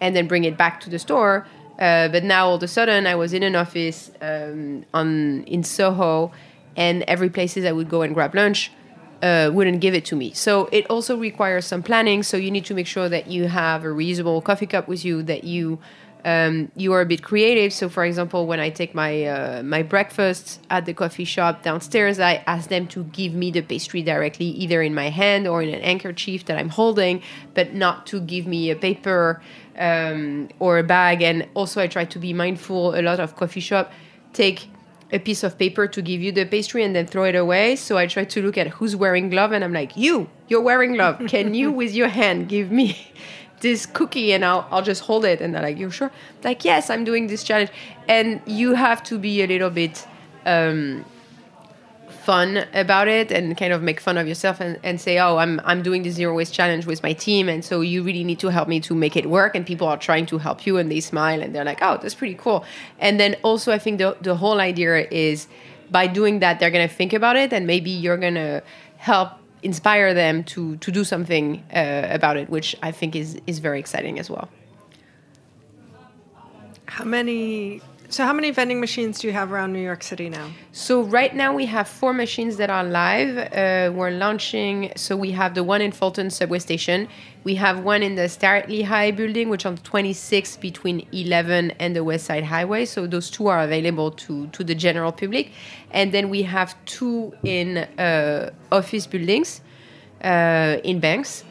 and 0.01 0.15
then 0.15 0.27
bring 0.27 0.45
it 0.45 0.57
back 0.57 0.81
to 0.81 0.91
the 0.91 0.99
store. 0.99 1.47
Uh, 1.79 2.09
but 2.09 2.25
now 2.25 2.49
all 2.49 2.57
of 2.57 2.63
a 2.63 2.69
sudden 2.69 3.07
I 3.07 3.15
was 3.15 3.33
in 3.33 3.45
an 3.45 3.55
office 3.55 4.11
um, 4.21 4.85
on 4.93 5.45
in 5.45 5.63
Soho 5.63 6.33
and 6.77 7.05
every 7.05 7.31
places 7.31 7.65
I 7.65 7.73
would 7.73 7.89
go 7.89 8.03
and 8.03 8.15
grab 8.15 8.35
lunch 8.35 8.73
uh, 9.23 9.51
wouldn't 9.53 9.81
give 9.81 9.95
it 9.95 10.05
to 10.07 10.17
me. 10.17 10.33
So 10.33 10.69
it 10.73 10.87
also 10.91 11.17
requires 11.17 11.67
some 11.67 11.83
planning. 11.83 12.23
So 12.23 12.37
you 12.37 12.51
need 12.51 12.65
to 12.67 12.75
make 12.75 12.87
sure 12.87 13.09
that 13.09 13.29
you 13.29 13.49
have 13.49 13.85
a 13.85 13.89
reusable 13.89 14.43
coffee 14.43 14.67
cup 14.67 14.89
with 14.89 15.05
you, 15.05 15.23
that 15.25 15.45
you 15.45 15.79
um, 16.25 16.71
you 16.77 16.93
are 16.93 17.01
a 17.01 17.07
bit 17.07 17.23
creative. 17.23 17.73
So, 17.73 17.89
for 17.89 18.05
example, 18.05 18.47
when 18.47 18.61
I 18.61 18.71
take 18.71 18.95
my 18.95 19.25
uh, 19.25 19.63
my 19.63 19.83
breakfast 19.83 20.61
at 20.71 20.85
the 20.85 20.95
coffee 20.95 21.25
shop 21.25 21.63
downstairs, 21.63 22.19
I 22.19 22.43
ask 22.47 22.69
them 22.69 22.87
to 22.89 23.05
give 23.05 23.35
me 23.35 23.51
the 23.51 23.63
pastry 23.63 24.03
directly, 24.03 24.47
either 24.47 24.83
in 24.83 24.95
my 24.95 25.11
hand 25.11 25.47
or 25.47 25.63
in 25.63 25.73
an 25.73 25.83
handkerchief 25.83 26.45
that 26.47 26.59
I'm 26.59 26.71
holding, 26.71 27.23
but 27.55 27.75
not 27.75 28.07
to 28.09 28.21
give 28.21 28.47
me 28.47 28.71
a 28.71 28.77
paper 28.77 29.41
um, 29.79 30.49
or 30.59 30.79
a 30.79 30.83
bag. 30.83 31.23
And 31.23 31.47
also, 31.55 31.81
I 31.81 31.87
try 31.87 32.05
to 32.05 32.19
be 32.19 32.33
mindful. 32.33 32.95
A 32.95 33.03
lot 33.03 33.21
of 33.21 33.37
coffee 33.37 33.61
shop 33.61 33.93
take 34.33 34.69
a 35.11 35.19
piece 35.19 35.43
of 35.43 35.57
paper 35.57 35.87
to 35.87 36.03
give 36.03 36.21
you 36.21 36.31
the 36.33 36.45
pastry 36.45 36.85
and 36.85 36.95
then 36.95 37.07
throw 37.07 37.25
it 37.25 37.35
away. 37.35 37.77
So 37.77 37.97
I 37.97 38.07
try 38.07 38.25
to 38.25 38.43
look 38.43 38.59
at 38.59 38.69
who's 38.69 38.95
wearing 38.95 39.31
glove, 39.31 39.53
and 39.53 39.65
I'm 39.65 39.73
like, 39.73 39.97
you, 39.97 40.29
you're 40.49 40.61
wearing 40.61 40.95
glove. 40.95 41.23
Can 41.29 41.55
you, 41.55 41.73
with 41.73 41.95
your 41.95 42.09
hand, 42.09 42.49
give 42.49 42.71
me? 42.71 42.97
This 43.61 43.87
cookie 43.87 44.33
and 44.33 44.45
I'll, 44.45 44.67
I'll 44.71 44.83
just 44.83 45.03
hold 45.03 45.25
it 45.25 45.41
and 45.41 45.55
they're 45.55 45.63
like 45.63 45.79
you're 45.79 45.91
sure? 45.91 46.11
Like 46.45 46.65
yes 46.65 46.91
i'm 46.91 47.05
doing 47.05 47.27
this 47.27 47.43
challenge. 47.45 47.71
And 48.09 48.41
you 48.47 48.75
have 48.75 49.03
to 49.05 49.19
be 49.19 49.43
a 49.43 49.47
little 49.47 49.71
bit 49.71 50.07
um, 50.47 51.05
fun 52.09 52.67
about 52.75 53.09
it 53.09 53.31
and 53.31 53.57
kind 53.57 53.73
of 53.73 53.83
make 53.83 54.01
fun 54.01 54.19
of 54.19 54.27
yourself 54.29 54.61
and, 54.61 54.79
and 54.83 55.01
say 55.01 55.19
oh 55.19 55.37
I'm, 55.39 55.61
I'm 55.65 55.83
doing 55.83 56.03
the 56.03 56.11
zero 56.11 56.35
waste 56.35 56.55
challenge 56.55 56.87
with 56.87 57.03
my 57.03 57.13
team 57.13 57.49
and 57.49 57.65
so 57.65 57.81
you 57.81 58.03
really 58.03 58.25
need 58.25 58.39
to 58.41 58.49
help 58.49 58.69
me 58.69 58.81
to 58.81 58.95
make 58.95 59.17
it 59.17 59.27
work. 59.27 59.55
And 59.55 59.67
people 59.67 59.87
are 59.87 59.99
trying 59.99 60.27
to 60.27 60.39
help 60.39 60.67
you 60.67 60.77
and 60.77 60.91
they 60.91 61.01
smile 61.01 61.43
and 61.43 61.55
they're 61.55 61.65
like 61.65 61.83
oh 61.83 61.99
that's 62.01 62.15
pretty 62.15 62.35
cool. 62.35 62.65
And 62.99 63.19
then 63.19 63.37
also 63.43 63.73
i 63.73 63.79
think 63.79 63.99
the, 63.99 64.17
the 64.21 64.37
whole 64.37 64.61
idea 64.61 65.07
is 65.11 65.49
by 65.91 66.07
doing 66.07 66.41
that 66.41 66.61
they're 66.61 66.71
going 66.71 66.87
to 66.87 66.95
think 66.95 67.13
about 67.13 67.37
it 67.37 67.53
and 67.53 67.67
maybe 67.67 67.91
you're 67.91 68.19
going 68.19 68.35
to 68.35 68.63
help 68.99 69.38
inspire 69.63 70.15
them 70.15 70.45
to 70.45 70.77
to 70.77 70.91
do 70.91 71.05
something 71.05 71.65
uh, 71.75 72.07
about 72.11 72.37
it, 72.37 72.49
which 72.49 72.77
I 72.83 72.93
think 72.93 73.17
is 73.17 73.41
is 73.47 73.59
very 73.59 73.81
exciting 73.81 74.19
as 74.19 74.31
well. 74.31 74.49
How 76.87 77.05
many? 77.05 77.81
So, 78.11 78.25
how 78.25 78.33
many 78.33 78.51
vending 78.51 78.81
machines 78.81 79.19
do 79.19 79.27
you 79.27 79.35
have 79.35 79.53
around 79.53 79.75
New 79.75 79.83
York 79.83 80.03
City 80.03 80.31
now? 80.31 80.51
So 80.73 81.03
right 81.03 81.35
now 81.35 81.55
we 81.55 81.67
have 81.67 81.87
four 81.87 82.15
machines 82.15 82.57
that 82.57 82.71
are 82.71 82.83
live. 82.83 83.37
Uh, 83.37 83.93
we're 83.95 84.13
launching. 84.13 84.93
So 84.97 85.15
we 85.15 85.33
have 85.33 85.55
the 85.55 85.63
one 85.63 85.83
in 85.83 85.93
Fulton 85.93 86.31
subway 86.31 86.59
station. 86.59 87.09
We 87.45 87.57
have 87.57 87.81
one 87.85 88.03
in 88.03 88.15
the 88.15 88.31
Starrett 88.31 88.71
Lehigh 88.71 89.11
building, 89.11 89.51
which 89.51 89.67
on 89.67 89.77
26 89.77 90.57
between 90.57 91.07
11 91.13 91.73
and 91.73 91.95
the 91.95 92.03
West 92.03 92.25
Side 92.25 92.45
Highway. 92.45 92.87
So 92.87 93.07
those 93.07 93.29
two 93.31 93.49
are 93.49 93.61
available 93.61 94.11
to 94.13 94.47
to 94.47 94.65
the 94.65 94.75
general 94.75 95.13
public, 95.13 95.53
and 95.91 96.11
then 96.11 96.31
we 96.31 96.45
have 96.45 96.75
two 96.87 97.35
in 97.45 97.77
uh, 97.77 98.51
office 98.73 99.07
buildings 99.07 99.61
uh, 100.25 100.79
in 100.83 100.99
banks. 100.99 101.45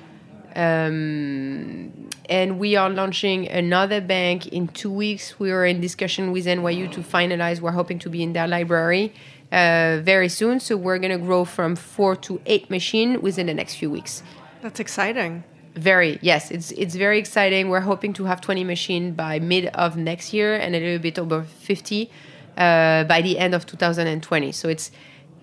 Um, 0.57 2.09
and 2.29 2.57
we 2.57 2.75
are 2.75 2.89
launching 2.89 3.47
another 3.47 4.01
bank 4.01 4.47
in 4.47 4.67
two 4.67 4.91
weeks. 4.91 5.39
We 5.39 5.51
are 5.51 5.65
in 5.65 5.79
discussion 5.79 6.31
with 6.31 6.47
NYU 6.47 6.91
to 6.93 7.01
finalize. 7.01 7.61
We're 7.61 7.71
hoping 7.71 7.99
to 7.99 8.09
be 8.09 8.23
in 8.23 8.33
their 8.33 8.47
library 8.47 9.13
uh, 9.51 9.99
very 10.01 10.29
soon. 10.29 10.59
So 10.59 10.75
we're 10.75 10.97
going 10.97 11.11
to 11.11 11.23
grow 11.23 11.45
from 11.45 11.75
four 11.75 12.15
to 12.17 12.41
eight 12.47 12.71
machine 12.71 13.21
within 13.21 13.45
the 13.45 13.53
next 13.53 13.75
few 13.75 13.91
weeks. 13.91 14.23
That's 14.63 14.79
exciting. 14.79 15.43
Very 15.75 16.17
yes, 16.23 16.49
it's 16.49 16.71
it's 16.71 16.95
very 16.95 17.19
exciting. 17.19 17.69
We're 17.69 17.81
hoping 17.81 18.11
to 18.13 18.25
have 18.25 18.41
20 18.41 18.63
machine 18.63 19.13
by 19.13 19.37
mid 19.37 19.67
of 19.67 19.95
next 19.95 20.33
year 20.33 20.55
and 20.55 20.75
a 20.75 20.79
little 20.79 20.97
bit 20.97 21.19
over 21.19 21.43
50 21.43 22.09
uh, 22.57 23.03
by 23.03 23.21
the 23.21 23.37
end 23.37 23.53
of 23.53 23.67
2020. 23.67 24.51
So 24.53 24.69
it's 24.69 24.89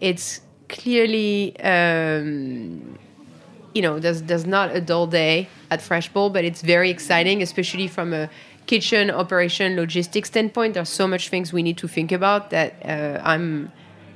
it's 0.01 0.41
clearly. 0.69 1.57
Um, 1.61 2.99
you 3.75 3.83
know, 3.83 3.99
there's 3.99 4.23
there's 4.23 4.47
not 4.47 4.75
a 4.75 4.81
dull 4.81 5.07
day 5.07 5.49
at 5.71 5.83
Fresh 5.83 6.09
Bowl, 6.11 6.31
but 6.31 6.45
it's 6.45 6.63
very 6.63 6.91
exciting, 6.91 7.43
especially 7.43 7.89
from 7.89 8.13
a 8.13 8.31
kitchen 8.67 9.11
operation 9.11 9.77
logistics 9.77 10.29
standpoint. 10.29 10.75
There's 10.75 10.89
so 10.89 11.07
much 11.07 11.29
things 11.29 11.53
we 11.53 11.63
need 11.63 11.79
to 11.79 11.89
think 11.89 12.13
about 12.13 12.51
that 12.51 12.75
uh, 12.85 13.21
I'm 13.23 13.73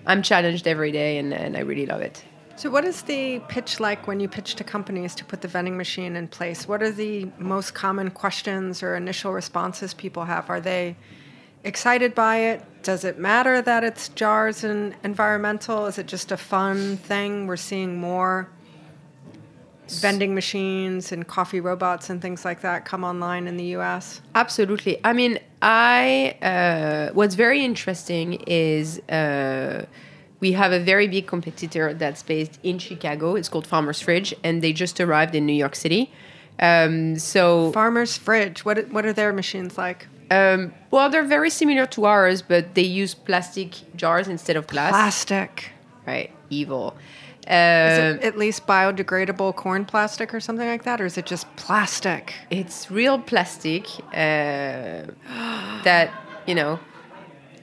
I'm 0.06 0.22
challenged 0.22 0.66
every 0.66 0.92
day, 0.92 1.18
and, 1.18 1.34
and 1.34 1.56
I 1.56 1.60
really 1.60 1.86
love 1.86 2.00
it. 2.00 2.24
So, 2.56 2.70
what 2.70 2.84
is 2.84 3.02
the 3.02 3.40
pitch 3.48 3.78
like 3.78 4.06
when 4.06 4.20
you 4.20 4.28
pitch 4.28 4.54
to 4.56 4.64
companies 4.64 5.14
to 5.16 5.24
put 5.24 5.42
the 5.42 5.48
vending 5.48 5.76
machine 5.76 6.16
in 6.16 6.28
place? 6.28 6.66
What 6.66 6.82
are 6.82 6.90
the 6.90 7.28
most 7.38 7.74
common 7.74 8.10
questions 8.10 8.82
or 8.82 8.96
initial 8.96 9.32
responses 9.32 9.92
people 9.92 10.24
have? 10.24 10.48
Are 10.50 10.60
they 10.60 10.96
excited 11.62 12.14
by 12.14 12.36
it? 12.38 12.64
Does 12.82 13.04
it 13.04 13.18
matter 13.18 13.60
that 13.62 13.84
it's 13.84 14.08
jars 14.08 14.64
and 14.64 14.94
environmental? 15.04 15.86
Is 15.86 15.98
it 15.98 16.06
just 16.06 16.32
a 16.32 16.36
fun 16.36 16.96
thing? 16.96 17.46
We're 17.46 17.56
seeing 17.56 17.96
more 17.96 18.48
vending 19.88 20.34
machines 20.34 21.12
and 21.12 21.26
coffee 21.26 21.60
robots 21.60 22.10
and 22.10 22.20
things 22.20 22.44
like 22.44 22.60
that 22.60 22.84
come 22.84 23.04
online 23.04 23.46
in 23.46 23.56
the 23.56 23.76
US. 23.76 24.20
Absolutely. 24.34 25.00
I 25.04 25.12
mean, 25.12 25.38
I 25.62 26.36
uh, 26.42 27.12
what's 27.14 27.34
very 27.34 27.64
interesting 27.64 28.34
is 28.46 29.00
uh, 29.08 29.86
we 30.40 30.52
have 30.52 30.72
a 30.72 30.80
very 30.80 31.08
big 31.08 31.26
competitor 31.26 31.94
that's 31.94 32.22
based 32.22 32.58
in 32.62 32.78
Chicago. 32.78 33.34
It's 33.34 33.48
called 33.48 33.66
Farmer's 33.66 34.00
Fridge, 34.00 34.34
and 34.44 34.62
they 34.62 34.72
just 34.72 35.00
arrived 35.00 35.34
in 35.34 35.46
New 35.46 35.52
York 35.52 35.74
City. 35.74 36.12
Um, 36.60 37.18
so 37.18 37.72
Farmer's 37.72 38.16
Fridge, 38.16 38.64
what 38.64 38.88
what 38.90 39.04
are 39.04 39.12
their 39.12 39.32
machines 39.32 39.78
like? 39.78 40.06
Um, 40.30 40.74
well, 40.90 41.08
they're 41.08 41.24
very 41.24 41.50
similar 41.50 41.86
to 41.86 42.04
ours, 42.04 42.42
but 42.42 42.74
they 42.74 42.82
use 42.82 43.14
plastic 43.14 43.70
jars 43.96 44.28
instead 44.28 44.56
of 44.56 44.66
glass. 44.66 44.90
Plastic. 44.90 45.70
Right, 46.06 46.30
evil. 46.50 46.96
Uh, 47.48 47.88
is 47.90 47.98
it 48.16 48.22
at 48.22 48.36
least 48.36 48.66
biodegradable 48.66 49.54
corn 49.56 49.86
plastic 49.86 50.34
or 50.34 50.40
something 50.40 50.68
like 50.68 50.84
that, 50.84 51.00
or 51.00 51.06
is 51.06 51.16
it 51.16 51.24
just 51.24 51.46
plastic? 51.56 52.34
It's 52.50 52.90
real 52.90 53.18
plastic 53.18 53.86
uh, 54.12 54.12
that 55.84 56.12
you 56.46 56.54
know. 56.54 56.78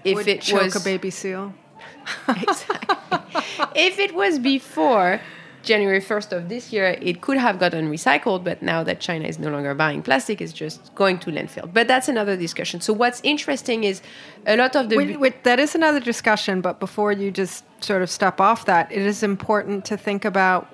If 0.03 0.15
Would 0.15 0.27
it 0.27 0.41
choke 0.41 0.61
was 0.61 0.75
a 0.75 0.79
baby 0.83 1.09
seal. 1.09 1.53
exactly. 2.27 3.41
if 3.75 3.97
it 3.97 4.13
was 4.13 4.37
before, 4.37 5.19
January 5.65 5.99
1st 5.99 6.31
of 6.31 6.49
this 6.49 6.71
year, 6.71 6.97
it 7.01 7.21
could 7.21 7.37
have 7.37 7.59
gotten 7.59 7.89
recycled, 7.89 8.43
but 8.43 8.61
now 8.61 8.83
that 8.83 8.99
China 8.99 9.27
is 9.27 9.37
no 9.39 9.49
longer 9.49 9.73
buying 9.73 10.01
plastic, 10.01 10.39
it's 10.41 10.53
just 10.53 10.93
going 10.95 11.19
to 11.19 11.31
landfill. 11.31 11.71
But 11.73 11.87
that's 11.87 12.07
another 12.07 12.37
discussion. 12.37 12.79
So 12.81 12.93
what's 12.93 13.19
interesting 13.23 13.83
is 13.83 14.01
a 14.45 14.55
lot 14.55 14.75
of 14.75 14.89
the 14.89 14.97
wait, 14.97 15.19
wait, 15.19 15.43
that 15.43 15.59
is 15.59 15.75
another 15.75 15.99
discussion. 15.99 16.61
But 16.61 16.79
before 16.79 17.11
you 17.11 17.31
just 17.31 17.65
sort 17.83 18.01
of 18.01 18.09
step 18.09 18.39
off 18.39 18.65
that, 18.65 18.91
it 18.91 19.01
is 19.01 19.23
important 19.23 19.85
to 19.85 19.97
think 19.97 20.23
about 20.23 20.73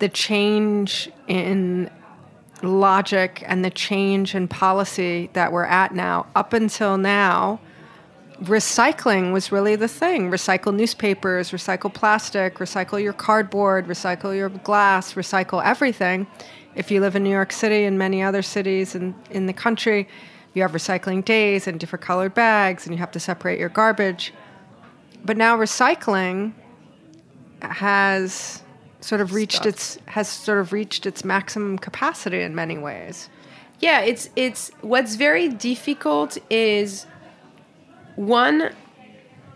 the 0.00 0.08
change 0.08 1.10
in 1.28 1.90
logic 2.62 3.42
and 3.46 3.64
the 3.64 3.70
change 3.70 4.34
in 4.34 4.48
policy 4.48 5.30
that 5.32 5.52
we're 5.52 5.64
at 5.64 5.94
now. 5.94 6.26
Up 6.34 6.52
until 6.52 6.98
now 6.98 7.60
recycling 8.42 9.32
was 9.32 9.52
really 9.52 9.76
the 9.76 9.88
thing. 9.88 10.30
Recycle 10.30 10.74
newspapers, 10.74 11.50
recycle 11.50 11.92
plastic, 11.92 12.56
recycle 12.58 13.02
your 13.02 13.12
cardboard, 13.12 13.86
recycle 13.86 14.36
your 14.36 14.48
glass, 14.48 15.14
recycle 15.14 15.64
everything. 15.64 16.26
If 16.74 16.90
you 16.90 17.00
live 17.00 17.16
in 17.16 17.22
New 17.22 17.30
York 17.30 17.52
City 17.52 17.84
and 17.84 17.98
many 17.98 18.22
other 18.22 18.42
cities 18.42 18.94
in, 18.94 19.14
in 19.30 19.46
the 19.46 19.52
country, 19.52 20.08
you 20.54 20.62
have 20.62 20.72
recycling 20.72 21.24
days 21.24 21.66
and 21.66 21.78
different 21.78 22.04
colored 22.04 22.34
bags, 22.34 22.86
and 22.86 22.94
you 22.94 22.98
have 22.98 23.12
to 23.12 23.20
separate 23.20 23.58
your 23.58 23.68
garbage. 23.68 24.34
But 25.24 25.36
now 25.36 25.56
recycling 25.56 26.52
has 27.60 28.62
sort 29.00 29.20
of 29.20 29.34
reached 29.34 29.62
Stuff. 29.62 29.66
its 29.66 29.98
has 30.06 30.28
sort 30.28 30.58
of 30.58 30.72
reached 30.72 31.06
its 31.06 31.24
maximum 31.24 31.78
capacity 31.78 32.40
in 32.40 32.54
many 32.54 32.78
ways. 32.78 33.28
Yeah, 33.80 34.00
it's 34.00 34.30
it's 34.36 34.70
what's 34.80 35.16
very 35.16 35.48
difficult 35.48 36.38
is 36.50 37.06
one, 38.16 38.72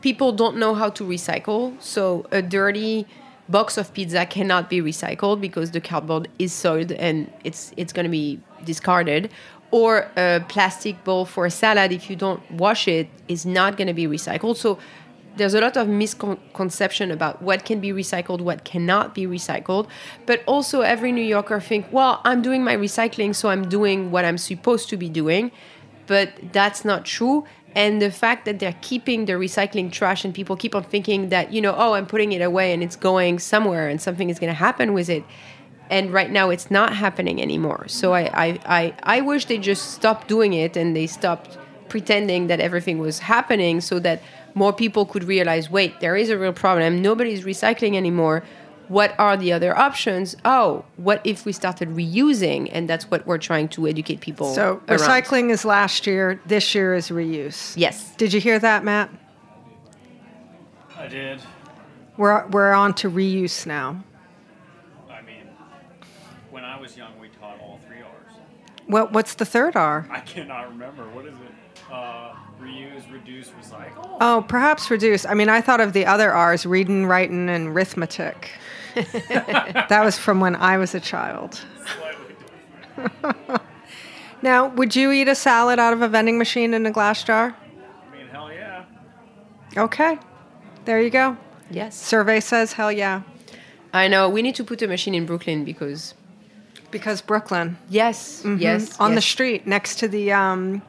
people 0.00 0.32
don't 0.32 0.56
know 0.56 0.74
how 0.74 0.90
to 0.90 1.04
recycle. 1.04 1.80
So 1.80 2.26
a 2.30 2.42
dirty 2.42 3.06
box 3.48 3.76
of 3.78 3.92
pizza 3.94 4.26
cannot 4.26 4.68
be 4.68 4.80
recycled 4.80 5.40
because 5.40 5.70
the 5.70 5.80
cardboard 5.80 6.28
is 6.38 6.52
soiled 6.52 6.92
and 6.92 7.32
it's 7.44 7.72
it's 7.76 7.92
going 7.92 8.04
to 8.04 8.10
be 8.10 8.40
discarded. 8.64 9.30
Or 9.72 10.08
a 10.16 10.44
plastic 10.48 11.02
bowl 11.04 11.24
for 11.24 11.44
a 11.44 11.50
salad, 11.50 11.90
if 11.90 12.08
you 12.08 12.16
don't 12.16 12.40
wash 12.52 12.86
it, 12.86 13.08
is 13.26 13.44
not 13.44 13.76
going 13.76 13.88
to 13.88 13.94
be 13.94 14.06
recycled. 14.06 14.56
So 14.56 14.78
there's 15.36 15.54
a 15.54 15.60
lot 15.60 15.76
of 15.76 15.88
misconception 15.88 17.10
about 17.10 17.42
what 17.42 17.64
can 17.64 17.80
be 17.80 17.90
recycled, 17.90 18.40
what 18.40 18.64
cannot 18.64 19.14
be 19.14 19.26
recycled. 19.26 19.88
But 20.24 20.42
also, 20.46 20.80
every 20.80 21.12
New 21.12 21.28
Yorker 21.36 21.60
think, 21.60 21.86
well, 21.90 22.20
I'm 22.24 22.42
doing 22.42 22.62
my 22.64 22.76
recycling, 22.76 23.34
so 23.34 23.48
I'm 23.48 23.68
doing 23.68 24.10
what 24.10 24.24
I'm 24.24 24.38
supposed 24.38 24.88
to 24.90 24.96
be 24.96 25.08
doing. 25.08 25.50
But 26.06 26.30
that's 26.52 26.84
not 26.84 27.04
true 27.04 27.44
and 27.76 28.00
the 28.00 28.10
fact 28.10 28.46
that 28.46 28.58
they're 28.58 28.74
keeping 28.80 29.26
the 29.26 29.34
recycling 29.34 29.92
trash 29.92 30.24
and 30.24 30.34
people 30.34 30.56
keep 30.56 30.74
on 30.74 30.82
thinking 30.82 31.28
that 31.28 31.52
you 31.52 31.60
know 31.60 31.74
oh 31.76 31.92
i'm 31.92 32.06
putting 32.06 32.32
it 32.32 32.40
away 32.40 32.72
and 32.72 32.82
it's 32.82 32.96
going 32.96 33.38
somewhere 33.38 33.86
and 33.88 34.00
something 34.00 34.30
is 34.30 34.38
going 34.40 34.50
to 34.50 34.54
happen 34.54 34.92
with 34.92 35.08
it. 35.08 35.24
And 35.88 36.12
right 36.12 36.30
now 36.30 36.50
it's 36.50 36.68
not 36.68 36.96
happening 36.96 37.40
anymore. 37.40 37.86
So 37.86 38.12
I, 38.12 38.22
I, 38.22 38.58
I, 38.66 38.94
I 39.04 39.20
wish 39.20 39.44
they 39.44 39.58
just 39.58 39.92
stopped 39.92 40.26
doing 40.26 40.52
it 40.52 40.76
and 40.76 40.96
they 40.96 41.06
stopped 41.06 41.58
pretending 41.88 42.48
that 42.48 42.58
everything 42.58 42.98
was 42.98 43.20
happening 43.20 43.80
so 43.80 44.00
that 44.00 44.20
more 44.54 44.72
people 44.72 45.06
could 45.06 45.22
realize 45.22 45.70
wait 45.70 46.00
there 46.00 46.16
is 46.16 46.30
a 46.30 46.36
real 46.36 46.52
problem 46.52 47.00
nobody's 47.00 47.44
recycling 47.44 47.94
anymore 47.94 48.42
what 48.88 49.14
are 49.18 49.36
the 49.36 49.52
other 49.52 49.76
options? 49.76 50.36
Oh, 50.44 50.84
what 50.96 51.20
if 51.24 51.44
we 51.44 51.52
started 51.52 51.90
reusing? 51.90 52.68
And 52.72 52.88
that's 52.88 53.10
what 53.10 53.26
we're 53.26 53.38
trying 53.38 53.68
to 53.70 53.86
educate 53.86 54.20
people. 54.20 54.48
On. 54.48 54.54
So 54.54 54.82
around. 54.88 54.98
recycling 54.98 55.50
is 55.50 55.64
last 55.64 56.06
year. 56.06 56.40
This 56.46 56.74
year 56.74 56.94
is 56.94 57.08
reuse. 57.08 57.74
Yes. 57.76 58.14
Did 58.16 58.32
you 58.32 58.40
hear 58.40 58.58
that, 58.58 58.84
Matt? 58.84 59.10
I 60.96 61.08
did. 61.08 61.40
We're 62.16 62.46
we're 62.48 62.72
on 62.72 62.94
to 62.94 63.10
reuse 63.10 63.66
now. 63.66 64.02
I 65.10 65.20
mean, 65.22 65.48
when 66.50 66.64
I 66.64 66.80
was 66.80 66.96
young, 66.96 67.18
we 67.20 67.28
taught 67.28 67.60
all 67.60 67.78
three 67.86 67.98
R's. 67.98 68.38
What 68.86 69.12
what's 69.12 69.34
the 69.34 69.44
third 69.44 69.76
R? 69.76 70.06
I 70.10 70.20
cannot 70.20 70.70
remember. 70.70 71.04
What 71.10 71.26
is 71.26 71.34
it? 71.34 71.92
Uh, 71.92 72.34
reuse, 72.60 73.10
reduce, 73.12 73.48
recycle. 73.50 74.16
Oh, 74.20 74.44
perhaps 74.48 74.90
reduce. 74.90 75.26
I 75.26 75.34
mean, 75.34 75.48
I 75.48 75.60
thought 75.60 75.80
of 75.80 75.92
the 75.92 76.06
other 76.06 76.32
R's: 76.32 76.66
reading, 76.66 77.06
writing, 77.06 77.48
and 77.48 77.68
arithmetic. 77.68 78.50
that 78.94 80.00
was 80.02 80.16
from 80.16 80.40
when 80.40 80.56
I 80.56 80.78
was 80.78 80.94
a 80.94 81.00
child. 81.00 81.60
now, 84.42 84.68
would 84.68 84.96
you 84.96 85.12
eat 85.12 85.28
a 85.28 85.34
salad 85.34 85.78
out 85.78 85.92
of 85.92 86.02
a 86.02 86.08
vending 86.08 86.38
machine 86.38 86.72
in 86.72 86.86
a 86.86 86.90
glass 86.90 87.22
jar? 87.22 87.54
I 87.54 88.16
mean, 88.16 88.26
hell 88.28 88.50
yeah. 88.50 88.84
Okay. 89.76 90.18
There 90.86 91.00
you 91.00 91.10
go. 91.10 91.36
Yes. 91.70 91.96
Survey 91.96 92.40
says 92.40 92.72
hell 92.72 92.92
yeah. 92.92 93.22
I 93.92 94.08
know. 94.08 94.28
We 94.28 94.42
need 94.42 94.54
to 94.56 94.64
put 94.64 94.80
a 94.82 94.88
machine 94.88 95.14
in 95.14 95.26
Brooklyn 95.26 95.64
because. 95.64 96.14
Because 96.90 97.20
Brooklyn. 97.20 97.76
Yes. 97.88 98.42
Mm-hmm. 98.42 98.62
Yes. 98.62 98.98
On 98.98 99.10
yes. 99.10 99.16
the 99.16 99.22
street 99.22 99.66
next 99.66 99.96
to 99.96 100.08
the. 100.08 100.32
Um, 100.32 100.82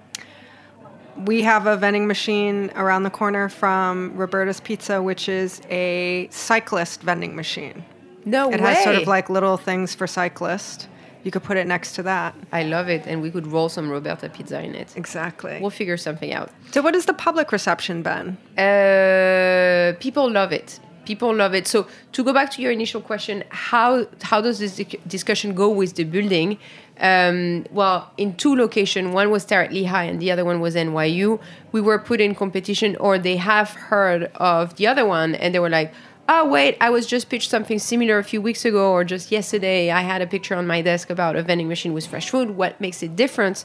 we 1.26 1.42
have 1.44 1.66
a 1.68 1.76
vending 1.76 2.08
machine 2.08 2.72
around 2.76 3.04
the 3.04 3.10
corner 3.10 3.50
from 3.50 4.16
Roberta's 4.16 4.60
Pizza, 4.60 5.02
which 5.02 5.28
is 5.28 5.62
a 5.70 6.28
cyclist 6.32 7.02
vending 7.02 7.36
machine. 7.36 7.84
No 8.26 8.50
it 8.52 8.62
way. 8.62 8.74
has 8.74 8.84
sort 8.84 8.96
of 8.96 9.08
like 9.08 9.30
little 9.30 9.58
things 9.58 9.96
for 9.96 10.06
cyclists. 10.08 10.88
You 11.24 11.32
could 11.32 11.44
put 11.44 11.58
it 11.58 11.68
next 11.68 11.94
to 11.96 12.04
that. 12.04 12.36
I 12.52 12.64
love 12.64 12.88
it, 12.90 13.06
and 13.06 13.22
we 13.22 13.32
could 13.32 13.48
roll 13.48 13.70
some 13.70 13.90
Roberta 13.90 14.30
pizza 14.30 14.62
in 14.62 14.76
it. 14.76 14.96
Exactly. 14.96 15.58
We'll 15.60 15.72
figure 15.72 15.98
something 15.98 16.32
out. 16.32 16.52
So, 16.72 16.82
what 16.82 16.94
has 16.94 17.06
the 17.06 17.14
public 17.14 17.52
reception 17.52 18.02
been? 18.02 18.38
Uh, 18.58 19.94
people 20.00 20.30
love 20.30 20.52
it. 20.52 20.80
People 21.06 21.34
love 21.34 21.54
it. 21.54 21.68
So, 21.68 21.88
to 22.14 22.24
go 22.24 22.34
back 22.34 22.52
to 22.52 22.62
your 22.62 22.72
initial 22.72 23.02
question, 23.02 23.44
how 23.50 24.08
how 24.22 24.40
does 24.42 24.60
this 24.60 24.82
discussion 25.08 25.54
go 25.54 25.70
with 25.70 25.96
the 25.96 26.04
building? 26.04 26.60
Um, 27.00 27.66
well, 27.72 28.12
in 28.18 28.36
two 28.36 28.56
locations, 28.56 29.14
one 29.14 29.30
was 29.30 29.44
Starrett 29.44 29.72
Lehigh 29.72 30.06
and 30.06 30.20
the 30.20 30.32
other 30.32 30.44
one 30.44 30.60
was 30.60 30.76
NYU. 30.76 31.40
We 31.72 31.82
were 31.82 32.00
put 32.00 32.20
in 32.20 32.34
competition, 32.34 32.96
or 32.98 33.20
they 33.20 33.38
have 33.38 33.70
heard 33.72 34.32
of 34.36 34.76
the 34.78 34.88
other 34.88 35.06
one, 35.06 35.36
and 35.36 35.54
they 35.54 35.60
were 35.60 35.70
like, 35.70 35.94
oh 36.30 36.48
wait 36.48 36.76
i 36.82 36.90
was 36.90 37.08
just 37.08 37.30
pitched 37.30 37.50
something 37.50 37.80
similar 37.80 38.18
a 38.18 38.24
few 38.24 38.42
weeks 38.42 38.66
ago 38.66 38.92
or 38.92 39.04
just 39.04 39.32
yesterday. 39.32 39.92
I 39.92 40.02
had 40.02 40.22
a 40.22 40.28
picture 40.28 40.56
on 40.56 40.68
my 40.68 40.82
desk 40.82 41.10
about 41.10 41.36
a 41.36 41.44
vending 41.44 41.68
machine 41.68 41.94
with 41.94 42.06
fresh 42.06 42.30
food. 42.30 42.52
What 42.52 42.80
makes 42.82 43.02
it 43.02 43.16
different? 43.16 43.64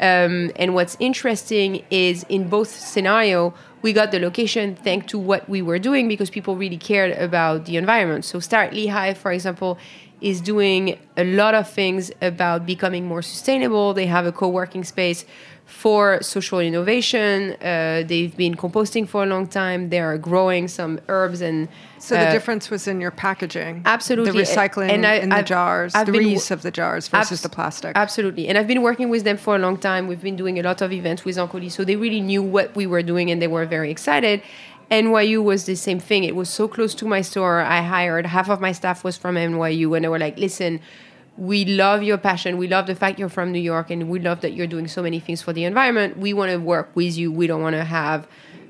Um, 0.00 0.52
and 0.56 0.74
what's 0.74 0.96
interesting 1.00 1.84
is 1.90 2.24
in 2.28 2.48
both 2.48 2.68
scenario 2.68 3.52
we 3.82 3.92
got 3.92 4.10
the 4.10 4.18
location 4.18 4.74
thanks 4.74 5.06
to 5.06 5.18
what 5.18 5.48
we 5.48 5.62
were 5.62 5.78
doing 5.78 6.08
because 6.08 6.30
people 6.30 6.56
really 6.56 6.78
cared 6.78 7.12
about 7.18 7.66
the 7.66 7.76
environment. 7.76 8.24
So 8.24 8.40
Starrett 8.40 8.72
Lehigh 8.72 9.14
for 9.14 9.32
example 9.32 9.78
is 10.20 10.40
doing 10.40 10.98
a 11.16 11.24
lot 11.24 11.54
of 11.54 11.68
things 11.70 12.10
about 12.20 12.66
becoming 12.66 13.06
more 13.06 13.22
sustainable 13.22 13.94
they 13.94 14.06
have 14.06 14.26
a 14.26 14.32
co-working 14.32 14.84
space 14.84 15.24
for 15.68 16.18
social 16.22 16.60
innovation. 16.60 17.52
Uh, 17.60 18.02
they've 18.06 18.34
been 18.34 18.54
composting 18.56 19.06
for 19.06 19.22
a 19.22 19.26
long 19.26 19.46
time. 19.46 19.90
They 19.90 20.00
are 20.00 20.16
growing 20.16 20.66
some 20.66 20.98
herbs 21.08 21.42
and. 21.42 21.68
So 21.98 22.14
the 22.14 22.28
uh, 22.28 22.32
difference 22.32 22.70
was 22.70 22.88
in 22.88 23.00
your 23.00 23.10
packaging. 23.10 23.82
Absolutely, 23.84 24.32
the 24.32 24.48
recycling 24.48 24.88
and 24.88 25.04
I, 25.04 25.14
in 25.14 25.28
the 25.28 25.36
I've, 25.36 25.44
jars, 25.44 25.94
I've 25.94 26.06
the 26.06 26.12
reuse 26.12 26.50
of 26.50 26.62
the 26.62 26.70
jars 26.70 27.08
versus 27.08 27.32
abs- 27.32 27.42
the 27.42 27.48
plastic. 27.48 27.92
Absolutely, 27.96 28.48
and 28.48 28.56
I've 28.56 28.66
been 28.66 28.82
working 28.82 29.10
with 29.10 29.24
them 29.24 29.36
for 29.36 29.56
a 29.56 29.58
long 29.58 29.76
time. 29.76 30.08
We've 30.08 30.22
been 30.22 30.36
doing 30.36 30.58
a 30.58 30.62
lot 30.62 30.80
of 30.80 30.90
events 30.90 31.24
with 31.24 31.36
Anacoli, 31.36 31.70
so 31.70 31.84
they 31.84 31.96
really 31.96 32.20
knew 32.20 32.42
what 32.42 32.74
we 32.74 32.86
were 32.86 33.02
doing 33.02 33.30
and 33.30 33.42
they 33.42 33.48
were 33.48 33.66
very 33.66 33.90
excited. 33.90 34.42
NYU 34.90 35.42
was 35.42 35.64
the 35.64 35.74
same 35.74 36.00
thing. 36.00 36.24
It 36.24 36.34
was 36.34 36.48
so 36.48 36.66
close 36.66 36.94
to 36.96 37.04
my 37.06 37.20
store. 37.20 37.60
I 37.60 37.82
hired 37.82 38.26
half 38.26 38.48
of 38.48 38.60
my 38.60 38.72
staff 38.72 39.04
was 39.04 39.16
from 39.16 39.36
NYU, 39.36 39.94
and 39.94 40.04
they 40.04 40.08
were 40.08 40.18
like, 40.18 40.38
"Listen, 40.38 40.80
we 41.36 41.64
love 41.64 42.02
your 42.02 42.18
passion. 42.18 42.56
We 42.56 42.68
love 42.68 42.86
the 42.86 42.94
fact 42.94 43.18
you're 43.18 43.28
from 43.28 43.52
New 43.52 43.60
York, 43.60 43.90
and 43.90 44.08
we 44.08 44.18
love 44.18 44.40
that 44.40 44.54
you're 44.54 44.66
doing 44.66 44.88
so 44.88 45.02
many 45.02 45.20
things 45.20 45.42
for 45.42 45.52
the 45.52 45.64
environment. 45.64 46.18
We 46.18 46.32
want 46.32 46.50
to 46.52 46.56
work 46.58 46.90
with 46.94 47.16
you. 47.16 47.30
We 47.30 47.46
don't 47.46 47.62
want 47.62 47.74
to 47.74 47.84
have." 47.84 48.26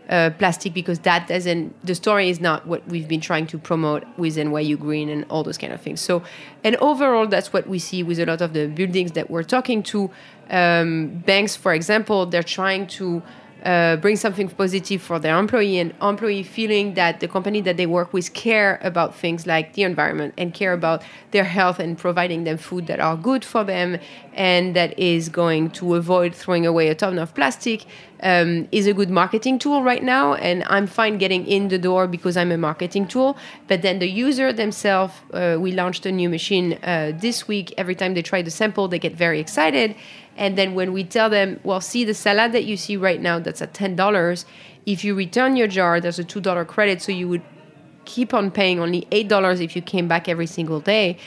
Uh, 0.09 0.31
plastic 0.39 0.73
because 0.73 1.01
that 1.01 1.29
doesn't 1.29 1.75
the 1.85 1.95
story 1.95 2.31
is 2.31 2.41
not 2.41 2.67
what 2.67 2.81
we've 2.89 3.09
been 3.09 3.21
trying 3.21 3.47
to 3.47 3.59
promote 3.59 4.07
with 4.17 4.37
NYU 4.39 4.79
Green 4.79 5.11
and 5.11 5.27
all 5.29 5.43
those 5.43 5.59
kind 5.59 5.71
of 5.71 5.83
things. 5.83 6.01
So, 6.01 6.23
and 6.65 6.77
overall, 6.77 7.27
that's 7.27 7.53
what 7.53 7.67
we 7.67 7.79
see 7.79 8.03
with 8.03 8.19
a 8.19 8.25
lot 8.25 8.41
of 8.41 8.55
the 8.55 8.69
buildings 8.69 9.13
that 9.13 9.29
we're 9.29 9.43
talking 9.43 9.83
to. 9.83 10.11
Um, 10.49 11.23
banks, 11.27 11.57
for 11.57 11.75
example, 11.75 12.25
they're 12.25 12.43
trying 12.43 12.87
to 12.87 13.23
uh, 13.65 13.97
bring 13.97 14.17
something 14.17 14.49
positive 14.49 15.03
for 15.03 15.19
their 15.19 15.39
employee 15.39 15.79
and 15.79 15.93
employee 16.01 16.43
feeling 16.43 16.95
that 16.95 17.21
the 17.21 17.29
company 17.29 17.61
that 17.61 17.77
they 17.77 17.87
work 17.87 18.13
with 18.13 18.33
care 18.35 18.79
about 18.83 19.15
things 19.15 19.47
like 19.47 19.73
the 19.75 19.83
environment 19.83 20.35
and 20.39 20.55
care 20.55 20.73
about 20.73 21.03
their 21.33 21.45
health 21.45 21.79
and 21.79 21.99
providing 21.99 22.45
them 22.45 22.57
food 22.57 22.87
that 22.87 23.01
are 23.01 23.17
good 23.17 23.45
for 23.45 23.65
them 23.65 23.99
and 24.35 24.77
that 24.77 24.97
is 24.99 25.29
going 25.29 25.71
to 25.71 25.95
avoid 25.95 26.35
throwing 26.35 26.67
away 26.67 26.89
a 26.89 26.95
ton 26.95 27.19
of 27.19 27.35
plastic 27.35 27.85
um, 28.23 28.69
is 28.73 28.87
a 28.87 28.95
good 28.95 29.11
marketing 29.11 29.59
tool 29.59 29.83
right 29.83 30.03
now 30.03 30.35
and 30.35 30.65
i'm 30.65 30.87
fine 30.87 31.19
getting 31.19 31.47
in 31.47 31.69
the 31.69 31.79
door 31.79 32.07
because 32.07 32.37
i'm 32.37 32.53
a 32.53 32.59
marketing 32.59 33.07
tool 33.07 33.37
but 33.67 33.83
then 33.83 33.99
the 33.99 34.09
user 34.09 34.53
themselves 34.53 35.15
uh, 35.33 35.57
we 35.59 35.73
launched 35.73 36.05
a 36.07 36.13
new 36.13 36.29
machine 36.29 36.79
uh, 36.83 37.13
this 37.15 37.49
week 37.49 37.73
every 37.77 37.95
time 37.95 38.15
they 38.15 38.23
try 38.23 38.43
the 38.43 38.51
sample 38.51 38.89
they 38.89 38.99
get 38.99 39.15
very 39.15 39.41
excited 39.41 39.95
and 40.39 40.57
then 40.57 40.75
when 40.75 40.93
we 40.93 41.03
tell 41.03 41.29
them, 41.29 41.59
well, 41.65 41.81
see 41.81 42.05
the 42.05 42.15
salad 42.15 42.53
that 42.53 42.65
you 42.65 42.77
see 42.77 42.97
right 42.97 43.21
now 43.21 43.41
that's 43.41 43.61
at 43.61 43.75
$10, 43.75 44.45
if 44.87 45.03
you 45.05 45.15
return 45.17 45.57
your 45.57 45.67
jar, 45.67 46.01
there's 46.01 46.21
a 46.21 46.25
$2 46.25 46.67
credit. 46.69 47.03
So 47.03 47.11
you 47.11 47.29
would 47.29 47.43
keep 48.05 48.33
on 48.33 48.53
paying 48.53 48.79
only 48.79 49.03
$8 49.11 49.61
if 49.61 49.75
you 49.75 49.83
came 49.83 50.07
back 50.07 50.29
every 50.29 50.47
single 50.47 50.79
day. 50.79 51.19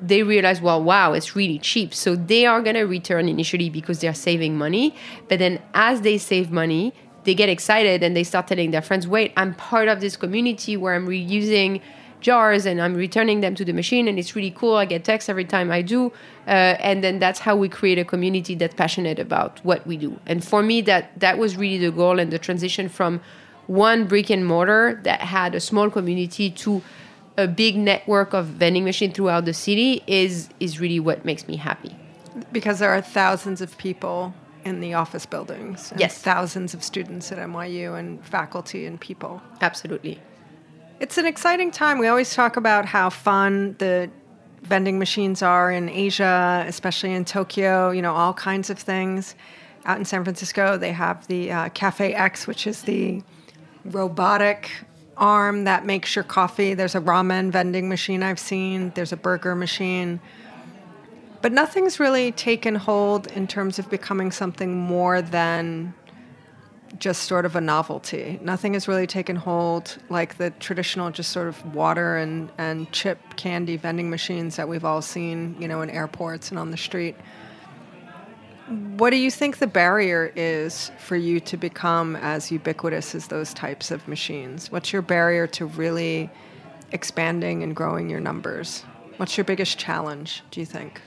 They 0.00 0.22
realize, 0.22 0.60
well, 0.60 0.82
wow, 0.82 1.12
it's 1.12 1.34
really 1.34 1.58
cheap. 1.58 1.92
So 1.94 2.14
they 2.14 2.46
are 2.46 2.62
going 2.62 2.76
to 2.76 2.82
return 2.82 3.28
initially 3.28 3.68
because 3.70 4.00
they're 4.00 4.14
saving 4.14 4.56
money. 4.56 4.94
But 5.28 5.38
then 5.38 5.60
as 5.74 6.02
they 6.02 6.18
save 6.18 6.50
money, 6.50 6.94
they 7.24 7.34
get 7.34 7.48
excited 7.48 8.02
and 8.02 8.16
they 8.16 8.24
start 8.24 8.46
telling 8.46 8.70
their 8.70 8.82
friends, 8.82 9.06
wait, 9.06 9.32
I'm 9.36 9.54
part 9.54 9.88
of 9.88 10.00
this 10.00 10.16
community 10.16 10.76
where 10.76 10.94
I'm 10.94 11.06
reusing 11.06 11.82
jars 12.20 12.66
and 12.66 12.80
I'm 12.80 12.94
returning 12.94 13.40
them 13.40 13.54
to 13.54 13.64
the 13.64 13.72
machine 13.72 14.08
and 14.08 14.18
it's 14.18 14.34
really 14.34 14.50
cool. 14.50 14.76
I 14.76 14.84
get 14.84 15.04
texts 15.04 15.28
every 15.28 15.44
time 15.44 15.70
I 15.70 15.82
do. 15.82 16.12
Uh, 16.46 16.76
and 16.80 17.04
then 17.04 17.18
that's 17.18 17.40
how 17.40 17.56
we 17.56 17.68
create 17.68 17.98
a 17.98 18.04
community 18.04 18.54
that's 18.54 18.74
passionate 18.74 19.18
about 19.18 19.64
what 19.64 19.86
we 19.86 19.96
do. 19.96 20.18
And 20.26 20.44
for 20.44 20.62
me, 20.62 20.80
that 20.82 21.18
that 21.20 21.38
was 21.38 21.56
really 21.56 21.78
the 21.78 21.92
goal 21.92 22.18
and 22.18 22.32
the 22.32 22.38
transition 22.38 22.88
from 22.88 23.20
one 23.66 24.06
brick 24.06 24.30
and 24.30 24.46
mortar 24.46 24.98
that 25.04 25.20
had 25.20 25.54
a 25.54 25.60
small 25.60 25.90
community 25.90 26.50
to 26.50 26.82
a 27.38 27.46
big 27.46 27.76
network 27.76 28.34
of 28.34 28.46
vending 28.46 28.84
machine 28.84 29.12
throughout 29.12 29.44
the 29.46 29.54
city 29.54 30.02
is 30.06 30.50
is 30.60 30.80
really 30.80 31.00
what 31.00 31.24
makes 31.24 31.46
me 31.46 31.56
happy. 31.56 31.96
Because 32.52 32.80
there 32.80 32.90
are 32.90 33.00
thousands 33.00 33.60
of 33.60 33.78
people 33.78 34.34
in 34.64 34.80
the 34.80 34.92
office 34.94 35.24
buildings. 35.24 35.92
yes. 35.96 36.18
Thousands 36.18 36.74
of 36.74 36.82
students 36.82 37.32
at 37.32 37.38
NYU 37.38 37.98
and 37.98 38.22
faculty 38.24 38.84
and 38.84 39.00
people. 39.00 39.40
Absolutely. 39.60 40.20
It's 41.00 41.16
an 41.16 41.26
exciting 41.26 41.70
time. 41.70 41.98
We 41.98 42.08
always 42.08 42.34
talk 42.34 42.56
about 42.56 42.84
how 42.84 43.08
fun 43.08 43.76
the 43.78 44.10
vending 44.62 44.98
machines 44.98 45.42
are 45.42 45.70
in 45.70 45.88
Asia, 45.88 46.64
especially 46.66 47.14
in 47.14 47.24
Tokyo, 47.24 47.90
you 47.90 48.02
know, 48.02 48.14
all 48.14 48.34
kinds 48.34 48.68
of 48.68 48.78
things. 48.78 49.36
Out 49.84 49.98
in 49.98 50.04
San 50.04 50.24
Francisco, 50.24 50.76
they 50.76 50.92
have 50.92 51.26
the 51.28 51.52
uh, 51.52 51.68
Cafe 51.70 52.12
X, 52.12 52.48
which 52.48 52.66
is 52.66 52.82
the 52.82 53.22
robotic 53.84 54.70
arm 55.18 55.64
that 55.64 55.84
makes 55.84 56.14
your 56.14 56.24
coffee. 56.24 56.74
There's 56.74 56.94
a 56.94 57.00
ramen 57.00 57.50
vending 57.50 57.88
machine 57.88 58.22
I've 58.22 58.38
seen, 58.38 58.92
there's 58.94 59.12
a 59.12 59.16
burger 59.16 59.54
machine. 59.54 60.20
But 61.40 61.52
nothing's 61.52 62.00
really 62.00 62.32
taken 62.32 62.74
hold 62.74 63.28
in 63.28 63.46
terms 63.46 63.78
of 63.78 63.88
becoming 63.88 64.32
something 64.32 64.76
more 64.76 65.22
than 65.22 65.94
just 66.98 67.24
sort 67.24 67.44
of 67.44 67.54
a 67.54 67.60
novelty. 67.60 68.40
Nothing 68.42 68.72
has 68.74 68.88
really 68.88 69.06
taken 69.06 69.36
hold 69.36 69.98
like 70.08 70.38
the 70.38 70.50
traditional 70.50 71.10
just 71.10 71.30
sort 71.30 71.48
of 71.48 71.74
water 71.74 72.16
and, 72.16 72.50
and 72.58 72.90
chip 72.92 73.36
candy 73.36 73.76
vending 73.76 74.10
machines 74.10 74.56
that 74.56 74.68
we've 74.68 74.84
all 74.84 75.02
seen, 75.02 75.54
you 75.60 75.68
know, 75.68 75.82
in 75.82 75.90
airports 75.90 76.50
and 76.50 76.58
on 76.58 76.70
the 76.70 76.76
street. 76.76 77.14
What 78.68 79.10
do 79.10 79.16
you 79.16 79.30
think 79.30 79.58
the 79.58 79.66
barrier 79.66 80.30
is 80.36 80.90
for 80.98 81.16
you 81.16 81.40
to 81.40 81.56
become 81.56 82.16
as 82.16 82.52
ubiquitous 82.52 83.14
as 83.14 83.28
those 83.28 83.54
types 83.54 83.90
of 83.90 84.06
machines? 84.06 84.70
What's 84.70 84.92
your 84.92 85.00
barrier 85.00 85.46
to 85.46 85.64
really 85.64 86.28
expanding 86.92 87.62
and 87.62 87.74
growing 87.74 88.10
your 88.10 88.20
numbers? 88.20 88.84
What's 89.16 89.38
your 89.38 89.44
biggest 89.44 89.78
challenge, 89.78 90.42
do 90.50 90.60
you 90.60 90.66
think? 90.66 91.00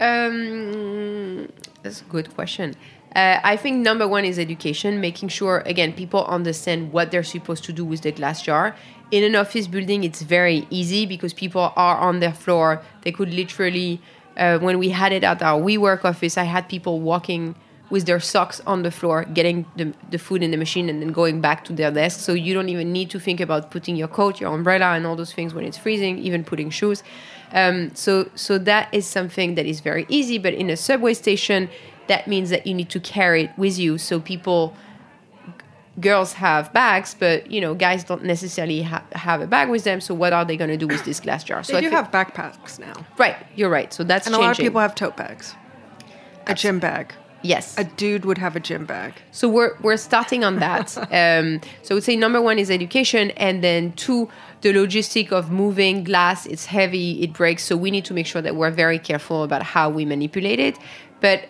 Um, 0.00 1.52
that's 1.82 2.00
a 2.00 2.04
good 2.04 2.34
question. 2.34 2.74
Uh, 3.14 3.38
I 3.44 3.56
think 3.56 3.76
number 3.76 4.08
one 4.08 4.24
is 4.24 4.38
education, 4.38 5.00
making 5.00 5.28
sure, 5.28 5.62
again, 5.66 5.92
people 5.92 6.24
understand 6.24 6.92
what 6.92 7.10
they're 7.10 7.22
supposed 7.22 7.62
to 7.64 7.72
do 7.72 7.84
with 7.84 8.00
the 8.00 8.10
glass 8.10 8.42
jar. 8.42 8.74
In 9.10 9.22
an 9.22 9.36
office 9.36 9.68
building, 9.68 10.02
it's 10.02 10.22
very 10.22 10.66
easy 10.70 11.06
because 11.06 11.32
people 11.32 11.72
are 11.76 11.98
on 11.98 12.18
their 12.18 12.32
floor. 12.32 12.82
They 13.02 13.12
could 13.12 13.32
literally, 13.32 14.00
uh, 14.36 14.58
when 14.58 14.78
we 14.78 14.90
had 14.90 15.12
it 15.12 15.24
at 15.24 15.42
our 15.42 15.60
WeWork 15.60 16.04
office, 16.04 16.36
I 16.38 16.44
had 16.44 16.68
people 16.68 17.00
walking 17.00 17.54
with 17.90 18.06
their 18.06 18.18
socks 18.18 18.60
on 18.66 18.82
the 18.82 18.90
floor, 18.90 19.24
getting 19.24 19.66
the, 19.76 19.92
the 20.10 20.18
food 20.18 20.42
in 20.42 20.50
the 20.50 20.56
machine, 20.56 20.88
and 20.88 21.02
then 21.02 21.12
going 21.12 21.40
back 21.40 21.64
to 21.64 21.72
their 21.72 21.90
desk. 21.90 22.20
So 22.20 22.32
you 22.32 22.54
don't 22.54 22.68
even 22.68 22.92
need 22.92 23.10
to 23.10 23.20
think 23.20 23.40
about 23.40 23.70
putting 23.70 23.94
your 23.94 24.08
coat, 24.08 24.40
your 24.40 24.52
umbrella, 24.52 24.94
and 24.94 25.06
all 25.06 25.16
those 25.16 25.32
things 25.32 25.54
when 25.54 25.64
it's 25.64 25.78
freezing, 25.78 26.18
even 26.18 26.44
putting 26.44 26.70
shoes. 26.70 27.02
Um, 27.52 27.94
so, 27.94 28.30
so 28.34 28.58
that 28.58 28.92
is 28.92 29.06
something 29.06 29.54
that 29.54 29.66
is 29.66 29.80
very 29.80 30.06
easy. 30.08 30.38
But 30.38 30.54
in 30.54 30.70
a 30.70 30.76
subway 30.76 31.14
station, 31.14 31.68
that 32.08 32.26
means 32.26 32.50
that 32.50 32.66
you 32.66 32.74
need 32.74 32.90
to 32.90 33.00
carry 33.00 33.44
it 33.44 33.50
with 33.56 33.78
you. 33.78 33.98
So 33.98 34.18
people, 34.18 34.74
girls 36.00 36.32
have 36.34 36.72
bags, 36.72 37.14
but 37.18 37.50
you 37.50 37.60
know, 37.60 37.74
guys 37.74 38.04
don't 38.04 38.24
necessarily 38.24 38.82
ha- 38.82 39.04
have 39.12 39.40
a 39.40 39.46
bag 39.46 39.68
with 39.70 39.84
them. 39.84 40.00
So 40.00 40.14
what 40.14 40.32
are 40.32 40.44
they 40.44 40.56
going 40.56 40.70
to 40.70 40.76
do 40.76 40.86
with 40.88 41.04
this 41.04 41.20
glass 41.20 41.44
jar? 41.44 41.62
So 41.62 41.72
they 41.74 41.80
do 41.82 41.90
have 41.90 42.10
backpacks 42.10 42.78
now. 42.78 42.94
right. 43.18 43.36
You're 43.56 43.70
right. 43.70 43.92
So 43.92 44.02
that's 44.04 44.26
And 44.26 44.34
changing. 44.34 44.44
a 44.44 44.46
lot 44.48 44.58
of 44.58 44.62
people 44.62 44.80
have 44.80 44.94
tote 44.94 45.16
bags. 45.16 45.54
A 46.46 46.54
gym 46.54 46.78
bag. 46.78 47.14
yes. 47.42 47.74
A 47.78 47.84
dude 47.84 48.24
would 48.24 48.38
have 48.38 48.56
a 48.56 48.60
gym 48.60 48.84
bag. 48.86 49.12
So 49.32 49.48
we're 49.48 49.76
we're 49.82 49.96
starting 49.96 50.44
on 50.44 50.58
that. 50.58 50.96
um, 51.12 51.60
so 51.82 51.88
I 51.90 51.94
would 51.94 52.04
say 52.04 52.16
number 52.16 52.40
one 52.42 52.58
is 52.58 52.70
education, 52.70 53.30
and 53.32 53.62
then 53.62 53.92
two, 53.92 54.28
the 54.62 54.72
logistic 54.72 55.30
of 55.32 55.50
moving 55.50 56.04
glass. 56.04 56.44
It's 56.46 56.66
heavy, 56.66 57.22
it 57.22 57.32
breaks, 57.32 57.62
so 57.64 57.76
we 57.76 57.90
need 57.90 58.04
to 58.06 58.14
make 58.14 58.26
sure 58.26 58.42
that 58.42 58.56
we're 58.56 58.70
very 58.70 58.98
careful 58.98 59.42
about 59.44 59.62
how 59.62 59.88
we 59.90 60.04
manipulate 60.04 60.58
it. 60.58 60.76
But 61.20 61.46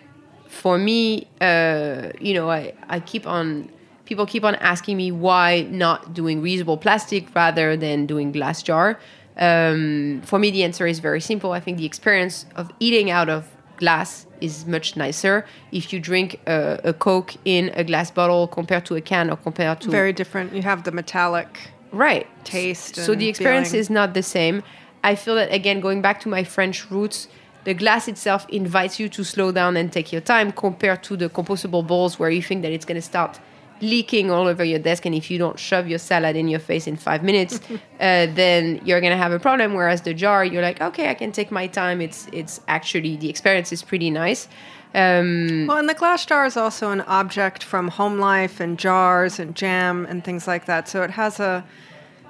for 0.47 0.77
me, 0.77 1.27
uh, 1.41 2.11
you 2.21 2.33
know, 2.33 2.49
I 2.49 2.73
I 2.87 2.99
keep 2.99 3.25
on. 3.27 3.69
People 4.05 4.25
keep 4.25 4.43
on 4.43 4.55
asking 4.55 4.97
me 4.97 5.11
why 5.11 5.67
not 5.69 6.13
doing 6.13 6.41
reusable 6.41 6.79
plastic 6.79 7.33
rather 7.35 7.75
than 7.75 8.05
doing 8.05 8.31
glass 8.31 8.61
jar. 8.61 8.99
Um, 9.37 10.21
for 10.23 10.39
me, 10.39 10.51
the 10.51 10.63
answer 10.63 10.87
is 10.87 10.99
very 10.99 11.19
simple. 11.19 11.51
I 11.51 11.59
think 11.59 11.77
the 11.77 11.85
experience 11.85 12.45
of 12.55 12.71
eating 12.79 13.09
out 13.09 13.29
of 13.29 13.49
glass 13.77 14.25
is 14.39 14.65
much 14.65 14.95
nicer 14.95 15.45
if 15.71 15.91
you 15.91 15.99
drink 15.99 16.39
a, 16.47 16.79
a 16.85 16.93
Coke 16.93 17.33
in 17.43 17.71
a 17.73 17.83
glass 17.83 18.11
bottle 18.11 18.47
compared 18.47 18.85
to 18.85 18.95
a 18.95 19.01
can 19.01 19.29
or 19.29 19.35
compared 19.35 19.81
to 19.81 19.89
Very 19.89 20.13
different. 20.13 20.53
You 20.53 20.61
have 20.61 20.83
the 20.83 20.91
metallic 20.91 21.71
right 21.91 22.27
taste 22.43 22.95
So 22.97 23.15
the 23.15 23.27
experience 23.27 23.69
feeling. 23.69 23.79
is 23.81 23.89
not 23.89 24.13
the 24.13 24.23
same. 24.23 24.63
I 25.03 25.15
feel 25.15 25.35
that 25.35 25.51
again, 25.53 25.81
going 25.81 26.01
back 26.01 26.19
to 26.21 26.29
my 26.29 26.43
French 26.43 26.89
roots, 26.89 27.27
the 27.63 27.73
glass 27.73 28.07
itself 28.07 28.45
invites 28.49 28.99
you 28.99 29.09
to 29.09 29.23
slow 29.23 29.51
down 29.51 29.75
and 29.75 29.91
take 29.91 30.11
your 30.11 30.21
time 30.21 30.51
compared 30.51 31.03
to 31.03 31.17
the 31.17 31.29
compostable 31.29 31.85
bowls 31.85 32.19
where 32.19 32.29
you 32.29 32.41
think 32.41 32.61
that 32.61 32.71
it's 32.71 32.85
going 32.85 32.95
to 32.95 33.01
start 33.01 33.39
leaking 33.81 34.31
all 34.31 34.47
over 34.47 34.63
your 34.63 34.79
desk 34.79 35.05
and 35.05 35.13
if 35.13 35.29
you 35.29 35.37
don't 35.37 35.59
shove 35.59 35.87
your 35.87 35.99
salad 35.99 36.35
in 36.35 36.47
your 36.47 36.59
face 36.59 36.87
in 36.87 36.95
five 36.95 37.23
minutes 37.23 37.59
uh, 37.99 38.27
then 38.33 38.79
you're 38.85 39.01
to 39.01 39.15
have 39.15 39.31
a 39.31 39.39
problem. 39.39 39.73
Whereas 39.73 40.01
the 40.01 40.13
jar 40.13 40.43
you're 40.45 40.61
like 40.61 40.81
okay 40.81 41.09
i 41.09 41.13
can 41.13 41.31
take 41.31 41.51
my 41.51 41.67
time. 41.67 42.01
It's 42.01 42.27
it's 42.31 42.61
actually 42.67 43.17
the 43.17 43.29
experience 43.29 43.71
is 43.71 43.83
pretty 43.83 44.09
nice. 44.09 44.47
Um, 44.93 45.67
Well, 45.67 45.77
and 45.77 45.89
the 45.89 45.93
glass 45.93 46.25
jar 46.25 46.45
is 46.45 46.55
also 46.55 46.91
an 46.91 47.01
object 47.01 47.63
from 47.63 47.89
home 47.89 48.17
life 48.17 48.61
and 48.61 48.79
jars 48.79 49.39
and 49.39 49.53
jam 49.53 50.05
and 50.09 50.23
things 50.23 50.47
like 50.47 50.65
that. 50.65 50.87
So 50.87 51.03
it 51.03 51.11
has 51.11 51.39
a 51.41 51.65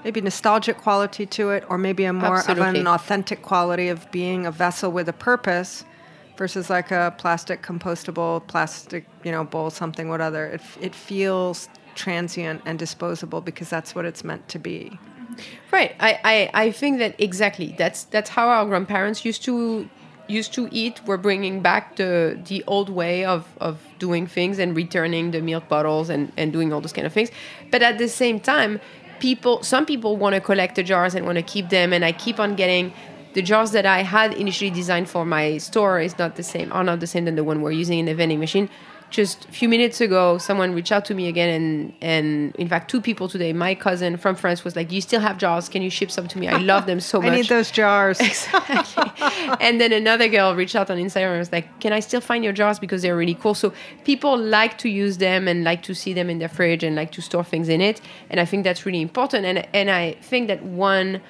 maybe 0.04 0.20
nostalgic 0.22 0.78
quality 0.78 1.26
to 1.28 1.52
it, 1.52 1.64
or 1.70 1.78
maybe 1.78 2.06
a 2.06 2.14
more 2.14 2.40
of 2.40 2.58
an 2.60 2.88
authentic 2.88 3.44
quality 3.44 3.88
of 3.90 4.10
being 4.12 4.46
a 4.46 4.52
vessel 4.52 4.92
with 4.92 5.08
a 5.08 5.14
purpose 5.14 5.86
versus 6.38 6.70
like 6.70 6.92
a 6.92 7.14
plastic 7.18 7.62
compostable 7.62 8.46
plastic, 8.48 9.06
you 9.24 9.32
know, 9.32 9.44
bowl, 9.44 9.70
something, 9.70 10.10
whatever. 10.10 10.46
It, 10.46 10.62
it 10.82 10.96
feels 10.96 11.70
transient 11.96 12.62
and 12.66 12.78
disposable 12.78 13.42
because 13.42 13.70
that's 13.70 13.96
what 13.96 14.06
it's 14.06 14.24
meant 14.24 14.48
to 14.50 14.60
be. 14.60 15.00
Right. 15.72 15.96
I, 16.00 16.20
I, 16.24 16.66
I 16.66 16.72
think 16.72 17.00
that 17.00 17.16
exactly. 17.20 17.76
That's 17.78 18.04
that's 18.06 18.30
how 18.30 18.48
our 18.48 18.66
grandparents 18.66 19.26
used 19.26 19.44
to 19.44 19.90
used 20.28 20.54
to 20.54 20.68
eat, 20.72 21.02
we're 21.06 21.18
bringing 21.18 21.62
back 21.62 21.96
the 21.98 22.40
the 22.46 22.64
old 22.68 22.90
way 22.90 23.26
of 23.26 23.48
of 23.60 23.80
doing 24.00 24.28
things 24.28 24.60
and 24.60 24.76
returning 24.76 25.32
the 25.32 25.42
milk 25.42 25.68
bottles 25.68 26.10
and 26.10 26.32
and 26.38 26.52
doing 26.52 26.74
all 26.74 26.82
those 26.82 26.94
kind 26.94 27.08
of 27.08 27.14
things. 27.14 27.32
But 27.72 27.82
at 27.82 27.98
the 27.98 28.08
same 28.08 28.40
time, 28.40 28.80
people 29.20 29.64
some 29.64 29.86
people 29.86 30.18
want 30.18 30.36
to 30.36 30.42
collect 30.42 30.76
the 30.76 30.84
jars 30.84 31.16
and 31.16 31.26
want 31.26 31.38
to 31.38 31.44
keep 31.44 31.70
them, 31.70 31.94
and 31.94 32.04
I 32.04 32.12
keep 32.12 32.40
on 32.40 32.56
getting. 32.56 32.94
The 33.36 33.42
jars 33.42 33.72
that 33.72 33.86
I 33.86 34.02
had 34.02 34.34
initially 34.34 34.72
designed 34.72 35.10
for 35.10 35.24
my 35.26 35.58
store 35.60 36.00
is 36.00 36.18
not 36.18 36.36
the 36.36 36.44
same, 36.44 36.72
are 36.74 36.84
not 36.84 37.00
the 37.00 37.08
same 37.08 37.26
than 37.26 37.36
the 37.36 37.44
one 37.44 37.62
we're 37.62 37.72
using 37.72 38.00
in 38.00 38.06
the 38.06 38.16
vending 38.16 38.40
machine 38.40 38.70
just 39.16 39.46
a 39.46 39.52
few 39.52 39.70
minutes 39.70 40.02
ago, 40.02 40.38
someone 40.38 40.74
reached 40.74 40.92
out 40.92 41.06
to 41.06 41.14
me 41.14 41.28
again, 41.28 41.50
and 41.50 41.94
and 42.02 42.56
in 42.56 42.68
fact, 42.68 42.90
two 42.90 43.02
people 43.02 43.28
today. 43.30 43.54
My 43.54 43.74
cousin 43.76 44.18
from 44.18 44.36
France 44.36 44.64
was 44.64 44.76
like, 44.76 44.92
"You 44.92 45.02
still 45.02 45.22
have 45.22 45.38
jars? 45.38 45.70
Can 45.70 45.82
you 45.82 45.90
ship 45.90 46.12
some 46.12 46.28
to 46.28 46.38
me? 46.38 46.48
I 46.48 46.58
love 46.58 46.86
them 46.86 47.00
so 47.00 47.22
much. 47.22 47.32
I 47.32 47.36
need 47.36 47.48
those 47.48 47.72
jars." 47.72 48.20
exactly. 48.32 49.10
and 49.62 49.80
then 49.80 49.92
another 49.94 50.28
girl 50.28 50.56
reached 50.56 50.76
out 50.76 50.90
on 50.90 50.98
Instagram 50.98 51.32
and 51.32 51.40
was 51.40 51.52
like, 51.52 51.80
"Can 51.80 51.94
I 51.94 52.00
still 52.00 52.22
find 52.22 52.44
your 52.44 52.54
jars 52.54 52.80
because 52.80 53.02
they're 53.04 53.16
really 53.16 53.36
cool?" 53.36 53.54
So 53.54 53.74
people 54.04 54.38
like 54.38 54.78
to 54.80 54.90
use 54.90 55.18
them 55.18 55.48
and 55.48 55.64
like 55.64 55.82
to 55.84 55.94
see 55.94 56.14
them 56.14 56.30
in 56.30 56.40
their 56.40 56.50
fridge 56.50 56.84
and 56.84 56.96
like 56.96 57.12
to 57.14 57.22
store 57.22 57.44
things 57.44 57.70
in 57.70 57.82
it, 57.82 58.02
and 58.30 58.40
I 58.40 58.46
think 58.46 58.64
that's 58.64 58.86
really 58.86 59.02
important. 59.02 59.46
And 59.46 59.68
and 59.74 59.90
I 59.90 60.14
think 60.22 60.48
that 60.48 60.64
one 60.64 61.22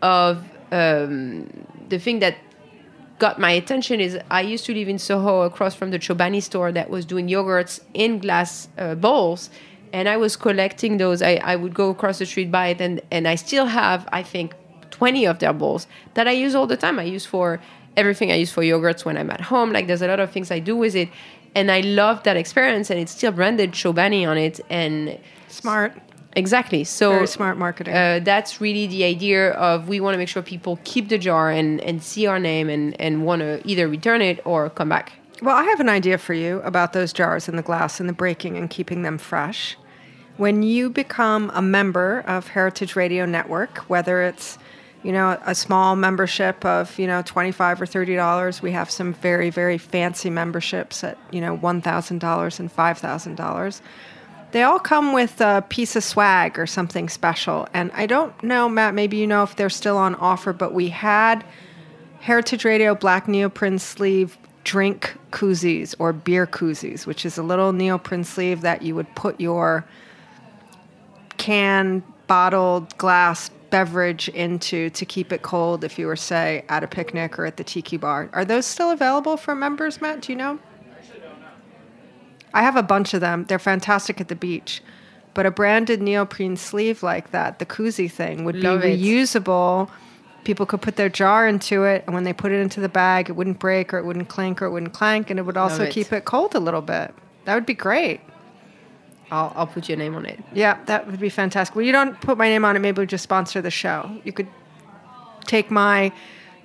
of 0.00 0.44
um, 0.72 1.48
the 1.88 1.98
thing 1.98 2.18
that 2.20 2.36
got 3.18 3.38
my 3.38 3.50
attention 3.50 4.00
is 4.00 4.18
I 4.30 4.42
used 4.42 4.64
to 4.66 4.74
live 4.74 4.88
in 4.88 4.98
Soho 4.98 5.42
across 5.42 5.74
from 5.74 5.90
the 5.90 5.98
Chobani 5.98 6.42
store 6.42 6.70
that 6.72 6.88
was 6.90 7.04
doing 7.04 7.28
yogurts 7.28 7.80
in 7.94 8.18
glass 8.18 8.68
uh, 8.78 8.94
bowls. 8.94 9.50
And 9.92 10.08
I 10.08 10.16
was 10.18 10.36
collecting 10.36 10.98
those. 10.98 11.22
I, 11.22 11.36
I 11.36 11.56
would 11.56 11.74
go 11.74 11.90
across 11.90 12.18
the 12.18 12.26
street, 12.26 12.50
buy 12.50 12.68
it, 12.68 12.80
and, 12.80 13.00
and 13.10 13.26
I 13.26 13.36
still 13.36 13.66
have, 13.66 14.06
I 14.12 14.22
think, 14.22 14.54
20 14.90 15.26
of 15.26 15.38
their 15.38 15.52
bowls 15.52 15.86
that 16.14 16.28
I 16.28 16.32
use 16.32 16.54
all 16.54 16.66
the 16.66 16.76
time. 16.76 16.98
I 16.98 17.04
use 17.04 17.24
for 17.24 17.60
everything 17.96 18.30
I 18.30 18.36
use 18.36 18.50
for 18.50 18.62
yogurts 18.62 19.04
when 19.04 19.16
I'm 19.16 19.30
at 19.30 19.40
home. 19.40 19.72
Like 19.72 19.86
there's 19.86 20.02
a 20.02 20.06
lot 20.08 20.20
of 20.20 20.30
things 20.30 20.50
I 20.50 20.58
do 20.58 20.76
with 20.76 20.94
it. 20.94 21.08
And 21.54 21.70
I 21.70 21.80
love 21.80 22.22
that 22.24 22.36
experience. 22.36 22.90
And 22.90 23.00
it's 23.00 23.12
still 23.12 23.32
branded 23.32 23.72
Chobani 23.72 24.28
on 24.28 24.36
it. 24.36 24.60
And 24.68 25.18
smart. 25.48 25.94
Exactly. 26.38 26.84
So 26.84 27.10
very 27.10 27.26
smart 27.26 27.58
marketing. 27.58 27.94
Uh, 27.94 28.20
that's 28.22 28.60
really 28.60 28.86
the 28.86 29.02
idea 29.02 29.50
of 29.52 29.88
we 29.88 29.98
want 29.98 30.14
to 30.14 30.18
make 30.18 30.28
sure 30.28 30.40
people 30.40 30.78
keep 30.84 31.08
the 31.08 31.18
jar 31.18 31.50
and, 31.50 31.80
and 31.80 32.00
see 32.02 32.26
our 32.26 32.38
name 32.38 32.68
and, 32.68 32.98
and 33.00 33.26
want 33.26 33.40
to 33.40 33.60
either 33.66 33.88
return 33.88 34.22
it 34.22 34.40
or 34.44 34.70
come 34.70 34.88
back. 34.88 35.12
Well, 35.42 35.56
I 35.56 35.64
have 35.64 35.80
an 35.80 35.88
idea 35.88 36.16
for 36.16 36.34
you 36.34 36.60
about 36.62 36.92
those 36.92 37.12
jars 37.12 37.48
and 37.48 37.58
the 37.58 37.62
glass 37.62 37.98
and 37.98 38.08
the 38.08 38.12
breaking 38.12 38.56
and 38.56 38.70
keeping 38.70 39.02
them 39.02 39.18
fresh. 39.18 39.76
When 40.36 40.62
you 40.62 40.90
become 40.90 41.50
a 41.54 41.62
member 41.62 42.20
of 42.20 42.48
Heritage 42.48 42.94
Radio 42.94 43.26
Network, 43.26 43.78
whether 43.90 44.22
it's 44.22 44.58
you 45.02 45.12
know 45.12 45.40
a 45.46 45.54
small 45.54 45.96
membership 45.96 46.64
of 46.64 46.98
you 46.98 47.06
know 47.06 47.22
25 47.22 47.82
or 47.82 47.86
30 47.86 48.16
dollars 48.16 48.60
we 48.60 48.72
have 48.72 48.90
some 48.90 49.14
very 49.14 49.48
very 49.48 49.78
fancy 49.78 50.28
memberships 50.28 51.04
at 51.04 51.16
you 51.30 51.40
know 51.40 51.56
$1000 51.56 52.60
and 52.60 52.76
$5000 52.76 53.80
they 54.52 54.62
all 54.62 54.78
come 54.78 55.12
with 55.12 55.40
a 55.40 55.64
piece 55.68 55.96
of 55.96 56.04
swag 56.04 56.58
or 56.58 56.66
something 56.66 57.08
special. 57.08 57.68
And 57.74 57.90
I 57.92 58.06
don't 58.06 58.40
know, 58.42 58.68
Matt, 58.68 58.94
maybe 58.94 59.16
you 59.16 59.26
know 59.26 59.42
if 59.42 59.56
they're 59.56 59.70
still 59.70 59.96
on 59.96 60.14
offer, 60.16 60.52
but 60.52 60.72
we 60.72 60.88
had 60.88 61.44
Heritage 62.20 62.64
Radio 62.64 62.94
black 62.94 63.28
neoprene 63.28 63.78
sleeve 63.78 64.38
drink 64.64 65.16
koozies 65.30 65.94
or 65.98 66.12
beer 66.12 66.46
koozies, 66.46 67.06
which 67.06 67.24
is 67.24 67.38
a 67.38 67.42
little 67.42 67.72
neoprene 67.72 68.24
sleeve 68.24 68.60
that 68.62 68.82
you 68.82 68.94
would 68.94 69.14
put 69.14 69.40
your 69.40 69.84
can, 71.36 72.02
bottled 72.26 72.96
glass 72.98 73.50
beverage 73.70 74.28
into 74.30 74.90
to 74.90 75.04
keep 75.04 75.32
it 75.32 75.42
cold 75.42 75.84
if 75.84 75.98
you 75.98 76.06
were, 76.06 76.16
say, 76.16 76.64
at 76.68 76.82
a 76.82 76.86
picnic 76.86 77.38
or 77.38 77.46
at 77.46 77.56
the 77.56 77.64
tiki 77.64 77.96
bar. 77.96 78.28
Are 78.32 78.44
those 78.44 78.66
still 78.66 78.90
available 78.90 79.36
for 79.36 79.54
members, 79.54 80.00
Matt? 80.00 80.22
Do 80.22 80.32
you 80.32 80.38
know? 80.38 80.58
I 82.54 82.62
have 82.62 82.76
a 82.76 82.82
bunch 82.82 83.14
of 83.14 83.20
them. 83.20 83.44
They're 83.44 83.58
fantastic 83.58 84.20
at 84.20 84.28
the 84.28 84.36
beach. 84.36 84.82
But 85.34 85.46
a 85.46 85.50
branded 85.50 86.02
neoprene 86.02 86.56
sleeve 86.56 87.02
like 87.02 87.30
that, 87.30 87.58
the 87.58 87.66
koozie 87.66 88.10
thing, 88.10 88.44
would 88.44 88.56
Love 88.56 88.82
be 88.82 88.96
reusable. 88.96 89.88
It. 89.88 90.44
People 90.44 90.66
could 90.66 90.80
put 90.80 90.96
their 90.96 91.08
jar 91.08 91.46
into 91.46 91.84
it, 91.84 92.02
and 92.06 92.14
when 92.14 92.24
they 92.24 92.32
put 92.32 92.50
it 92.50 92.60
into 92.60 92.80
the 92.80 92.88
bag, 92.88 93.28
it 93.28 93.32
wouldn't 93.32 93.58
break 93.58 93.92
or 93.92 93.98
it 93.98 94.04
wouldn't 94.04 94.28
clink 94.28 94.62
or 94.62 94.66
it 94.66 94.72
wouldn't 94.72 94.94
clank, 94.94 95.30
and 95.30 95.38
it 95.38 95.42
would 95.42 95.56
also 95.56 95.84
it. 95.84 95.92
keep 95.92 96.12
it 96.12 96.24
cold 96.24 96.54
a 96.54 96.60
little 96.60 96.80
bit. 96.80 97.14
That 97.44 97.54
would 97.54 97.66
be 97.66 97.74
great. 97.74 98.20
I'll, 99.30 99.52
I'll 99.54 99.66
put 99.66 99.88
your 99.88 99.98
name 99.98 100.14
on 100.14 100.24
it. 100.26 100.42
Yeah, 100.54 100.82
that 100.86 101.06
would 101.06 101.20
be 101.20 101.28
fantastic. 101.28 101.76
Well, 101.76 101.84
you 101.84 101.92
don't 101.92 102.18
put 102.20 102.38
my 102.38 102.48
name 102.48 102.64
on 102.64 102.76
it, 102.76 102.78
maybe 102.80 102.98
we'll 102.98 103.06
just 103.06 103.24
sponsor 103.24 103.60
the 103.60 103.70
show. 103.70 104.10
You 104.24 104.32
could 104.32 104.48
take 105.44 105.70
my 105.70 106.12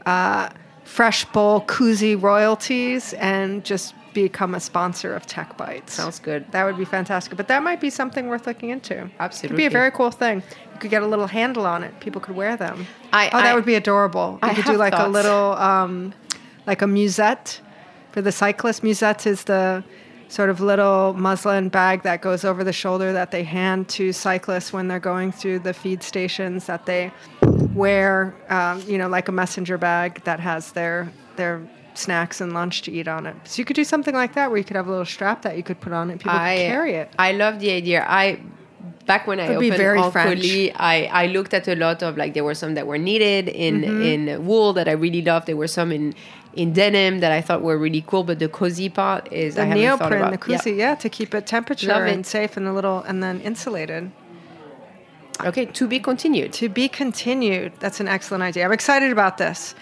uh, 0.05 0.49
fresh 0.83 1.25
bowl 1.25 1.61
koozie 1.61 2.19
royalties 2.19 3.13
and 3.13 3.63
just 3.63 3.93
become 4.13 4.55
a 4.55 4.59
sponsor 4.59 5.15
of 5.15 5.25
Tech 5.25 5.57
Bites. 5.57 5.93
Sounds 5.93 6.19
good. 6.19 6.51
That 6.51 6.63
would 6.65 6.77
be 6.77 6.85
fantastic. 6.85 7.35
But 7.35 7.47
that 7.47 7.63
might 7.63 7.81
be 7.81 7.89
something 7.89 8.27
worth 8.27 8.47
looking 8.47 8.69
into. 8.69 9.09
Absolutely. 9.19 9.55
It'd 9.55 9.57
be 9.57 9.65
a 9.65 9.69
very 9.69 9.91
cool 9.91 10.11
thing. 10.11 10.43
You 10.73 10.79
could 10.79 10.91
get 10.91 11.03
a 11.03 11.07
little 11.07 11.27
handle 11.27 11.65
on 11.65 11.83
it. 11.83 11.99
People 11.99 12.21
could 12.21 12.35
wear 12.35 12.55
them. 12.57 12.85
I, 13.11 13.29
oh, 13.29 13.37
I, 13.37 13.41
that 13.43 13.55
would 13.55 13.65
be 13.65 13.75
adorable. 13.75 14.39
You 14.43 14.49
I 14.49 14.53
could 14.53 14.65
do 14.65 14.77
like 14.77 14.93
thoughts. 14.93 15.07
a 15.07 15.09
little, 15.09 15.53
um, 15.53 16.13
like 16.65 16.81
a 16.81 16.87
musette 16.87 17.59
for 18.11 18.21
the 18.21 18.31
cyclist. 18.31 18.83
Musette 18.83 19.25
is 19.27 19.43
the 19.45 19.83
sort 20.29 20.49
of 20.49 20.59
little 20.59 21.13
muslin 21.13 21.69
bag 21.69 22.01
that 22.01 22.21
goes 22.21 22.43
over 22.43 22.63
the 22.63 22.73
shoulder 22.73 23.13
that 23.13 23.29
they 23.29 23.43
hand 23.43 23.87
to 23.87 24.11
cyclists 24.11 24.73
when 24.73 24.87
they're 24.87 24.99
going 24.99 25.31
through 25.31 25.59
the 25.59 25.73
feed 25.73 26.01
stations 26.01 26.65
that 26.65 26.87
they 26.87 27.11
wear, 27.73 28.33
um, 28.49 28.81
you 28.87 28.97
know, 28.97 29.07
like 29.07 29.27
a 29.27 29.31
messenger 29.31 29.77
bag 29.77 30.23
that 30.23 30.39
has 30.39 30.71
their 30.71 31.11
their 31.35 31.61
snacks 31.97 32.41
and 32.41 32.53
lunch 32.53 32.81
to 32.83 32.91
eat 32.91 33.07
on 33.07 33.25
it. 33.25 33.35
So 33.45 33.59
you 33.59 33.65
could 33.65 33.75
do 33.75 33.83
something 33.83 34.13
like 34.13 34.33
that 34.33 34.49
where 34.49 34.57
you 34.57 34.63
could 34.63 34.75
have 34.75 34.87
a 34.87 34.89
little 34.89 35.05
strap 35.05 35.41
that 35.43 35.57
you 35.57 35.63
could 35.63 35.79
put 35.79 35.93
on 35.93 36.09
it. 36.09 36.19
People 36.19 36.31
I, 36.31 36.55
could 36.55 36.67
carry 36.67 36.93
it. 36.93 37.11
I 37.17 37.31
love 37.33 37.59
the 37.59 37.71
idea. 37.71 38.05
I 38.07 38.39
back 39.05 39.27
when 39.27 39.39
I 39.39 39.47
opened 39.47 39.73
very 39.73 39.99
Colis, 39.99 40.71
I, 40.75 41.05
I 41.11 41.27
looked 41.27 41.53
at 41.53 41.67
a 41.67 41.75
lot 41.75 42.03
of 42.03 42.17
like 42.17 42.33
there 42.33 42.43
were 42.43 42.55
some 42.55 42.73
that 42.75 42.87
were 42.87 42.97
needed 42.97 43.49
in 43.49 43.81
mm-hmm. 43.81 44.29
in 44.29 44.45
wool 44.45 44.73
that 44.73 44.87
I 44.87 44.93
really 44.93 45.21
loved. 45.21 45.47
There 45.47 45.57
were 45.57 45.67
some 45.67 45.91
in 45.91 46.13
in 46.53 46.73
denim 46.73 47.19
that 47.19 47.31
I 47.31 47.41
thought 47.41 47.61
were 47.61 47.77
really 47.77 48.03
cool, 48.05 48.23
but 48.23 48.39
the 48.39 48.49
cozy 48.49 48.89
part 48.89 49.31
is 49.31 49.55
the 49.55 49.63
I 49.63 49.73
neoprene, 49.73 50.31
the 50.31 50.37
cozy, 50.37 50.71
yeah. 50.71 50.89
yeah, 50.89 50.95
to 50.95 51.09
keep 51.09 51.33
it 51.33 51.47
temperature 51.47 51.87
Love 51.87 52.03
and 52.03 52.21
it. 52.21 52.25
safe 52.27 52.57
and 52.57 52.67
a 52.67 52.73
little 52.73 52.99
and 53.01 53.23
then 53.23 53.41
insulated. 53.41 54.11
Okay, 55.43 55.65
to 55.65 55.87
be 55.87 55.99
continued. 55.99 56.53
To 56.53 56.69
be 56.69 56.87
continued. 56.87 57.73
That's 57.79 57.99
an 57.99 58.07
excellent 58.07 58.43
idea. 58.43 58.65
I'm 58.65 58.71
excited 58.71 59.11
about 59.11 59.37
this. 59.37 59.73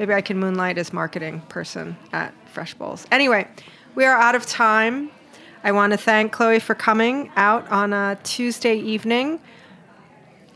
Maybe 0.00 0.14
I 0.14 0.22
can 0.22 0.38
moonlight 0.38 0.78
as 0.78 0.94
marketing 0.94 1.42
person 1.50 1.94
at 2.10 2.32
Fresh 2.48 2.72
Bowls. 2.72 3.06
Anyway, 3.12 3.46
we 3.94 4.06
are 4.06 4.16
out 4.16 4.34
of 4.34 4.46
time. 4.46 5.10
I 5.62 5.72
want 5.72 5.92
to 5.92 5.98
thank 5.98 6.32
Chloe 6.32 6.58
for 6.58 6.74
coming 6.74 7.30
out 7.36 7.70
on 7.70 7.92
a 7.92 8.18
Tuesday 8.22 8.76
evening. 8.76 9.40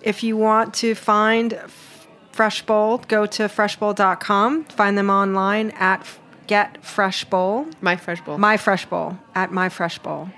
If 0.00 0.22
you 0.22 0.38
want 0.38 0.72
to 0.76 0.94
find 0.94 1.60
Fresh 2.32 2.62
Bowl, 2.62 3.02
go 3.06 3.26
to 3.26 3.42
freshbowl.com. 3.42 4.64
Find 4.64 4.96
them 4.96 5.10
online 5.10 5.72
at 5.72 6.08
Get 6.46 6.82
Fresh 6.82 7.26
Bowl. 7.26 7.66
My 7.82 7.96
Fresh 7.96 8.22
Bowl. 8.22 8.38
My 8.38 8.56
Fresh 8.56 8.86
Bowl. 8.86 9.18
At 9.34 9.52
My 9.52 9.68
Fresh 9.68 9.98
Bowl 9.98 10.30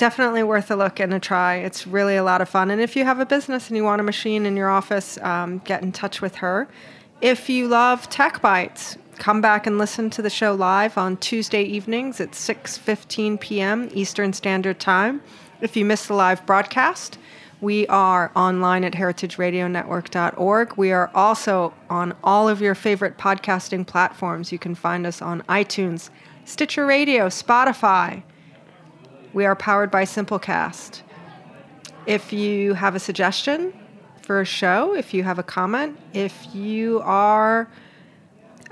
definitely 0.00 0.42
worth 0.42 0.70
a 0.70 0.76
look 0.76 0.98
and 0.98 1.12
a 1.12 1.20
try. 1.20 1.56
It's 1.56 1.86
really 1.86 2.16
a 2.16 2.24
lot 2.24 2.40
of 2.40 2.48
fun. 2.48 2.70
And 2.70 2.80
if 2.80 2.96
you 2.96 3.04
have 3.04 3.20
a 3.20 3.26
business 3.26 3.68
and 3.68 3.76
you 3.76 3.84
want 3.84 4.00
a 4.00 4.02
machine 4.02 4.46
in 4.46 4.56
your 4.56 4.70
office, 4.70 5.18
um, 5.18 5.58
get 5.66 5.82
in 5.82 5.92
touch 5.92 6.22
with 6.22 6.36
her. 6.36 6.68
If 7.20 7.50
you 7.50 7.68
love 7.68 8.08
Tech 8.08 8.40
Bites, 8.40 8.96
come 9.18 9.42
back 9.42 9.66
and 9.66 9.76
listen 9.76 10.08
to 10.08 10.22
the 10.22 10.30
show 10.30 10.54
live 10.54 10.96
on 10.96 11.18
Tuesday 11.18 11.62
evenings 11.64 12.18
at 12.18 12.30
6:15 12.30 13.38
p.m. 13.38 13.90
Eastern 13.92 14.32
Standard 14.32 14.80
Time. 14.80 15.20
If 15.60 15.76
you 15.76 15.84
miss 15.84 16.06
the 16.06 16.14
live 16.14 16.46
broadcast, 16.46 17.18
we 17.60 17.86
are 17.88 18.32
online 18.34 18.84
at 18.84 18.94
heritageradionetwork.org. 18.94 20.76
We 20.78 20.92
are 20.92 21.10
also 21.14 21.74
on 21.90 22.14
all 22.24 22.48
of 22.48 22.62
your 22.62 22.74
favorite 22.74 23.18
podcasting 23.18 23.86
platforms. 23.86 24.50
You 24.50 24.58
can 24.58 24.74
find 24.74 25.06
us 25.06 25.20
on 25.20 25.42
iTunes, 25.42 26.08
Stitcher 26.46 26.86
Radio, 26.86 27.26
Spotify, 27.26 28.22
we 29.32 29.44
are 29.44 29.54
powered 29.54 29.90
by 29.90 30.04
Simplecast. 30.04 31.02
If 32.06 32.32
you 32.32 32.74
have 32.74 32.94
a 32.94 32.98
suggestion 32.98 33.72
for 34.22 34.40
a 34.40 34.44
show, 34.44 34.94
if 34.94 35.14
you 35.14 35.22
have 35.22 35.38
a 35.38 35.42
comment, 35.42 35.98
if 36.12 36.54
you 36.54 37.00
are 37.02 37.68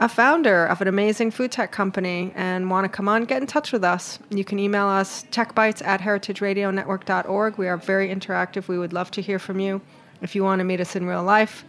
a 0.00 0.08
founder 0.08 0.64
of 0.66 0.80
an 0.80 0.88
amazing 0.88 1.30
food 1.30 1.50
tech 1.50 1.72
company 1.72 2.32
and 2.36 2.70
want 2.70 2.84
to 2.84 2.88
come 2.88 3.08
on, 3.08 3.24
get 3.24 3.40
in 3.42 3.46
touch 3.46 3.72
with 3.72 3.82
us. 3.82 4.18
You 4.30 4.44
can 4.44 4.58
email 4.58 4.86
us 4.86 5.24
techbites 5.30 5.84
at 5.84 6.00
heritageradionetwork.org. 6.00 7.58
We 7.58 7.68
are 7.68 7.76
very 7.76 8.08
interactive. 8.08 8.68
We 8.68 8.78
would 8.78 8.92
love 8.92 9.10
to 9.12 9.22
hear 9.22 9.38
from 9.38 9.58
you. 9.58 9.80
If 10.22 10.34
you 10.34 10.44
want 10.44 10.60
to 10.60 10.64
meet 10.64 10.80
us 10.80 10.94
in 10.94 11.06
real 11.06 11.24
life, 11.24 11.64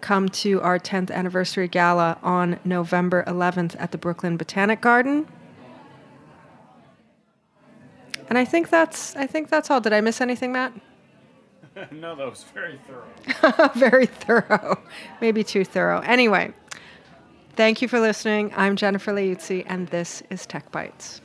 come 0.00 0.28
to 0.28 0.60
our 0.62 0.78
10th 0.78 1.10
anniversary 1.10 1.68
gala 1.68 2.18
on 2.22 2.58
November 2.64 3.22
11th 3.26 3.76
at 3.78 3.92
the 3.92 3.98
Brooklyn 3.98 4.36
Botanic 4.36 4.80
Garden. 4.80 5.26
And 8.30 8.38
I 8.38 8.46
think 8.46 8.70
that's 8.70 9.14
I 9.16 9.26
think 9.26 9.50
that's 9.50 9.70
all. 9.70 9.80
Did 9.82 9.92
I 9.92 10.00
miss 10.00 10.22
anything, 10.22 10.52
Matt? 10.52 10.72
no, 11.92 12.16
that 12.16 12.30
was 12.30 12.44
very 12.54 12.80
thorough. 12.86 13.68
very 13.74 14.06
thorough. 14.06 14.80
Maybe 15.20 15.44
too 15.44 15.64
thorough. 15.64 16.00
Anyway, 16.00 16.54
Thank 17.60 17.82
you 17.82 17.88
for 17.88 18.00
listening. 18.00 18.54
I'm 18.56 18.74
Jennifer 18.74 19.12
Leuzzi, 19.12 19.64
and 19.66 19.86
this 19.88 20.22
is 20.30 20.46
Tech 20.46 20.72
Bites. 20.72 21.20